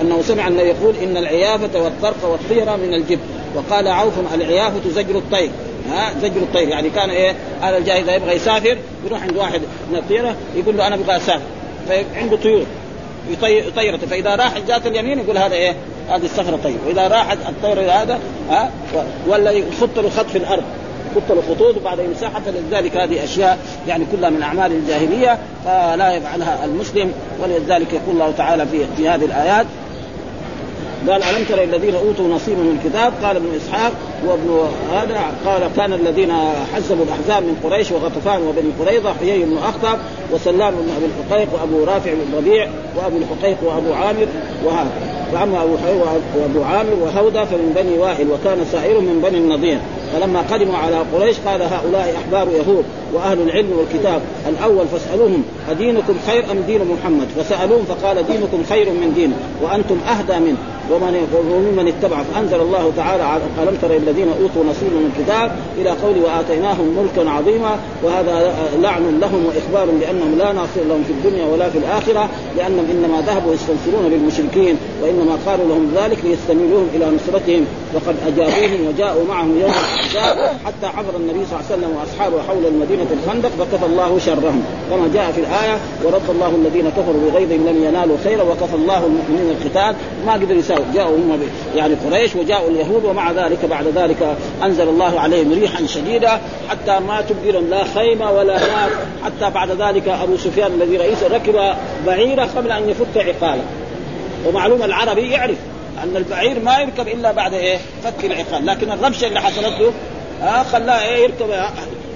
أنه 0.01 0.21
سمع 0.21 0.47
أنه 0.47 0.61
يقول 0.61 0.95
إن 1.03 1.17
العيافة 1.17 1.81
والطرق 1.83 2.25
والطيرة 2.25 2.75
من 2.75 2.93
الجبت 2.93 3.19
وقال 3.55 3.87
عوف 3.87 4.13
العيافة 4.33 4.89
زجر 4.89 5.17
الطير. 5.17 5.49
ها؟ 5.91 6.13
زجر 6.21 6.41
الطير. 6.41 6.67
يعني 6.67 6.89
كان 6.89 7.09
إيه؟ 7.09 7.35
هذا 7.61 7.77
الجاهل 7.77 8.03
اذا 8.03 8.15
يبغى 8.15 8.35
يسافر 8.35 8.77
يروح 9.05 9.23
عند 9.23 9.37
واحد 9.37 9.61
من 9.91 9.97
الطيرة 9.97 10.35
يقول 10.55 10.77
له 10.77 10.87
أنا 10.87 10.95
أبغى 10.95 11.17
أسافر. 11.17 11.45
فعنده 11.89 12.37
طيور. 12.37 12.65
يطير 13.41 13.97
فإذا 13.97 14.35
راح 14.35 14.59
جات 14.67 14.87
اليمين 14.87 15.19
يقول 15.19 15.37
هذا 15.37 15.55
إيه؟ 15.55 15.75
هذه 16.09 16.25
الصخرة 16.25 16.59
طيب 16.63 16.77
وإذا 16.87 17.07
راحت 17.07 17.37
الطير 17.49 17.91
هذا 17.91 18.19
ها؟ 18.49 18.71
ولا 19.27 19.51
يخط 19.51 19.99
له 19.99 20.09
خط 20.09 20.25
في 20.29 20.37
الأرض. 20.37 20.63
يخط 21.15 21.31
الخطوط 21.31 21.77
وبعد 21.77 21.99
يمسحها 21.99 22.41
فلذلك 22.45 22.97
هذه 22.97 23.23
أشياء 23.23 23.57
يعني 23.87 24.05
كلها 24.11 24.29
من 24.29 24.41
أعمال 24.41 24.71
الجاهلية 24.71 25.39
فلا 25.65 26.11
يفعلها 26.11 26.65
المسلم 26.65 27.11
ولذلك 27.43 27.93
يقول 27.93 28.13
الله 28.13 28.33
تعالى 28.37 28.65
في 28.65 28.85
في 28.97 29.09
هذه 29.09 29.25
الآيات 29.25 29.65
قال 31.09 31.23
ألم 31.23 31.45
تر 31.49 31.63
الذين 31.63 31.95
أوتوا 31.95 32.27
نصيبا 32.27 32.61
من 32.61 32.79
الكتاب؟ 32.79 33.13
قال 33.23 33.35
ابن 33.35 33.47
إسحاق 33.55 33.91
وابن 34.27 34.67
هذا 34.93 35.21
قال 35.45 35.61
كان 35.75 35.93
الذين 35.93 36.33
حزبوا 36.75 37.05
الأحزاب 37.05 37.43
من 37.43 37.55
قريش 37.63 37.91
وغطفان 37.91 38.41
وبني 38.41 38.71
قريظة 38.79 39.13
حيي 39.13 39.45
بن 39.45 39.57
أخطب 39.57 39.97
وسلام 40.31 40.73
بن 40.75 40.89
أبي 40.97 41.05
الحقيق 41.05 41.47
وأبو 41.53 41.83
رافع 41.83 42.11
بن 42.13 42.37
ربيع 42.37 42.67
وابو 42.97 43.17
الحقيق 43.17 43.57
وأبو 43.63 43.93
عامر 43.93 44.27
وهذا. 44.65 44.89
وعم 45.33 45.55
أبو 45.55 45.73
وأبو 46.35 46.63
عامر 46.63 46.93
وهودة 47.01 47.45
فمن 47.45 47.73
بني 47.75 47.97
واحد 47.97 48.27
وكان 48.27 48.65
سائر 48.71 48.99
من 48.99 49.21
بني 49.23 49.37
النضير. 49.37 49.79
فلما 50.15 50.41
قدموا 50.41 50.77
على 50.77 50.95
قريش 51.13 51.35
قال 51.45 51.61
هؤلاء 51.61 52.15
أحبار 52.17 52.47
يهود 52.47 52.85
وأهل 53.13 53.41
العلم 53.41 53.71
والكتاب 53.77 54.21
الأول 54.49 54.87
فاسألوهم 54.87 55.43
أدينكم 55.69 56.15
خير 56.27 56.51
أم 56.51 56.57
دين 56.67 56.81
محمد؟ 56.85 57.27
فسألوهم 57.39 57.85
فقال 57.85 58.27
دينكم 58.27 58.63
خير 58.69 58.89
من 58.89 59.13
دينه 59.15 59.35
وأنتم 59.61 59.97
أهدى 60.09 60.39
منه. 60.39 60.57
ومن 60.91 61.27
وممن 61.51 61.87
اتبع 61.87 62.23
فأنزل 62.23 62.61
الله 62.61 62.91
تعالى 62.97 63.41
ألم 63.63 63.77
تر 63.81 63.95
الذين 63.95 64.27
أوتوا 64.27 64.71
نصيبا 64.71 64.95
من 64.95 65.11
الكتاب 65.15 65.51
إلى 65.77 65.89
قول 65.89 66.15
وآتيناهم 66.23 66.97
ملكا 66.97 67.29
عظيما 67.29 67.77
وهذا 68.03 68.53
لعن 68.81 69.19
لهم 69.19 69.45
وإخبار 69.45 69.95
بأنهم 69.99 70.37
لا 70.37 70.53
ناصر 70.53 70.81
لهم 70.89 71.03
في 71.03 71.11
الدنيا 71.11 71.45
ولا 71.45 71.69
في 71.69 71.77
الآخرة 71.77 72.29
لأنهم 72.57 72.85
إنما 72.91 73.21
ذهبوا 73.21 73.53
يستنصرون 73.53 74.09
بالمشركين 74.09 74.77
وإنما 75.03 75.37
قالوا 75.45 75.65
لهم 75.67 75.91
ذلك 75.95 76.17
ليستميلوهم 76.23 76.87
إلى 76.95 77.05
نصرتهم. 77.05 77.65
وقد 77.93 78.15
أجابوهم 78.27 78.87
وجاءوا 78.87 79.23
معهم 79.27 79.59
يوم 79.59 79.71
الاحزاب 80.05 80.57
حتى 80.65 80.87
حضر 80.87 81.15
النبي 81.15 81.45
صلى 81.45 81.59
الله 81.59 81.65
عليه 81.71 81.75
وسلم 81.75 81.97
وأصحابه 81.97 82.43
حول 82.47 82.65
المدينة 82.65 83.07
الخندق 83.11 83.49
فكفى 83.49 83.85
الله 83.85 84.19
شرهم. 84.19 84.63
كما 84.89 85.09
جاء 85.13 85.31
في 85.31 85.41
الآية 85.41 85.77
ورد 86.03 86.29
الله 86.29 86.55
الذين 86.55 86.89
كفروا 86.89 87.31
بغيظهم 87.31 87.67
لم 87.67 87.83
ينالوا 87.83 88.17
خيرا 88.23 88.43
وكفى 88.43 88.75
الله 88.75 89.05
المؤمنين 89.05 89.55
القتال 89.57 89.95
ما 90.25 90.33
قدروا 90.33 90.59
يساووا. 90.59 90.85
جاءوا 90.93 91.17
هم 91.17 91.39
يعني 91.75 91.95
قريش 91.95 92.35
وجاءوا 92.35 92.69
اليهود 92.69 93.05
ومع 93.05 93.31
ذلك 93.31 93.65
بعد 93.65 93.87
ذلك 93.87 94.37
أنزل 94.63 94.89
الله 94.89 95.19
عليهم 95.19 95.53
ريحا 95.53 95.85
شديدة 95.85 96.39
حتى 96.69 96.99
ما 96.99 97.23
لهم 97.45 97.69
لا 97.69 97.83
خيمة 97.83 98.31
ولا 98.31 98.59
نار. 98.59 98.89
حتى 99.25 99.53
بعد 99.53 99.81
ذلك 99.81 100.07
أبو 100.07 100.37
سفيان 100.37 100.71
الذي 100.81 100.97
رئيس 100.97 101.23
ركب 101.23 101.75
بعيرة 102.07 102.49
قبل 102.55 102.71
أن 102.71 102.89
يفك 102.89 103.17
عقاله 103.17 103.63
ومعلوم 104.47 104.83
العربي 104.83 105.31
يعرف. 105.31 105.57
ان 106.03 106.17
البعير 106.17 106.59
ما 106.59 106.79
يركب 106.79 107.07
إلا 107.07 107.31
بعد 107.31 107.53
إيه؟ 107.53 107.77
فك 108.03 108.25
العقال. 108.25 108.65
لكن 108.65 108.91
الربشه 108.91 109.27
اللي 109.27 109.41
حصلت 109.41 109.79
له 109.79 109.93
آه 110.43 110.63
خلاه 110.63 111.03
إيه؟ 111.05 111.23
يركب 111.23 111.49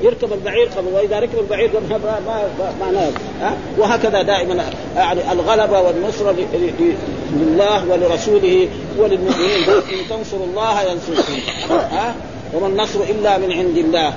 يركب 0.04 0.34
البعير 0.34 0.70
وإذا 0.94 1.20
ركب 1.20 1.40
البعير 1.40 1.70
ما 1.74 2.00
ما 2.80 2.92
ما, 2.92 3.12
ها 3.42 3.58
وهكذا 3.78 4.22
دائما 4.22 4.66
يعني 4.96 5.32
الغلبة 5.32 5.80
والنصره 5.82 6.36
لله 7.34 7.90
ولرسوله 7.90 8.68
وللمؤمنين. 8.98 9.70
إن 9.70 10.10
تنصروا 10.10 10.46
الله 10.46 10.82
ينصركم. 10.82 11.34
ها 11.70 12.16
وما 12.54 12.68
النصر 12.68 13.00
إلا 13.00 13.38
من 13.38 13.52
عند 13.52 13.78
الله. 13.78 14.14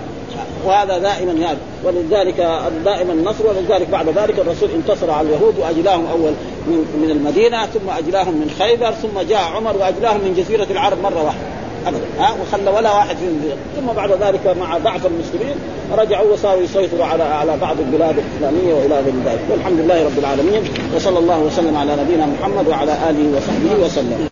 وهذا 0.67 0.99
دائما 0.99 1.33
هذا. 1.33 1.59
ولذلك 1.85 2.37
دائما 2.85 3.13
النصر 3.13 3.47
ولذلك 3.47 3.89
بعد 3.89 4.09
ذلك 4.09 4.39
الرسول 4.39 4.69
انتصر 4.71 5.11
على 5.11 5.29
اليهود 5.29 5.59
وأجلاهم 5.59 6.07
أول 6.07 6.33
من, 6.67 7.01
من 7.03 7.11
المدينة 7.11 7.67
ثم 7.67 7.91
أجلاهم 7.91 8.35
من 8.35 8.51
خيبر 8.59 8.91
ثم 8.91 9.21
جاء 9.29 9.43
عمر 9.57 9.77
وأجلاهم 9.77 10.21
من 10.21 10.35
جزيرة 10.35 10.67
العرب 10.71 11.03
مرة 11.03 11.25
واحدة. 11.25 11.63
ابدا. 11.87 12.05
ها؟ 12.19 12.37
وخلى 12.43 12.71
ولا 12.71 12.93
واحد 12.93 13.17
فيهم 13.17 13.41
ثم 13.77 13.93
بعد 13.93 14.11
ذلك 14.11 14.57
مع 14.61 14.79
ضعف 14.79 15.07
المسلمين 15.07 15.55
رجعوا 15.93 16.33
وصاروا 16.33 16.63
يسيطروا 16.63 17.05
على 17.05 17.23
على 17.23 17.57
بعض 17.57 17.77
البلاد 17.81 18.15
الإسلامية 18.19 18.75
وإلى 18.75 18.95
غير 18.95 19.15
ذلك. 19.25 19.41
والحمد 19.51 19.81
لله 19.81 20.05
رب 20.05 20.19
العالمين. 20.19 20.63
وصلى 20.97 21.19
الله 21.19 21.39
وسلم 21.39 21.77
على 21.77 21.97
نبينا 21.97 22.27
محمد 22.27 22.69
وعلى 22.69 22.93
آله 22.93 23.37
وصحبه 23.37 23.85
وسلم. 23.85 24.32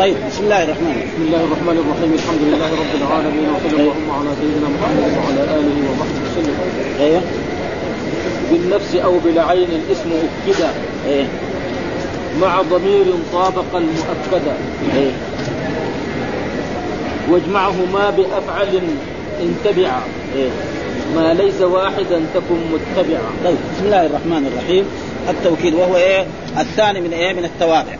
طيب. 0.00 0.16
بسم 0.30 0.44
الله 0.44 0.64
الرحمن 0.64 0.86
الرحيم. 0.86 1.08
بسم 1.12 1.22
الله 1.26 1.44
الرحمن 1.44 1.76
الرحيم. 1.82 2.10
الحمد 2.14 2.42
لله 2.42 2.70
رب 2.82 2.92
العالمين 3.00 3.48
وصلى 3.54 3.80
اللهم 3.80 4.10
على 4.10 4.30
سيدنا 4.40 4.68
محمد 4.76 5.12
وعلى 5.18 5.42
آله 5.58 5.76
وصحبه 5.90 6.20
وسلم. 6.26 6.56
أيوه. 7.00 7.22
بالنفس 8.50 8.94
أو 8.94 9.18
بالعين 9.18 9.68
الاسم 9.80 10.10
اكدا 10.12 10.70
إيه 11.08 11.24
مع 12.40 12.62
ضمير 12.62 13.04
طابق 13.32 13.70
المؤكدا 13.74 14.54
إيه 14.96 15.12
واجمعهما 17.30 18.10
بأفعل 18.10 18.80
إن 19.42 19.54
تبعا 19.64 20.02
إيه 20.36 20.50
ما 21.16 21.34
ليس 21.34 21.60
واحدا 21.60 22.20
تكن 22.34 22.60
متبعا. 22.72 23.30
طيب 23.44 23.58
بسم 23.76 23.84
الله 23.84 24.06
الرحمن 24.06 24.52
الرحيم. 24.52 24.84
التوكيد 25.28 25.74
وهو 25.74 25.96
إيه؟ 25.96 26.26
الثاني 26.58 27.00
من 27.00 27.12
إيه؟ 27.12 27.32
من 27.32 27.44
التوابع. 27.44 27.96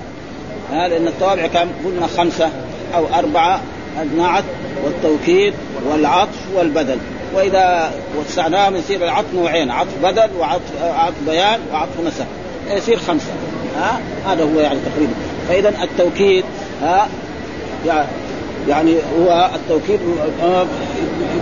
ها 0.72 0.88
لأن 0.88 1.06
التوابع 1.08 1.46
كم 1.46 1.68
قلنا 1.84 2.06
خمسة 2.06 2.50
أو 2.94 3.04
أربعة 3.18 3.60
النعت 4.02 4.44
والتوكيد 4.84 5.54
والعطف 5.90 6.38
والبدل. 6.54 6.98
وإذا 7.34 7.92
وسعناهم 8.18 8.76
يصير 8.76 9.04
العطف 9.04 9.34
نوعين 9.34 9.70
عطف 9.70 9.98
بدل 10.02 10.28
وعطف 10.38 10.82
عطف 10.82 11.14
بيان 11.26 11.60
وعطف 11.72 12.00
نسب. 12.06 12.26
يصير 12.70 12.98
خمسة 12.98 13.30
ها 13.76 14.00
هذا 14.26 14.44
هو 14.44 14.60
يعني 14.60 14.78
تقريبا. 14.94 15.12
فاذا 15.48 15.82
التوكيد 15.82 16.44
ها 16.82 17.08
يعني 18.68 18.96
هو 19.18 19.50
التوكيد 19.54 20.00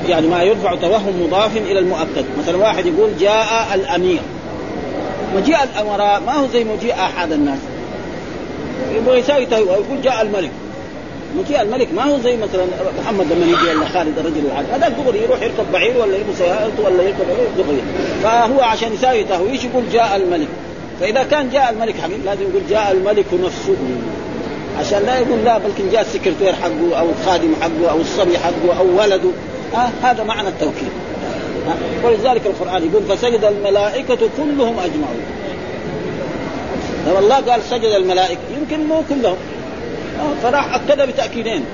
يعني 0.09 0.27
ما 0.27 0.43
يرفع 0.43 0.75
توهم 0.75 1.23
مضاف 1.23 1.57
إلى 1.57 1.79
المؤكد. 1.79 2.25
مثلا 2.39 2.57
واحد 2.57 2.87
يقول 2.87 3.11
جاء 3.21 3.75
الأمير. 3.75 4.21
مجيء 5.37 5.57
الأمراء 5.63 6.23
ما 6.27 6.33
هو 6.33 6.47
زي 6.53 6.65
مجيء 6.65 6.95
أحد 6.95 7.33
الناس. 7.33 7.59
يبغى 8.97 9.19
يساوي 9.19 9.47
ويقول 9.53 10.03
جاء 10.03 10.23
الملك. 10.23 10.51
مجيء 11.37 11.63
الملك. 11.63 11.89
ما 11.95 12.03
هو 12.03 12.19
زي 12.19 12.37
مثلا 12.37 12.65
محمد 13.03 13.27
لما 13.33 13.47
يجي 13.47 13.79
ولا 13.79 13.89
خالد 13.89 14.19
الرجل 14.19 14.47
العادي 14.47 14.69
هذا 14.73 14.89
دغري 14.89 15.23
يروح 15.23 15.43
يركب 15.43 15.73
بعير 15.73 15.99
ولا 15.99 16.17
يركب 16.17 16.35
سيارته 16.39 16.85
ولا 16.85 17.03
يركب 17.03 17.25
دغري. 17.59 17.83
فهو 18.23 18.61
عشان 18.61 18.93
يساوي 18.93 19.25
تهويش 19.25 19.65
يقول 19.65 19.83
جاء 19.93 20.17
الملك؟ 20.17 20.49
فإذا 21.01 21.23
كان 21.23 21.51
جاء 21.51 21.71
الملك 21.71 21.95
حبيب 22.01 22.25
لازم 22.25 22.43
يقول 22.43 22.63
جاء 22.71 22.93
الملك 22.93 23.27
نفسه. 23.45 23.77
عشان 24.79 25.03
لا 25.07 25.19
يقول 25.19 25.45
لا 25.45 25.59
بلكن 25.59 25.91
جاء 25.93 26.01
السكرتير 26.01 26.53
حقه 26.53 26.99
أو 26.99 27.07
الخادم 27.11 27.55
حقه 27.61 27.91
أو 27.91 28.01
الصبي 28.01 28.39
حقه 28.39 28.79
أو 28.79 28.99
ولده. 28.99 29.31
آه 29.75 29.89
هذا 30.03 30.25
معنى 30.25 30.49
التوكيد 30.49 30.91
آه 31.69 32.07
ولذلك 32.07 32.43
القرآن 32.47 32.91
يقول 32.91 33.17
فسجد 33.17 33.45
الملائكة 33.45 34.19
كلهم 34.37 34.79
أجمعون. 34.79 35.23
لما 37.09 37.19
الله 37.19 37.37
قال 37.37 37.63
سجد 37.63 37.85
الملائكة. 37.85 38.41
يمكن 38.61 38.87
مو 38.87 39.03
كلهم. 39.09 39.37
آه 40.21 40.35
فراح 40.43 40.75
أكد 40.75 41.01
بتأكيدين. 41.09 41.65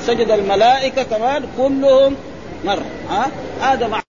سجد 0.00 0.30
الملائكة 0.30 1.02
كمان 1.02 1.42
كلهم 1.58 2.16
مره 2.64 2.84
ها؟ 3.10 3.26
هذا 3.60 3.86
معنى 3.86 4.03